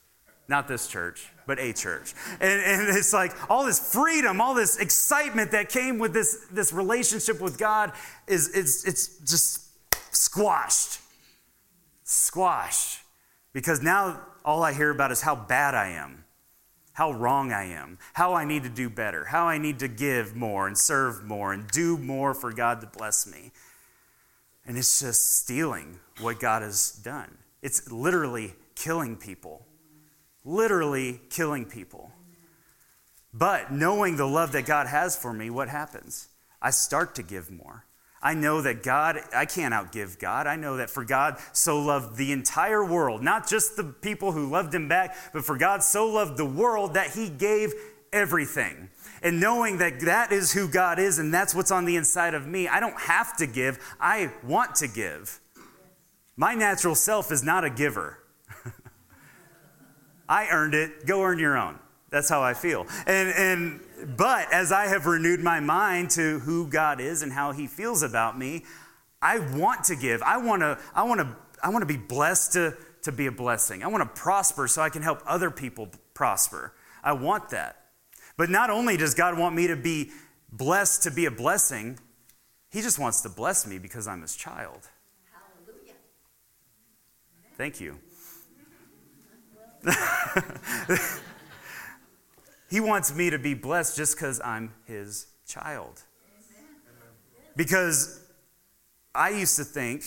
Not 0.49 0.67
this 0.67 0.89
church, 0.89 1.29
but 1.47 1.61
a 1.61 1.73
church. 1.73 2.13
And, 2.41 2.61
and 2.61 2.97
it's 2.97 3.13
like 3.13 3.33
all 3.49 3.65
this 3.65 3.93
freedom, 3.93 4.41
all 4.41 4.55
this 4.55 4.79
excitement 4.79 5.53
that 5.53 5.69
came 5.69 5.99
with 5.99 6.13
this, 6.13 6.47
this 6.51 6.73
relationship 6.73 7.41
with 7.41 7.57
God 7.57 7.93
is 8.27 8.55
it's, 8.55 8.85
it's 8.85 9.19
just 9.21 9.63
squashed. 10.15 11.01
Squashed. 12.03 12.99
Because 13.53 13.81
now 13.81 14.21
all 14.45 14.63
I 14.63 14.73
hear 14.73 14.91
about 14.91 15.13
is 15.13 15.23
how 15.23 15.35
bad 15.35 15.75
I 15.75 15.89
am, 15.89 16.25
how 16.93 17.13
wrong 17.13 17.53
I 17.53 17.65
am, 17.65 17.99
how 18.15 18.35
I 18.35 18.45
need 18.45 18.63
to 18.65 18.69
do 18.69 18.91
better, 18.91 19.27
how 19.27 19.47
I 19.47 19.59
need 19.59 19.79
to 19.81 19.89
give 19.89 20.37
more 20.37 20.67
and 20.67 20.77
serve 20.77 21.25
more 21.25 21.53
and 21.53 21.69
do 21.69 21.97
more 21.97 22.35
for 22.35 22.53
God 22.53 22.81
to 22.81 22.87
bless 22.87 23.27
me. 23.27 23.53
And 24.67 24.79
it's 24.79 25.01
just 25.01 25.39
stealing 25.39 25.99
what 26.21 26.39
God 26.39 26.63
has 26.63 26.93
done. 26.93 27.39
It's 27.63 27.91
literally 27.91 28.55
killing 28.75 29.17
people. 29.17 29.67
Literally 30.45 31.21
killing 31.31 31.65
people. 31.65 32.13
But 33.33 33.73
knowing 33.73 34.17
the 34.17 34.27
love 34.27 34.53
that 34.53 34.67
God 34.67 34.87
has 34.87 35.17
for 35.17 35.33
me, 35.33 35.51
what 35.51 35.69
happens? 35.69 36.29
I 36.61 36.71
start 36.71 37.15
to 37.17 37.23
give 37.23 37.51
more. 37.51 37.85
I 38.23 38.35
know 38.35 38.61
that 38.63 38.85
God, 38.85 39.19
I 39.35 39.47
can't 39.47 39.75
outgive 39.75 40.19
God. 40.19 40.47
I 40.47 40.55
know 40.55 40.77
that 40.77 40.91
for 40.91 41.05
God 41.05 41.39
so 41.53 41.81
loved 41.81 42.17
the 42.17 42.31
entire 42.31 42.85
world, 42.85 43.23
not 43.23 43.49
just 43.49 43.77
the 43.77 43.85
people 43.85 44.31
who 44.31 44.49
loved 44.49 44.73
him 44.73 44.87
back, 44.87 45.17
but 45.33 45.45
for 45.45 45.59
God 45.59 45.83
so 45.83 46.07
loved 46.07 46.37
the 46.37 46.45
world 46.45 46.95
that 46.95 47.11
he 47.11 47.29
gave 47.29 47.73
everything. 48.13 48.91
And 49.23 49.41
knowing 49.41 49.79
that 49.79 50.01
that 50.01 50.31
is 50.31 50.53
who 50.53 50.69
God 50.69 51.01
is 51.01 51.19
and 51.19 51.35
that's 51.35 51.55
what's 51.55 51.73
on 51.73 51.85
the 51.85 51.97
inside 51.97 52.35
of 52.35 52.47
me, 52.47 52.69
I 52.69 52.79
don't 52.79 52.99
have 53.01 53.37
to 53.39 53.47
give, 53.47 53.79
I 54.01 54.31
want 54.45 54.77
to 54.77 54.89
give. 54.89 55.41
My 56.37 56.55
natural 56.55 56.95
self 56.95 57.33
is 57.33 57.43
not 57.43 57.65
a 57.65 57.71
giver. 57.71 58.19
I 60.29 60.49
earned 60.49 60.75
it, 60.75 61.07
go 61.07 61.23
earn 61.23 61.41
your 61.41 61.57
own. 61.57 61.79
That's 62.11 62.29
how 62.29 62.43
I 62.43 62.55
feel. 62.55 62.87
And, 63.07 63.29
and 63.31 63.81
but 64.17 64.53
as 64.53 64.73
I 64.73 64.87
have 64.87 65.07
renewed 65.07 65.41
my 65.41 65.61
mind 65.61 66.11
to 66.11 66.41
who 66.41 66.67
God 66.67 67.01
is 67.01 67.23
and 67.23 67.33
how 67.33 67.53
he 67.53 67.67
feels 67.67 68.03
about 68.03 68.39
me, 68.39 68.65
I 69.21 69.39
want 69.57 69.85
to 69.85 69.97
give. 69.97 70.23
I 70.23 70.39
want 70.39 70.63
to 70.63 70.79
I 70.95 71.05
want 71.05 71.21
to 71.21 71.37
I 71.63 71.69
want 71.69 71.83
to 71.83 71.87
be 71.87 71.97
blessed 71.97 72.55
to, 72.55 72.77
to 73.03 73.13
be 73.13 73.27
a 73.27 73.33
blessing. 73.33 73.85
I 73.85 73.87
want 73.87 74.03
to 74.03 74.21
prosper 74.21 74.67
so 74.67 74.83
I 74.83 74.89
can 74.89 75.03
help 75.03 75.23
other 75.27 75.51
people 75.51 75.89
prosper. 76.13 76.75
I 77.05 77.13
want 77.13 77.51
that. 77.51 77.77
But 78.37 78.51
not 78.51 78.71
only 78.71 78.97
does 78.97 79.15
God 79.15 79.39
want 79.39 79.55
me 79.55 79.69
to 79.69 79.77
be 79.77 80.11
blessed 80.51 81.05
to 81.05 81.11
be 81.11 81.27
a 81.27 81.31
blessing, 81.31 81.99
He 82.71 82.83
just 82.83 82.99
wants 82.99 83.21
to 83.23 83.29
bless 83.29 83.67
me 83.67 83.79
because 83.79 84.09
I'm 84.09 84.23
His 84.23 84.35
child. 84.35 84.89
Hallelujah. 85.33 85.95
Thank 87.57 87.81
you. 87.81 87.99
he 92.73 92.81
wants 92.81 93.15
me 93.15 93.29
to 93.29 93.39
be 93.39 93.53
blessed 93.53 93.99
just 93.99 94.17
because 94.17 94.41
I'm 94.43 94.73
His 94.87 95.27
child. 95.47 96.01
Because 97.55 98.19
I 99.15 99.29
used 99.29 99.57
to 99.57 99.65
think, 99.65 100.05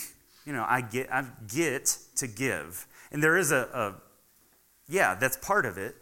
you 0.47 0.53
know, 0.53 0.65
I 0.67 0.81
get, 0.81 1.13
I 1.13 1.25
get 1.47 1.95
to 2.15 2.25
give. 2.25 2.87
And 3.11 3.21
there 3.21 3.37
is 3.37 3.51
a, 3.51 3.69
a, 3.71 3.93
yeah, 4.89 5.13
that's 5.13 5.37
part 5.37 5.67
of 5.67 5.77
it. 5.77 5.95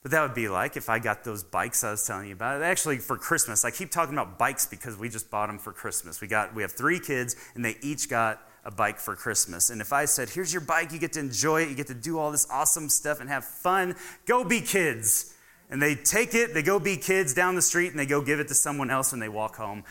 But 0.00 0.12
that 0.12 0.22
would 0.22 0.34
be 0.34 0.48
like 0.48 0.78
if 0.78 0.88
I 0.88 0.98
got 0.98 1.22
those 1.22 1.44
bikes 1.44 1.84
I 1.84 1.90
was 1.90 2.06
telling 2.06 2.28
you 2.28 2.32
about. 2.32 2.62
Actually, 2.62 2.96
for 2.96 3.18
Christmas, 3.18 3.62
I 3.62 3.70
keep 3.70 3.90
talking 3.90 4.14
about 4.14 4.38
bikes 4.38 4.64
because 4.64 4.96
we 4.96 5.10
just 5.10 5.30
bought 5.30 5.48
them 5.48 5.58
for 5.58 5.72
Christmas. 5.74 6.22
We 6.22 6.28
got, 6.28 6.54
we 6.54 6.62
have 6.62 6.72
three 6.72 6.98
kids, 6.98 7.36
and 7.54 7.62
they 7.62 7.76
each 7.82 8.08
got 8.08 8.40
a 8.64 8.70
bike 8.70 8.98
for 8.98 9.14
Christmas. 9.16 9.68
And 9.68 9.82
if 9.82 9.92
I 9.92 10.06
said, 10.06 10.30
"Here's 10.30 10.50
your 10.50 10.62
bike, 10.62 10.92
you 10.92 10.98
get 10.98 11.12
to 11.12 11.20
enjoy 11.20 11.62
it, 11.62 11.68
you 11.68 11.74
get 11.74 11.88
to 11.88 11.94
do 11.94 12.18
all 12.18 12.30
this 12.30 12.46
awesome 12.50 12.88
stuff 12.88 13.20
and 13.20 13.28
have 13.28 13.44
fun, 13.44 13.96
go 14.24 14.44
be 14.44 14.62
kids." 14.62 15.33
And 15.70 15.80
they 15.80 15.94
take 15.94 16.34
it, 16.34 16.54
they 16.54 16.62
go 16.62 16.78
be 16.78 16.96
kids 16.96 17.34
down 17.34 17.54
the 17.54 17.62
street, 17.62 17.90
and 17.90 17.98
they 17.98 18.06
go 18.06 18.20
give 18.20 18.40
it 18.40 18.48
to 18.48 18.54
someone 18.54 18.90
else, 18.90 19.12
and 19.12 19.20
they 19.20 19.28
walk 19.28 19.56
home, 19.56 19.84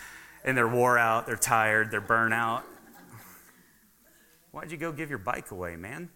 and 0.45 0.55
they're 0.55 0.67
wore 0.67 0.97
out, 0.97 1.25
they're 1.25 1.35
tired, 1.35 1.91
they're 1.91 2.01
burnt 2.01 2.33
out. 2.33 2.63
Why'd 4.51 4.71
you 4.71 4.77
go 4.77 4.91
give 4.91 5.09
your 5.09 5.19
bike 5.19 5.51
away, 5.51 5.75
man? 5.75 6.09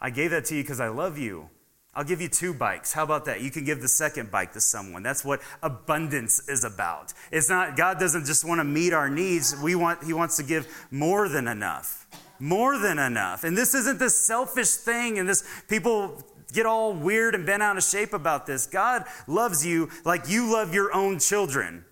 I 0.00 0.10
gave 0.10 0.30
that 0.30 0.44
to 0.46 0.54
you 0.54 0.62
because 0.62 0.80
I 0.80 0.88
love 0.88 1.18
you. 1.18 1.50
I'll 1.92 2.04
give 2.04 2.20
you 2.20 2.28
two 2.28 2.54
bikes. 2.54 2.92
How 2.92 3.02
about 3.02 3.24
that? 3.24 3.40
You 3.40 3.50
can 3.50 3.64
give 3.64 3.82
the 3.82 3.88
second 3.88 4.30
bike 4.30 4.52
to 4.52 4.60
someone. 4.60 5.02
That's 5.02 5.24
what 5.24 5.40
abundance 5.62 6.48
is 6.48 6.62
about. 6.62 7.12
It's 7.32 7.50
not 7.50 7.76
God 7.76 7.98
doesn't 7.98 8.26
just 8.26 8.44
want 8.44 8.60
to 8.60 8.64
meet 8.64 8.92
our 8.92 9.10
needs. 9.10 9.56
We 9.60 9.74
want 9.74 10.04
he 10.04 10.12
wants 10.12 10.36
to 10.36 10.44
give 10.44 10.68
more 10.92 11.28
than 11.28 11.48
enough. 11.48 12.06
More 12.38 12.78
than 12.78 12.98
enough. 12.98 13.42
And 13.42 13.58
this 13.58 13.74
isn't 13.74 13.98
this 13.98 14.16
selfish 14.16 14.70
thing 14.70 15.18
and 15.18 15.28
this 15.28 15.44
people 15.68 16.22
get 16.50 16.66
all 16.66 16.92
weird 16.92 17.34
and 17.34 17.46
bent 17.46 17.62
out 17.62 17.76
of 17.76 17.82
shape 17.82 18.12
about 18.12 18.46
this. 18.46 18.66
God 18.66 19.04
loves 19.26 19.64
you 19.64 19.90
like 20.04 20.28
you 20.28 20.52
love 20.52 20.74
your 20.74 20.94
own 20.94 21.18
children. 21.18 21.84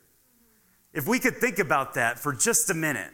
If 0.92 1.06
we 1.06 1.18
could 1.18 1.36
think 1.36 1.59
about 1.59 1.94
that 1.94 2.18
for 2.18 2.32
just 2.32 2.70
a 2.70 2.74
minute. 2.74 3.12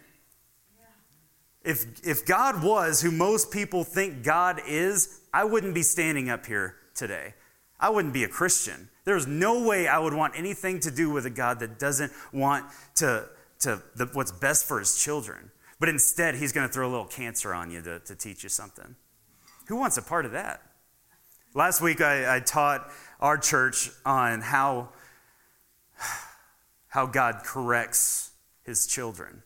If, 1.64 2.06
if 2.06 2.26
God 2.26 2.62
was 2.62 3.00
who 3.00 3.10
most 3.10 3.50
people 3.50 3.84
think 3.84 4.22
God 4.22 4.60
is, 4.66 5.20
I 5.32 5.44
wouldn't 5.44 5.74
be 5.74 5.82
standing 5.82 6.28
up 6.28 6.44
here 6.46 6.76
today. 6.94 7.34
I 7.80 7.88
wouldn't 7.88 8.14
be 8.14 8.24
a 8.24 8.28
Christian. 8.28 8.90
There's 9.04 9.26
no 9.26 9.66
way 9.66 9.88
I 9.88 9.98
would 9.98 10.14
want 10.14 10.34
anything 10.36 10.80
to 10.80 10.90
do 10.90 11.10
with 11.10 11.26
a 11.26 11.30
God 11.30 11.60
that 11.60 11.78
doesn't 11.78 12.12
want 12.32 12.66
to, 12.96 13.28
to 13.60 13.82
the, 13.96 14.06
what's 14.12 14.32
best 14.32 14.66
for 14.66 14.78
his 14.78 15.02
children. 15.02 15.50
But 15.80 15.88
instead, 15.88 16.36
he's 16.36 16.52
going 16.52 16.66
to 16.66 16.72
throw 16.72 16.88
a 16.88 16.90
little 16.90 17.06
cancer 17.06 17.52
on 17.52 17.70
you 17.70 17.82
to, 17.82 17.98
to 18.00 18.14
teach 18.14 18.42
you 18.42 18.48
something. 18.48 18.94
Who 19.68 19.76
wants 19.76 19.96
a 19.96 20.02
part 20.02 20.24
of 20.24 20.32
that? 20.32 20.62
Last 21.56 21.80
week, 21.80 22.00
I, 22.00 22.36
I 22.36 22.40
taught 22.40 22.90
our 23.20 23.38
church 23.38 23.88
on 24.04 24.40
how, 24.40 24.88
how 26.88 27.06
God 27.06 27.42
corrects 27.44 28.32
his 28.64 28.88
children. 28.88 29.44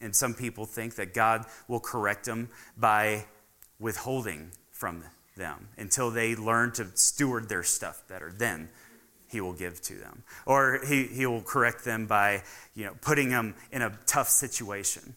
And 0.00 0.14
some 0.14 0.34
people 0.34 0.66
think 0.66 0.96
that 0.96 1.14
God 1.14 1.46
will 1.68 1.78
correct 1.78 2.24
them 2.24 2.48
by 2.76 3.26
withholding 3.78 4.50
from 4.72 5.04
them 5.36 5.68
until 5.78 6.10
they 6.10 6.34
learn 6.34 6.72
to 6.72 6.88
steward 6.94 7.48
their 7.48 7.62
stuff 7.62 8.02
better. 8.08 8.32
Then 8.36 8.68
he 9.28 9.40
will 9.40 9.52
give 9.52 9.80
to 9.82 9.94
them. 9.94 10.24
Or 10.46 10.80
he, 10.84 11.04
he 11.04 11.26
will 11.26 11.42
correct 11.42 11.84
them 11.84 12.06
by 12.06 12.42
you 12.74 12.86
know, 12.86 12.96
putting 13.00 13.28
them 13.28 13.54
in 13.70 13.82
a 13.82 13.96
tough 14.06 14.28
situation. 14.28 15.14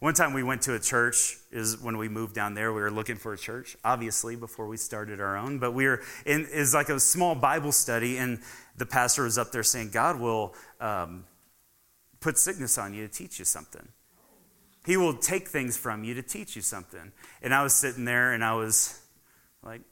One 0.00 0.14
time 0.14 0.32
we 0.32 0.42
went 0.42 0.62
to 0.62 0.74
a 0.74 0.78
church 0.78 1.36
is 1.52 1.78
when 1.78 1.98
we 1.98 2.08
moved 2.08 2.34
down 2.34 2.54
there. 2.54 2.72
We 2.72 2.80
were 2.80 2.90
looking 2.90 3.16
for 3.16 3.34
a 3.34 3.38
church, 3.38 3.76
obviously, 3.84 4.34
before 4.34 4.66
we 4.66 4.78
started 4.78 5.20
our 5.20 5.36
own. 5.36 5.58
But 5.58 5.72
we 5.72 5.86
were 5.86 6.00
in 6.24 6.46
is 6.46 6.72
like 6.72 6.88
a 6.88 6.98
small 6.98 7.34
Bible 7.34 7.70
study, 7.70 8.16
and 8.16 8.40
the 8.78 8.86
pastor 8.86 9.24
was 9.24 9.36
up 9.36 9.52
there 9.52 9.62
saying, 9.62 9.90
"God 9.90 10.18
will 10.18 10.54
um, 10.80 11.26
put 12.18 12.38
sickness 12.38 12.78
on 12.78 12.94
you 12.94 13.06
to 13.06 13.12
teach 13.12 13.38
you 13.38 13.44
something." 13.44 13.88
He 14.86 14.96
will 14.96 15.14
take 15.14 15.48
things 15.48 15.76
from 15.76 16.02
you 16.02 16.14
to 16.14 16.22
teach 16.22 16.56
you 16.56 16.62
something. 16.62 17.12
And 17.42 17.54
I 17.54 17.62
was 17.62 17.74
sitting 17.74 18.06
there 18.06 18.32
and 18.32 18.42
I 18.42 18.54
was 18.54 18.98
like, 19.62 19.82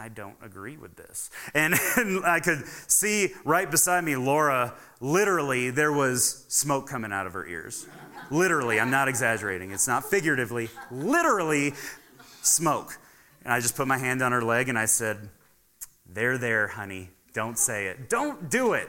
I 0.00 0.08
don't 0.08 0.36
agree 0.42 0.78
with 0.78 0.96
this. 0.96 1.28
And, 1.52 1.74
and, 1.98 2.24
I 2.24 2.40
could 2.40 2.66
see 2.66 3.34
right 3.44 3.70
beside 3.70 4.02
me, 4.02 4.16
Laura, 4.16 4.72
literally, 4.98 5.68
there 5.68 5.92
was 5.92 6.46
smoke 6.48 6.88
coming 6.88 7.12
out 7.12 7.26
of 7.26 7.34
her 7.34 7.46
ears. 7.46 7.86
Literally, 8.30 8.80
I'm 8.80 8.90
not 8.90 9.08
exaggerating. 9.08 9.72
It's 9.72 9.86
not 9.86 10.08
figuratively, 10.08 10.70
literally, 10.90 11.74
smoke. 12.40 12.96
And 13.44 13.52
I 13.52 13.60
just 13.60 13.76
put 13.76 13.86
my 13.86 13.98
hand 13.98 14.22
on 14.22 14.32
her 14.32 14.40
leg 14.40 14.70
and 14.70 14.78
I 14.78 14.86
said, 14.86 15.28
There, 16.08 16.38
there, 16.38 16.68
honey. 16.68 17.10
Don't 17.34 17.58
say 17.58 17.88
it. 17.88 18.08
Don't 18.08 18.48
do 18.48 18.72
it. 18.72 18.88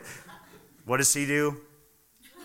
What 0.86 0.98
does 0.98 1.12
she 1.12 1.26
do? 1.26 1.58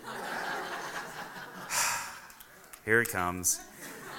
Here 2.85 3.01
it 3.01 3.11
comes. 3.11 3.61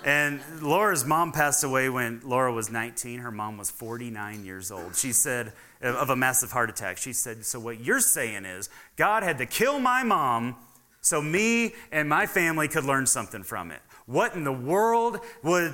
And 0.08 0.40
Laura's 0.62 1.04
mom 1.04 1.34
passed 1.34 1.66
away 1.66 1.90
when 1.90 2.22
Laura 2.24 2.54
was 2.54 2.72
19. 2.72 3.20
Her 3.20 3.30
mom 3.30 3.58
was 3.58 3.70
49 3.70 4.46
years 4.46 4.72
old. 4.72 4.96
She 4.96 5.12
said, 5.12 5.52
of 5.82 6.10
a 6.10 6.16
massive 6.16 6.50
heart 6.50 6.70
attack. 6.70 6.98
She 6.98 7.12
said, 7.12 7.46
So, 7.46 7.60
what 7.60 7.82
you're 7.82 8.00
saying 8.00 8.46
is, 8.46 8.70
God 8.96 9.24
had 9.24 9.38
to 9.40 9.46
kill 9.46 9.80
my 9.80 10.04
mom 10.04 10.56
so 11.02 11.22
me 11.22 11.74
and 11.92 12.08
my 12.08 12.26
family 12.26 12.70
could 12.70 12.86
learn 12.86 13.06
something 13.06 13.44
from 13.44 13.70
it. 13.70 13.82
What 14.06 14.34
in 14.34 14.46
the 14.46 14.54
world 14.54 15.20
would, 15.44 15.74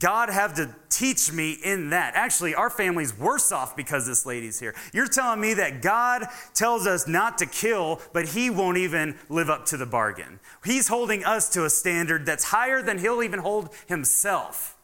God 0.00 0.30
have 0.30 0.54
to 0.56 0.74
teach 0.90 1.32
me 1.32 1.52
in 1.52 1.90
that. 1.90 2.14
Actually, 2.16 2.56
our 2.56 2.68
family's 2.68 3.16
worse 3.16 3.52
off 3.52 3.76
because 3.76 4.04
this 4.04 4.26
lady's 4.26 4.58
here. 4.58 4.74
You're 4.92 5.06
telling 5.06 5.40
me 5.40 5.54
that 5.54 5.80
God 5.80 6.26
tells 6.54 6.88
us 6.88 7.06
not 7.06 7.38
to 7.38 7.46
kill, 7.46 8.00
but 8.12 8.30
He 8.30 8.50
won't 8.50 8.78
even 8.78 9.16
live 9.28 9.48
up 9.48 9.64
to 9.66 9.76
the 9.76 9.86
bargain. 9.86 10.40
He's 10.64 10.88
holding 10.88 11.24
us 11.24 11.48
to 11.50 11.64
a 11.64 11.70
standard 11.70 12.26
that's 12.26 12.44
higher 12.44 12.82
than 12.82 12.98
He'll 12.98 13.22
even 13.22 13.38
hold 13.38 13.68
Himself. 13.86 14.76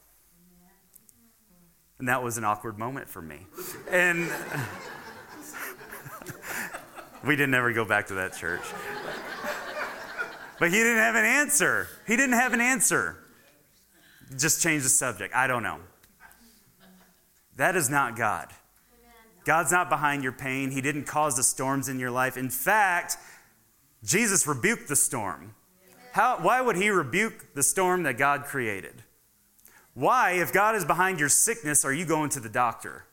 And 1.98 2.09
that 2.09 2.22
was 2.22 2.38
an 2.38 2.44
awkward 2.44 2.78
moment 2.78 3.09
for 3.09 3.22
me. 3.22 3.46
And 3.90 4.30
we 7.26 7.34
didn't 7.34 7.55
ever 7.55 7.72
go 7.72 7.84
back 7.84 8.07
to 8.09 8.14
that 8.14 8.36
church. 8.36 8.62
But 10.61 10.70
he 10.70 10.76
didn't 10.76 10.98
have 10.98 11.16
an 11.16 11.24
answer. 11.24 11.88
He 12.07 12.16
didn't 12.16 12.34
have 12.34 12.53
an 12.53 12.61
answer 12.61 13.22
just 14.39 14.62
change 14.62 14.83
the 14.83 14.89
subject. 14.89 15.35
I 15.35 15.47
don't 15.47 15.62
know. 15.62 15.78
That 17.57 17.76
is 17.76 17.91
not 17.91 18.16
God. 18.16 18.49
God's 19.45 19.72
not 19.72 19.89
behind 19.89 20.22
your 20.22 20.33
pain. 20.33 20.70
He 20.70 20.80
didn't 20.80 21.05
cause 21.05 21.37
the 21.37 21.43
storms 21.43 21.89
in 21.89 21.99
your 21.99 22.11
life. 22.11 22.37
In 22.37 22.49
fact, 22.49 23.16
Jesus 24.05 24.47
rebuked 24.47 24.89
the 24.89 24.97
storm. 24.97 25.55
How, 26.12 26.39
why 26.39 26.61
would 26.61 26.76
he 26.76 26.91
rebuke 26.91 27.55
the 27.55 27.62
storm 27.62 28.03
that 28.05 28.18
God 28.18 28.45
created? 28.45 29.03
Why, 29.95 30.33
if 30.33 30.53
God 30.53 30.74
is 30.74 30.85
behind 30.85 31.18
your 31.20 31.28
sickness, 31.28 31.85
are 31.85 31.93
you 31.93 32.05
going 32.05 32.30
to 32.30 32.41
the 32.41 32.49
doctor? 32.49 33.05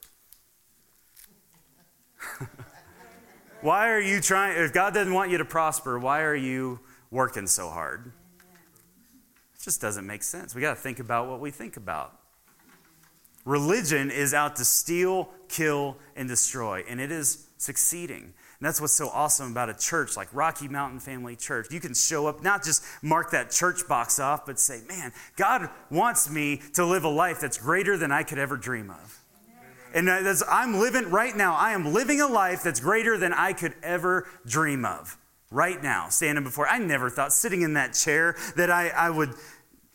why 3.61 3.89
are 3.89 3.99
you 3.99 4.21
trying, 4.21 4.61
if 4.63 4.73
God 4.73 4.93
doesn't 4.93 5.13
want 5.13 5.31
you 5.31 5.37
to 5.37 5.45
prosper, 5.45 5.97
why 5.97 6.21
are 6.21 6.35
you 6.35 6.79
working 7.11 7.47
so 7.47 7.69
hard? 7.69 8.11
It 9.59 9.63
just 9.63 9.81
doesn't 9.81 10.07
make 10.07 10.23
sense. 10.23 10.55
We 10.55 10.61
got 10.61 10.75
to 10.75 10.81
think 10.81 10.99
about 10.99 11.27
what 11.27 11.41
we 11.41 11.51
think 11.51 11.75
about. 11.75 12.17
Religion 13.45 14.09
is 14.09 14.33
out 14.33 14.55
to 14.57 14.65
steal, 14.65 15.29
kill, 15.49 15.97
and 16.15 16.29
destroy, 16.29 16.83
and 16.87 17.01
it 17.01 17.11
is 17.11 17.47
succeeding. 17.57 18.21
And 18.23 18.67
that's 18.67 18.79
what's 18.79 18.93
so 18.93 19.09
awesome 19.09 19.51
about 19.51 19.69
a 19.69 19.73
church 19.73 20.15
like 20.15 20.27
Rocky 20.33 20.67
Mountain 20.67 20.99
Family 20.99 21.35
Church. 21.35 21.67
You 21.71 21.79
can 21.81 21.93
show 21.93 22.27
up, 22.27 22.41
not 22.43 22.63
just 22.63 22.83
mark 23.01 23.31
that 23.31 23.51
church 23.51 23.87
box 23.87 24.19
off, 24.19 24.45
but 24.45 24.59
say, 24.59 24.81
man, 24.87 25.11
God 25.35 25.69
wants 25.89 26.29
me 26.29 26.61
to 26.75 26.85
live 26.85 27.03
a 27.03 27.09
life 27.09 27.39
that's 27.41 27.57
greater 27.57 27.97
than 27.97 28.11
I 28.11 28.23
could 28.23 28.37
ever 28.37 28.55
dream 28.55 28.89
of. 28.89 29.19
And 29.93 30.09
I'm 30.09 30.79
living 30.79 31.09
right 31.09 31.35
now, 31.35 31.55
I 31.55 31.71
am 31.71 31.93
living 31.93 32.21
a 32.21 32.27
life 32.27 32.61
that's 32.63 32.79
greater 32.79 33.17
than 33.17 33.33
I 33.33 33.53
could 33.53 33.73
ever 33.83 34.27
dream 34.45 34.85
of 34.85 35.17
right 35.51 35.81
now, 35.81 36.09
standing 36.09 36.43
before. 36.43 36.67
I 36.67 36.79
never 36.79 37.09
thought 37.09 37.33
sitting 37.33 37.61
in 37.61 37.73
that 37.73 37.93
chair 37.93 38.35
that 38.55 38.69
I, 38.69 38.89
I 38.89 39.09
would 39.09 39.33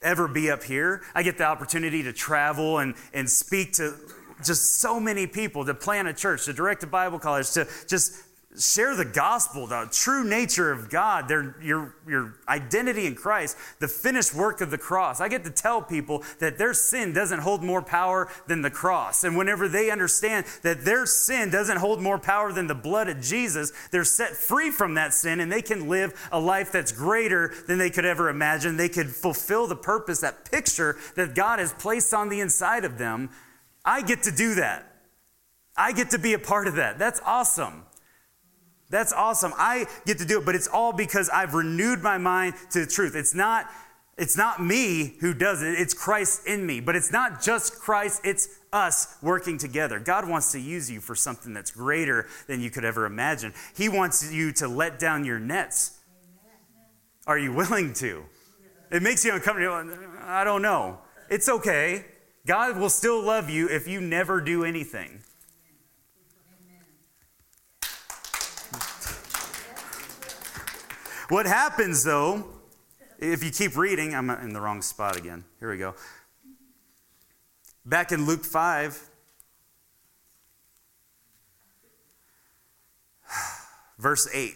ever 0.02 0.28
be 0.28 0.50
up 0.50 0.62
here. 0.62 1.02
I 1.14 1.22
get 1.22 1.38
the 1.38 1.44
opportunity 1.44 2.02
to 2.02 2.12
travel 2.12 2.78
and, 2.78 2.94
and 3.12 3.28
speak 3.28 3.74
to 3.74 3.94
just 4.44 4.80
so 4.80 5.00
many 5.00 5.26
people, 5.26 5.64
to 5.64 5.74
plan 5.74 6.06
a 6.06 6.12
church, 6.12 6.44
to 6.46 6.52
direct 6.52 6.82
a 6.82 6.86
Bible 6.86 7.18
college, 7.18 7.50
to 7.52 7.66
just 7.88 8.12
share 8.58 8.94
the 8.94 9.04
gospel, 9.04 9.66
the 9.66 9.88
true 9.90 10.22
nature 10.22 10.70
of 10.70 10.88
God, 10.88 11.26
their, 11.26 11.56
your, 11.60 11.94
your 12.06 12.34
identity 12.48 13.06
in 13.06 13.16
Christ, 13.16 13.56
the 13.80 13.88
finished 13.88 14.32
work 14.34 14.60
of 14.60 14.70
the 14.70 14.78
cross. 14.78 15.20
I 15.20 15.28
get 15.28 15.44
to 15.44 15.50
tell 15.50 15.82
people 15.82 16.22
that 16.38 16.56
their 16.56 16.72
sin 16.72 17.12
doesn't 17.12 17.40
hold 17.40 17.64
more 17.64 17.82
power 17.82 18.28
than 18.46 18.62
the 18.62 18.70
cross. 18.70 19.24
And 19.24 19.36
whenever 19.36 19.68
they 19.68 19.90
understand 19.90 20.46
that 20.62 20.84
their 20.84 21.04
sin 21.04 21.50
doesn't 21.50 21.78
hold 21.78 22.00
more 22.00 22.18
power 22.18 22.52
than 22.52 22.68
the 22.68 22.74
blood 22.74 23.08
of 23.08 23.20
Jesus, 23.20 23.72
they're 23.90 24.04
set 24.04 24.36
free 24.36 24.70
from 24.70 24.94
that 24.94 25.12
sin 25.12 25.40
and 25.40 25.50
they 25.50 25.62
can 25.62 25.88
live 25.88 26.28
a 26.30 26.38
life 26.38 26.70
that's 26.70 26.92
greater 26.92 27.52
than 27.66 27.78
they 27.78 27.90
could 27.90 28.04
ever 28.04 28.28
imagine. 28.28 28.76
They 28.76 28.88
could 28.88 29.10
fulfill 29.10 29.66
the 29.66 29.76
purpose, 29.76 30.20
that 30.20 30.48
picture 30.50 30.96
that 31.16 31.34
God 31.34 31.58
has 31.58 31.72
placed 31.72 32.14
on 32.14 32.28
the 32.28 32.40
inside 32.40 32.84
of 32.84 32.98
them. 32.98 33.30
I 33.84 34.02
get 34.02 34.22
to 34.24 34.30
do 34.30 34.54
that. 34.54 34.92
I 35.76 35.90
get 35.90 36.10
to 36.10 36.18
be 36.18 36.34
a 36.34 36.38
part 36.38 36.68
of 36.68 36.76
that. 36.76 37.00
That's 37.00 37.20
awesome. 37.24 37.84
That's 38.94 39.12
awesome. 39.12 39.52
I 39.56 39.86
get 40.06 40.18
to 40.18 40.24
do 40.24 40.38
it, 40.38 40.46
but 40.46 40.54
it's 40.54 40.68
all 40.68 40.92
because 40.92 41.28
I've 41.28 41.52
renewed 41.52 42.00
my 42.00 42.16
mind 42.16 42.54
to 42.70 42.84
the 42.84 42.86
truth. 42.86 43.16
It's 43.16 43.34
not 43.34 43.68
it's 44.16 44.36
not 44.36 44.62
me 44.62 45.16
who 45.18 45.34
does 45.34 45.62
it, 45.62 45.80
it's 45.80 45.92
Christ 45.92 46.46
in 46.46 46.64
me. 46.64 46.78
But 46.78 46.94
it's 46.94 47.10
not 47.10 47.42
just 47.42 47.80
Christ, 47.80 48.20
it's 48.22 48.48
us 48.72 49.16
working 49.20 49.58
together. 49.58 49.98
God 49.98 50.28
wants 50.28 50.52
to 50.52 50.60
use 50.60 50.88
you 50.88 51.00
for 51.00 51.16
something 51.16 51.52
that's 51.52 51.72
greater 51.72 52.28
than 52.46 52.60
you 52.60 52.70
could 52.70 52.84
ever 52.84 53.04
imagine. 53.04 53.52
He 53.76 53.88
wants 53.88 54.32
you 54.32 54.52
to 54.52 54.68
let 54.68 55.00
down 55.00 55.24
your 55.24 55.40
nets. 55.40 55.98
Are 57.26 57.36
you 57.36 57.52
willing 57.52 57.94
to? 57.94 58.22
It 58.92 59.02
makes 59.02 59.24
you 59.24 59.34
uncomfortable. 59.34 59.92
I 60.22 60.44
don't 60.44 60.62
know. 60.62 61.00
It's 61.28 61.48
okay. 61.48 62.04
God 62.46 62.78
will 62.78 62.90
still 62.90 63.20
love 63.20 63.50
you 63.50 63.68
if 63.68 63.88
you 63.88 64.00
never 64.00 64.40
do 64.40 64.64
anything. 64.64 65.24
What 71.28 71.46
happens 71.46 72.04
though, 72.04 72.44
if 73.18 73.42
you 73.42 73.50
keep 73.50 73.76
reading, 73.76 74.14
I'm 74.14 74.28
in 74.30 74.52
the 74.52 74.60
wrong 74.60 74.82
spot 74.82 75.16
again. 75.16 75.44
Here 75.58 75.70
we 75.70 75.78
go. 75.78 75.94
Back 77.86 78.12
in 78.12 78.26
Luke 78.26 78.44
5, 78.44 79.10
verse 83.98 84.28
8. 84.32 84.54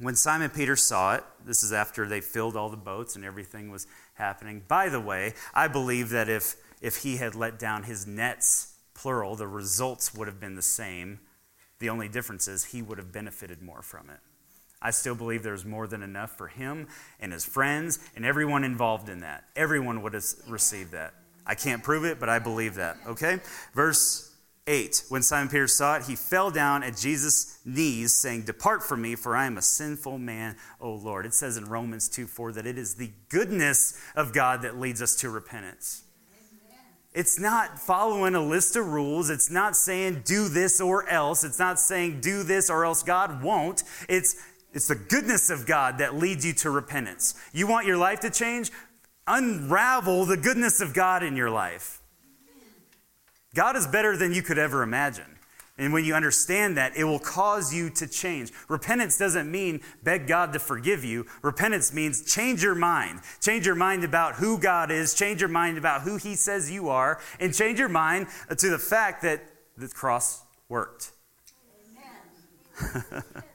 When 0.00 0.16
Simon 0.16 0.50
Peter 0.50 0.76
saw 0.76 1.14
it, 1.14 1.24
this 1.46 1.62
is 1.62 1.72
after 1.72 2.06
they 2.06 2.20
filled 2.20 2.56
all 2.56 2.68
the 2.68 2.76
boats 2.76 3.16
and 3.16 3.24
everything 3.24 3.70
was 3.70 3.86
happening. 4.14 4.62
By 4.66 4.88
the 4.88 5.00
way, 5.00 5.34
I 5.54 5.68
believe 5.68 6.10
that 6.10 6.28
if, 6.28 6.56
if 6.82 6.96
he 6.96 7.16
had 7.16 7.34
let 7.34 7.58
down 7.58 7.84
his 7.84 8.06
nets, 8.06 8.74
plural, 8.92 9.36
the 9.36 9.46
results 9.46 10.12
would 10.14 10.26
have 10.28 10.40
been 10.40 10.56
the 10.56 10.62
same. 10.62 11.20
The 11.78 11.88
only 11.88 12.08
difference 12.08 12.48
is 12.48 12.66
he 12.66 12.82
would 12.82 12.98
have 12.98 13.12
benefited 13.12 13.62
more 13.62 13.82
from 13.82 14.10
it. 14.10 14.18
I 14.84 14.90
still 14.90 15.14
believe 15.14 15.42
there's 15.42 15.64
more 15.64 15.86
than 15.86 16.02
enough 16.02 16.36
for 16.36 16.46
him 16.46 16.86
and 17.18 17.32
his 17.32 17.44
friends 17.44 17.98
and 18.14 18.24
everyone 18.24 18.62
involved 18.62 19.08
in 19.08 19.20
that. 19.20 19.44
Everyone 19.56 20.02
would 20.02 20.12
have 20.12 20.24
received 20.46 20.92
that. 20.92 21.14
I 21.46 21.54
can't 21.54 21.82
prove 21.82 22.04
it, 22.04 22.20
but 22.20 22.28
I 22.28 22.38
believe 22.38 22.74
that. 22.74 22.98
Okay? 23.06 23.40
Verse 23.74 24.34
8 24.66 25.04
When 25.08 25.22
Simon 25.22 25.48
Peter 25.48 25.66
saw 25.66 25.96
it, 25.96 26.04
he 26.04 26.16
fell 26.16 26.50
down 26.50 26.82
at 26.82 26.96
Jesus' 26.96 27.58
knees, 27.64 28.14
saying, 28.14 28.42
Depart 28.42 28.82
from 28.82 29.02
me, 29.02 29.14
for 29.14 29.34
I 29.34 29.46
am 29.46 29.58
a 29.58 29.62
sinful 29.62 30.18
man, 30.18 30.56
O 30.80 30.92
Lord. 30.94 31.26
It 31.26 31.34
says 31.34 31.56
in 31.56 31.64
Romans 31.64 32.08
2 32.08 32.26
4 32.26 32.52
that 32.52 32.66
it 32.66 32.78
is 32.78 32.94
the 32.94 33.10
goodness 33.30 33.98
of 34.14 34.32
God 34.32 34.62
that 34.62 34.78
leads 34.78 35.02
us 35.02 35.16
to 35.16 35.30
repentance. 35.30 36.02
It's 37.14 37.38
not 37.38 37.78
following 37.78 38.34
a 38.34 38.44
list 38.44 38.74
of 38.74 38.88
rules. 38.88 39.30
It's 39.30 39.48
not 39.48 39.76
saying 39.76 40.22
do 40.24 40.48
this 40.48 40.80
or 40.80 41.08
else. 41.08 41.44
It's 41.44 41.60
not 41.60 41.78
saying 41.78 42.20
do 42.20 42.42
this 42.42 42.68
or 42.68 42.84
else 42.84 43.04
God 43.04 43.40
won't. 43.40 43.84
It's 44.08 44.34
it's 44.74 44.88
the 44.88 44.96
goodness 44.96 45.50
of 45.50 45.66
God 45.66 45.98
that 45.98 46.16
leads 46.16 46.44
you 46.44 46.52
to 46.54 46.70
repentance. 46.70 47.34
You 47.52 47.68
want 47.68 47.86
your 47.86 47.96
life 47.96 48.20
to 48.20 48.30
change? 48.30 48.72
Unravel 49.26 50.26
the 50.26 50.36
goodness 50.36 50.80
of 50.80 50.92
God 50.92 51.22
in 51.22 51.36
your 51.36 51.48
life. 51.48 52.02
God 53.54 53.76
is 53.76 53.86
better 53.86 54.16
than 54.16 54.32
you 54.32 54.42
could 54.42 54.58
ever 54.58 54.82
imagine. 54.82 55.38
And 55.78 55.92
when 55.92 56.04
you 56.04 56.14
understand 56.14 56.76
that, 56.76 56.96
it 56.96 57.04
will 57.04 57.18
cause 57.18 57.74
you 57.74 57.90
to 57.90 58.06
change. 58.06 58.52
Repentance 58.68 59.16
doesn't 59.18 59.50
mean 59.50 59.80
beg 60.02 60.26
God 60.26 60.52
to 60.52 60.58
forgive 60.58 61.04
you. 61.04 61.26
Repentance 61.42 61.92
means 61.92 62.32
change 62.32 62.62
your 62.62 62.76
mind. 62.76 63.20
Change 63.40 63.66
your 63.66 63.74
mind 63.74 64.04
about 64.04 64.36
who 64.36 64.58
God 64.58 64.90
is, 64.90 65.14
change 65.14 65.40
your 65.40 65.48
mind 65.48 65.78
about 65.78 66.02
who 66.02 66.16
He 66.16 66.36
says 66.36 66.70
you 66.70 66.88
are, 66.90 67.20
and 67.40 67.54
change 67.54 67.78
your 67.78 67.88
mind 67.88 68.26
to 68.56 68.70
the 68.70 68.78
fact 68.78 69.22
that 69.22 69.42
the 69.76 69.88
cross 69.88 70.42
worked. 70.68 71.12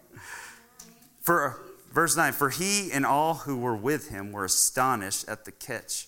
For 1.29 1.61
verse 1.91 2.17
9, 2.17 2.33
for 2.33 2.49
he 2.49 2.91
and 2.91 3.05
all 3.05 3.35
who 3.35 3.59
were 3.59 3.75
with 3.75 4.09
him 4.09 4.31
were 4.31 4.45
astonished 4.45 5.29
at 5.29 5.45
the 5.45 5.51
catch 5.51 6.07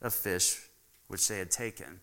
of 0.00 0.14
fish 0.14 0.60
which 1.08 1.28
they 1.28 1.36
had 1.36 1.50
taken. 1.50 2.00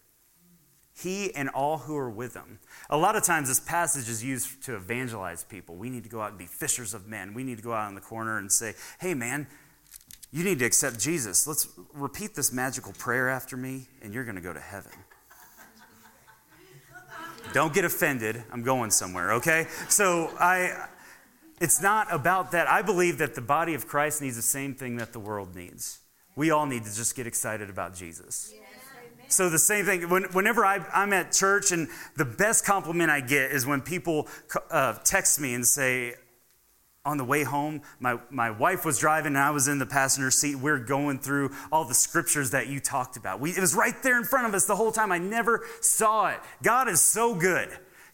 He 0.93 1.33
and 1.33 1.49
all 1.49 1.79
who 1.79 1.95
were 1.95 2.11
with 2.11 2.35
him. 2.35 2.59
A 2.91 2.95
lot 2.95 3.15
of 3.15 3.23
times, 3.23 3.47
this 3.47 3.59
passage 3.59 4.07
is 4.07 4.23
used 4.23 4.61
to 4.65 4.75
evangelize 4.75 5.43
people. 5.43 5.77
We 5.77 5.89
need 5.89 6.03
to 6.03 6.11
go 6.11 6.21
out 6.21 6.29
and 6.29 6.37
be 6.37 6.45
fishers 6.45 6.93
of 6.93 7.07
men. 7.07 7.33
We 7.33 7.43
need 7.43 7.57
to 7.57 7.63
go 7.63 7.73
out 7.73 7.89
in 7.89 7.95
the 7.95 8.01
corner 8.01 8.37
and 8.37 8.51
say, 8.51 8.75
hey, 8.99 9.15
man, 9.15 9.47
you 10.31 10.43
need 10.43 10.59
to 10.59 10.65
accept 10.65 10.99
Jesus. 10.99 11.47
Let's 11.47 11.67
repeat 11.95 12.35
this 12.35 12.53
magical 12.53 12.93
prayer 12.93 13.29
after 13.29 13.57
me, 13.57 13.87
and 14.03 14.13
you're 14.13 14.25
going 14.25 14.35
to 14.35 14.43
go 14.43 14.53
to 14.53 14.59
heaven. 14.59 14.91
Don't 17.51 17.73
get 17.73 17.83
offended. 17.83 18.43
I'm 18.51 18.61
going 18.61 18.91
somewhere, 18.91 19.33
okay? 19.33 19.65
So 19.87 20.29
I 20.39 20.87
it's 21.59 21.81
not 21.81 22.13
about 22.13 22.51
that. 22.51 22.69
I 22.69 22.81
believe 22.81 23.17
that 23.17 23.35
the 23.35 23.41
body 23.41 23.73
of 23.73 23.87
Christ 23.87 24.21
needs 24.21 24.35
the 24.35 24.41
same 24.41 24.73
thing 24.73 24.97
that 24.97 25.13
the 25.13 25.19
world 25.19 25.55
needs. 25.55 25.99
We 26.35 26.51
all 26.51 26.65
need 26.65 26.85
to 26.85 26.95
just 26.95 27.15
get 27.15 27.27
excited 27.27 27.69
about 27.69 27.95
Jesus. 27.95 28.53
So, 29.27 29.47
the 29.47 29.59
same 29.59 29.85
thing, 29.85 30.09
when, 30.09 30.23
whenever 30.31 30.65
I, 30.65 30.83
am 30.93 31.13
at 31.13 31.31
church, 31.31 31.71
and 31.71 31.87
the 32.17 32.25
best 32.25 32.65
compliment 32.65 33.11
I 33.11 33.21
get 33.21 33.51
is 33.51 33.65
when 33.65 33.81
people 33.81 34.27
uh, 34.71 34.93
text 35.03 35.39
me 35.39 35.53
and 35.53 35.65
say, 35.65 36.15
on 37.05 37.17
the 37.17 37.23
way 37.23 37.43
home, 37.43 37.81
my, 37.99 38.19
my 38.29 38.51
wife 38.51 38.85
was 38.85 38.99
driving 38.99 39.27
and 39.27 39.37
I 39.37 39.51
was 39.51 39.67
in 39.67 39.79
the 39.79 39.85
passenger 39.85 40.31
seat. 40.31 40.55
We 40.55 40.63
we're 40.63 40.79
going 40.79 41.19
through 41.19 41.51
all 41.71 41.85
the 41.85 41.93
scriptures 41.93 42.51
that 42.51 42.67
you 42.67 42.79
talked 42.79 43.17
about. 43.17 43.39
We, 43.39 43.51
it 43.51 43.59
was 43.59 43.73
right 43.73 43.95
there 44.03 44.17
in 44.17 44.25
front 44.25 44.47
of 44.47 44.53
us 44.53 44.65
the 44.65 44.75
whole 44.75 44.91
time. 44.91 45.11
I 45.11 45.17
never 45.17 45.65
saw 45.81 46.29
it. 46.29 46.39
God 46.61 46.89
is 46.89 47.01
so 47.01 47.33
good. 47.33 47.69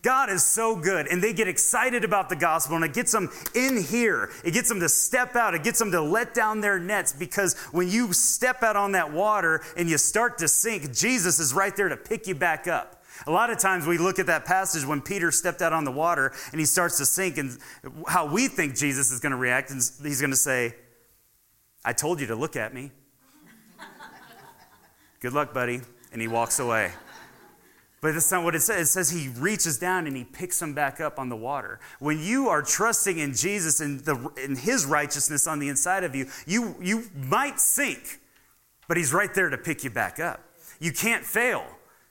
God 0.06 0.30
is 0.30 0.46
so 0.46 0.76
good. 0.76 1.08
And 1.08 1.20
they 1.20 1.34
get 1.34 1.48
excited 1.48 2.04
about 2.04 2.30
the 2.30 2.36
gospel, 2.36 2.76
and 2.76 2.86
it 2.86 2.94
gets 2.94 3.12
them 3.12 3.32
in 3.56 3.82
here. 3.82 4.30
It 4.44 4.52
gets 4.52 4.70
them 4.70 4.80
to 4.82 4.88
step 4.88 5.36
out. 5.36 5.56
It 5.56 5.64
gets 5.64 5.80
them 5.80 5.90
to 5.94 6.00
let 6.00 6.36
down 6.36 6.62
their 6.62 6.78
nets 6.78 7.12
because 7.12 7.56
when 7.72 7.90
you 7.90 8.14
step 8.14 8.62
out 8.62 8.76
on 8.76 8.92
that 8.92 9.12
water 9.12 9.64
and 9.76 9.90
you 9.90 9.98
start 9.98 10.38
to 10.38 10.48
sink, 10.48 10.94
Jesus 10.94 11.40
is 11.40 11.56
right 11.56 11.76
there 11.76 11.90
to 11.90 11.98
pick 11.98 12.28
you 12.28 12.36
back 12.36 12.68
up. 12.68 13.04
A 13.26 13.32
lot 13.32 13.50
of 13.50 13.58
times 13.58 13.88
we 13.88 13.98
look 13.98 14.20
at 14.20 14.28
that 14.28 14.46
passage 14.46 14.86
when 14.86 15.02
Peter 15.02 15.32
stepped 15.32 15.64
out 15.64 15.74
on 15.74 15.86
the 15.86 15.92
water 15.92 16.32
and 16.52 16.60
he 16.60 16.68
starts 16.68 17.00
to 17.00 17.06
sink, 17.06 17.40
and 17.40 17.58
how 18.08 18.32
we 18.32 18.48
think 18.48 18.76
Jesus 18.76 19.10
is 19.10 19.20
going 19.20 19.32
to 19.32 19.38
react, 19.38 19.72
and 19.72 19.80
he's 20.04 20.22
going 20.22 20.30
to 20.30 20.38
say, 20.38 20.76
I 21.84 21.94
told 21.94 22.22
you 22.22 22.28
to 22.28 22.36
look 22.36 22.56
at 22.56 22.76
me. 22.76 22.92
Good 25.20 25.34
luck, 25.34 25.52
buddy. 25.52 25.82
And 26.12 26.22
he 26.22 26.28
walks 26.28 26.60
away. 26.60 26.92
But 28.06 28.14
that's 28.14 28.32
not 28.32 28.44
what 28.44 28.54
it 28.54 28.62
says. 28.62 28.90
It 28.90 28.92
says 28.92 29.10
he 29.10 29.30
reaches 29.30 29.80
down 29.80 30.06
and 30.06 30.16
he 30.16 30.24
picks 30.24 30.60
them 30.60 30.76
back 30.76 31.02
up 31.02 31.18
on 31.18 31.28
the 31.28 31.36
water. 31.36 31.80
When 31.98 32.20
you 32.20 32.50
are 32.50 32.62
trusting 32.62 33.18
in 33.18 33.34
Jesus 33.34 33.80
and, 33.80 34.00
the, 34.02 34.32
and 34.38 34.56
his 34.56 34.86
righteousness 34.86 35.48
on 35.48 35.58
the 35.58 35.70
inside 35.70 36.04
of 36.04 36.14
you, 36.14 36.28
you, 36.46 36.76
you 36.80 37.06
might 37.16 37.60
sink, 37.60 38.20
but 38.88 38.96
he's 38.96 39.12
right 39.12 39.34
there 39.34 39.50
to 39.50 39.58
pick 39.58 39.84
you 39.84 39.90
back 39.90 40.20
up. 40.20 40.40
You 40.80 40.92
can't 40.92 41.26
fail. 41.26 41.66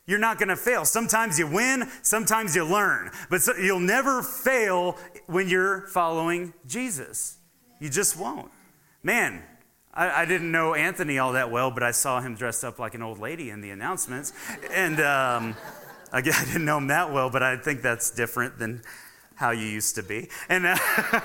You're 0.05 0.19
not 0.19 0.37
going 0.41 0.49
to 0.49 0.57
fail. 0.57 0.85
Sometimes 0.85 1.39
you 1.39 1.47
win, 1.47 1.89
sometimes 2.03 2.57
you 2.57 2.65
learn, 2.65 3.13
but 3.31 3.43
so, 3.43 3.55
you'll 3.55 3.79
never 3.79 4.21
fail 4.21 4.99
when 5.27 5.49
you're 5.49 5.83
following 5.87 6.55
Jesus. 6.67 7.37
You 7.79 7.89
just 7.89 8.19
won't. 8.19 8.51
Man, 9.05 9.45
I, 9.93 10.23
I, 10.23 10.25
didn't 10.25 10.51
know 10.51 10.75
Anthony 10.75 11.21
all 11.21 11.35
that 11.35 11.53
well, 11.53 11.71
but 11.71 11.85
I 11.85 11.93
saw 11.93 12.21
him 12.21 12.35
dressed 12.35 12.65
up 12.65 12.81
like 12.81 12.95
an 12.95 13.03
old 13.03 13.21
lady 13.21 13.51
in 13.51 13.61
the 13.61 13.71
announcements. 13.71 14.33
And 14.73 15.01
um, 15.01 15.55
I 16.15 16.21
didn't 16.21 16.65
know 16.65 16.79
him 16.79 16.87
that 16.89 17.13
well, 17.13 17.29
but 17.29 17.43
I 17.43 17.57
think 17.57 17.83
that's 17.83 18.11
different 18.11 18.59
than 18.59 18.83
how 19.35 19.51
you 19.51 19.67
used 19.67 19.97
to 19.97 20.03
be. 20.03 20.29
And, 20.49 20.65
uh, 20.65 20.77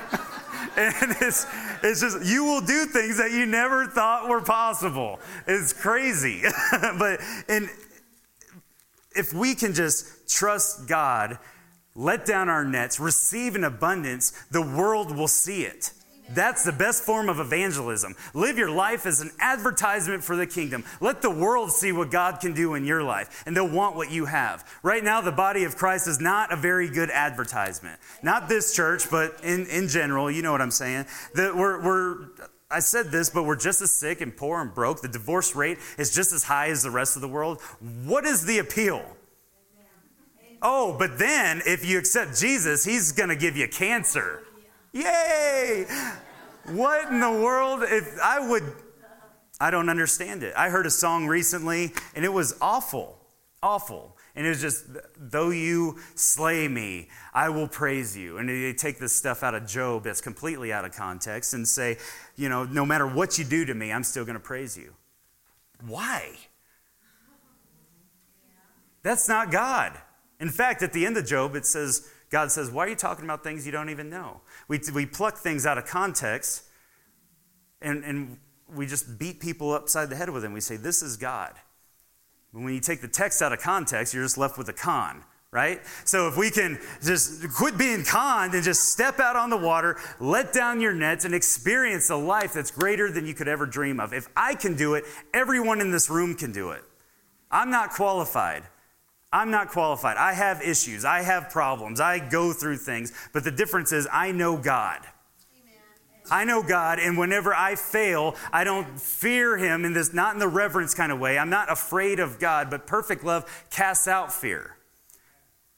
and 0.75 1.15
it's, 1.21 1.45
it's 1.83 2.01
just, 2.01 2.25
you 2.25 2.43
will 2.43 2.61
do 2.61 2.85
things 2.85 3.17
that 3.17 3.31
you 3.31 3.45
never 3.45 3.85
thought 3.85 4.27
were 4.27 4.41
possible. 4.41 5.19
It's 5.47 5.73
crazy. 5.73 6.41
but 6.97 7.19
and 7.47 7.69
if 9.15 9.31
we 9.31 9.53
can 9.53 9.73
just 9.73 10.29
trust 10.29 10.87
God, 10.87 11.37
let 11.93 12.25
down 12.25 12.49
our 12.49 12.65
nets, 12.65 12.99
receive 12.99 13.55
an 13.55 13.63
abundance, 13.63 14.31
the 14.49 14.61
world 14.61 15.15
will 15.15 15.27
see 15.27 15.63
it. 15.63 15.91
That's 16.33 16.63
the 16.63 16.71
best 16.71 17.03
form 17.03 17.29
of 17.29 17.39
evangelism. 17.39 18.15
Live 18.33 18.57
your 18.57 18.69
life 18.69 19.05
as 19.05 19.21
an 19.21 19.31
advertisement 19.39 20.23
for 20.23 20.35
the 20.35 20.45
kingdom. 20.45 20.83
Let 21.01 21.21
the 21.21 21.29
world 21.29 21.71
see 21.71 21.91
what 21.91 22.11
God 22.11 22.39
can 22.39 22.53
do 22.53 22.75
in 22.75 22.85
your 22.85 23.03
life, 23.03 23.43
and 23.45 23.55
they'll 23.55 23.69
want 23.69 23.95
what 23.95 24.11
you 24.11 24.25
have. 24.25 24.67
Right 24.83 25.03
now, 25.03 25.21
the 25.21 25.31
body 25.31 25.63
of 25.63 25.75
Christ 25.75 26.07
is 26.07 26.19
not 26.19 26.53
a 26.53 26.55
very 26.55 26.89
good 26.89 27.09
advertisement. 27.09 27.99
Not 28.21 28.47
this 28.47 28.75
church, 28.75 29.09
but 29.09 29.39
in, 29.43 29.65
in 29.67 29.87
general, 29.87 30.29
you 30.29 30.41
know 30.41 30.51
what 30.51 30.61
I'm 30.61 30.71
saying. 30.71 31.05
That 31.35 31.55
we're, 31.55 31.83
we're 31.83 32.27
I 32.71 32.79
said 32.79 33.07
this, 33.07 33.31
but 33.31 33.43
we're 33.43 33.55
just 33.55 33.81
as 33.81 33.89
sick 33.89 34.21
and 34.21 34.35
poor 34.35 34.61
and 34.61 34.73
broke. 34.73 35.01
The 35.01 35.07
divorce 35.07 35.55
rate 35.55 35.79
is 35.97 36.13
just 36.13 36.31
as 36.31 36.43
high 36.43 36.69
as 36.69 36.83
the 36.83 36.91
rest 36.91 37.15
of 37.15 37.23
the 37.23 37.27
world. 37.27 37.61
What 38.05 38.25
is 38.25 38.45
the 38.45 38.59
appeal? 38.59 39.03
Oh, 40.61 40.95
but 40.97 41.17
then 41.17 41.61
if 41.65 41.85
you 41.85 41.97
accept 41.97 42.37
Jesus, 42.37 42.83
he's 42.83 43.11
going 43.11 43.29
to 43.29 43.35
give 43.35 43.55
you 43.57 43.67
cancer. 43.67 44.43
Yay! 44.91 45.85
What 46.67 47.09
in 47.11 47.19
the 47.19 47.31
world? 47.31 47.83
If 47.83 48.17
I 48.23 48.39
would, 48.47 48.63
I 49.59 49.71
don't 49.71 49.89
understand 49.89 50.43
it. 50.43 50.53
I 50.55 50.69
heard 50.69 50.85
a 50.85 50.91
song 50.91 51.27
recently 51.27 51.93
and 52.15 52.23
it 52.23 52.33
was 52.33 52.57
awful, 52.61 53.17
awful. 53.61 54.15
And 54.35 54.45
it 54.45 54.49
was 54.49 54.61
just, 54.61 54.85
though 55.17 55.49
you 55.49 55.97
slay 56.15 56.67
me, 56.67 57.09
I 57.33 57.49
will 57.49 57.67
praise 57.67 58.15
you. 58.15 58.37
And 58.37 58.47
they 58.47 58.73
take 58.73 58.99
this 58.99 59.11
stuff 59.11 59.43
out 59.43 59.55
of 59.55 59.67
Job 59.67 60.03
that's 60.03 60.21
completely 60.21 60.71
out 60.71 60.85
of 60.85 60.93
context 60.93 61.53
and 61.53 61.67
say, 61.67 61.97
you 62.35 62.47
know, 62.47 62.63
no 62.63 62.85
matter 62.85 63.07
what 63.07 63.37
you 63.37 63.43
do 63.43 63.65
to 63.65 63.73
me, 63.73 63.91
I'm 63.91 64.03
still 64.03 64.23
going 64.23 64.35
to 64.35 64.39
praise 64.39 64.77
you. 64.77 64.93
Why? 65.85 66.35
That's 69.01 69.27
not 69.27 69.51
God. 69.51 69.97
In 70.39 70.49
fact, 70.49 70.83
at 70.83 70.93
the 70.93 71.05
end 71.05 71.17
of 71.17 71.25
Job, 71.25 71.55
it 71.55 71.65
says, 71.65 72.07
God 72.29 72.51
says, 72.51 72.69
Why 72.69 72.85
are 72.85 72.89
you 72.89 72.95
talking 72.95 73.25
about 73.25 73.43
things 73.43 73.65
you 73.65 73.71
don't 73.71 73.89
even 73.89 74.09
know? 74.09 74.41
We, 74.69 74.79
we 74.93 75.05
pluck 75.05 75.37
things 75.37 75.65
out 75.65 75.77
of 75.77 75.85
context 75.85 76.63
and, 77.81 78.05
and 78.05 78.37
we 78.73 78.85
just 78.85 79.19
beat 79.19 79.39
people 79.39 79.73
upside 79.73 80.09
the 80.09 80.15
head 80.15 80.29
with 80.29 80.43
them. 80.43 80.53
We 80.53 80.61
say, 80.61 80.77
This 80.77 81.01
is 81.01 81.17
God. 81.17 81.53
When 82.51 82.73
you 82.73 82.79
take 82.79 83.01
the 83.01 83.07
text 83.07 83.41
out 83.41 83.51
of 83.53 83.59
context, 83.59 84.13
you're 84.13 84.23
just 84.23 84.37
left 84.37 84.57
with 84.57 84.69
a 84.69 84.73
con, 84.73 85.23
right? 85.51 85.81
So 86.03 86.27
if 86.27 86.35
we 86.35 86.49
can 86.49 86.79
just 87.03 87.47
quit 87.53 87.77
being 87.77 88.03
conned 88.03 88.55
and 88.55 88.63
just 88.63 88.89
step 88.89 89.19
out 89.19 89.35
on 89.35 89.51
the 89.51 89.57
water, 89.57 89.97
let 90.19 90.51
down 90.51 90.81
your 90.81 90.93
nets, 90.93 91.25
and 91.25 91.35
experience 91.35 92.09
a 92.09 92.15
life 92.15 92.53
that's 92.53 92.71
greater 92.71 93.11
than 93.11 93.27
you 93.27 93.35
could 93.35 93.47
ever 93.47 93.67
dream 93.67 93.99
of. 93.99 94.13
If 94.13 94.29
I 94.35 94.55
can 94.55 94.75
do 94.75 94.95
it, 94.95 95.03
everyone 95.31 95.79
in 95.79 95.91
this 95.91 96.09
room 96.09 96.33
can 96.33 96.51
do 96.51 96.71
it. 96.71 96.83
I'm 97.51 97.69
not 97.69 97.91
qualified. 97.91 98.63
I'm 99.31 99.51
not 99.51 99.69
qualified. 99.69 100.17
I 100.17 100.33
have 100.33 100.61
issues. 100.61 101.05
I 101.05 101.21
have 101.21 101.49
problems. 101.49 101.99
I 101.99 102.19
go 102.19 102.51
through 102.51 102.77
things. 102.77 103.13
But 103.31 103.43
the 103.43 103.51
difference 103.51 103.91
is, 103.91 104.07
I 104.11 104.31
know 104.31 104.57
God. 104.57 105.01
I 106.31 106.43
know 106.43 106.61
God, 106.61 106.99
and 106.99 107.17
whenever 107.17 107.55
I 107.55 107.75
fail, 107.75 108.35
I 108.53 108.63
don't 108.63 108.99
fear 108.99 109.57
Him 109.57 109.83
in 109.83 109.93
this, 109.93 110.13
not 110.13 110.33
in 110.33 110.39
the 110.39 110.47
reverence 110.47 110.93
kind 110.93 111.11
of 111.11 111.19
way. 111.19 111.39
I'm 111.39 111.49
not 111.49 111.71
afraid 111.71 112.19
of 112.19 112.39
God, 112.39 112.69
but 112.69 112.85
perfect 112.85 113.23
love 113.23 113.67
casts 113.71 114.07
out 114.07 114.31
fear. 114.31 114.77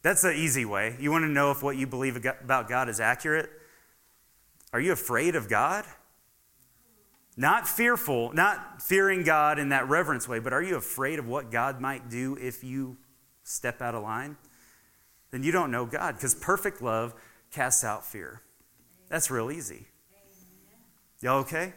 That's 0.01 0.23
the 0.23 0.33
easy 0.33 0.65
way. 0.65 0.97
You 0.99 1.11
want 1.11 1.23
to 1.23 1.29
know 1.29 1.51
if 1.51 1.63
what 1.63 1.77
you 1.77 1.87
believe 1.87 2.17
about 2.25 2.67
God 2.67 2.89
is 2.89 2.99
accurate? 2.99 3.49
Are 4.73 4.79
you 4.79 4.91
afraid 4.91 5.35
of 5.35 5.47
God? 5.47 5.85
Not 7.37 7.67
fearful, 7.67 8.33
not 8.33 8.81
fearing 8.81 9.23
God 9.23 9.57
in 9.57 9.69
that 9.69 9.87
reverence 9.87 10.27
way, 10.27 10.39
but 10.39 10.53
are 10.53 10.61
you 10.61 10.75
afraid 10.75 11.17
of 11.17 11.27
what 11.27 11.49
God 11.49 11.79
might 11.79 12.09
do 12.09 12.37
if 12.41 12.63
you 12.63 12.97
step 13.51 13.81
out 13.81 13.95
of 13.95 14.03
line? 14.03 14.37
Then 15.31 15.43
you 15.43 15.51
don't 15.51 15.71
know 15.71 15.85
God 15.85 16.15
because 16.15 16.35
perfect 16.35 16.81
love 16.81 17.13
casts 17.51 17.83
out 17.83 18.05
fear. 18.05 18.41
That's 19.09 19.29
real 19.29 19.51
easy. 19.51 19.87
Y'all 21.21 21.39
okay? 21.39 21.73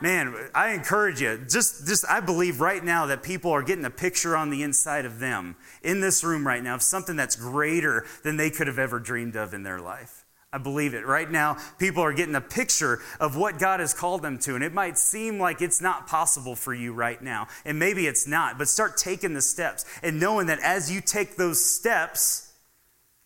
Man, 0.00 0.34
I 0.54 0.72
encourage 0.72 1.20
you. 1.20 1.44
Just, 1.46 1.86
just, 1.86 2.06
I 2.08 2.20
believe 2.20 2.60
right 2.60 2.82
now 2.82 3.06
that 3.06 3.22
people 3.22 3.50
are 3.50 3.62
getting 3.62 3.84
a 3.84 3.90
picture 3.90 4.34
on 4.34 4.48
the 4.48 4.62
inside 4.62 5.04
of 5.04 5.18
them 5.18 5.56
in 5.82 6.00
this 6.00 6.24
room 6.24 6.46
right 6.46 6.62
now 6.62 6.74
of 6.74 6.82
something 6.82 7.16
that's 7.16 7.36
greater 7.36 8.06
than 8.22 8.38
they 8.38 8.48
could 8.48 8.66
have 8.66 8.78
ever 8.78 8.98
dreamed 8.98 9.36
of 9.36 9.52
in 9.52 9.62
their 9.62 9.78
life. 9.78 10.19
I 10.52 10.58
believe 10.58 10.94
it. 10.94 11.06
Right 11.06 11.30
now, 11.30 11.58
people 11.78 12.02
are 12.02 12.12
getting 12.12 12.34
a 12.34 12.40
picture 12.40 13.00
of 13.20 13.36
what 13.36 13.60
God 13.60 13.78
has 13.78 13.94
called 13.94 14.22
them 14.22 14.38
to. 14.40 14.56
And 14.56 14.64
it 14.64 14.74
might 14.74 14.98
seem 14.98 15.38
like 15.38 15.62
it's 15.62 15.80
not 15.80 16.08
possible 16.08 16.56
for 16.56 16.74
you 16.74 16.92
right 16.92 17.22
now. 17.22 17.46
And 17.64 17.78
maybe 17.78 18.06
it's 18.06 18.26
not, 18.26 18.58
but 18.58 18.68
start 18.68 18.96
taking 18.96 19.34
the 19.34 19.42
steps 19.42 19.84
and 20.02 20.18
knowing 20.18 20.48
that 20.48 20.58
as 20.60 20.90
you 20.90 21.00
take 21.00 21.36
those 21.36 21.64
steps, 21.64 22.52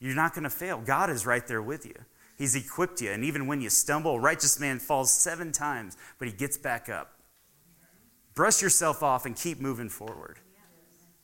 you're 0.00 0.14
not 0.14 0.34
going 0.34 0.44
to 0.44 0.50
fail. 0.50 0.82
God 0.84 1.08
is 1.08 1.24
right 1.24 1.46
there 1.46 1.62
with 1.62 1.86
you. 1.86 1.94
He's 2.36 2.56
equipped 2.56 3.00
you. 3.00 3.10
And 3.10 3.24
even 3.24 3.46
when 3.46 3.62
you 3.62 3.70
stumble, 3.70 4.16
a 4.16 4.20
righteous 4.20 4.60
man 4.60 4.78
falls 4.78 5.10
seven 5.10 5.50
times, 5.50 5.96
but 6.18 6.28
he 6.28 6.34
gets 6.34 6.58
back 6.58 6.90
up. 6.90 7.12
Brush 8.34 8.60
yourself 8.60 9.02
off 9.02 9.24
and 9.24 9.34
keep 9.34 9.60
moving 9.60 9.88
forward. 9.88 10.38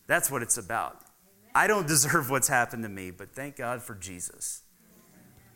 That's 0.07 0.30
what 0.30 0.42
it's 0.42 0.57
about. 0.57 1.03
I 1.55 1.66
don't 1.66 1.86
deserve 1.86 2.30
what's 2.30 2.48
happened 2.48 2.84
to 2.84 2.88
me, 2.88 3.11
but 3.11 3.34
thank 3.34 3.57
God 3.57 3.82
for 3.82 3.94
Jesus. 3.94 4.62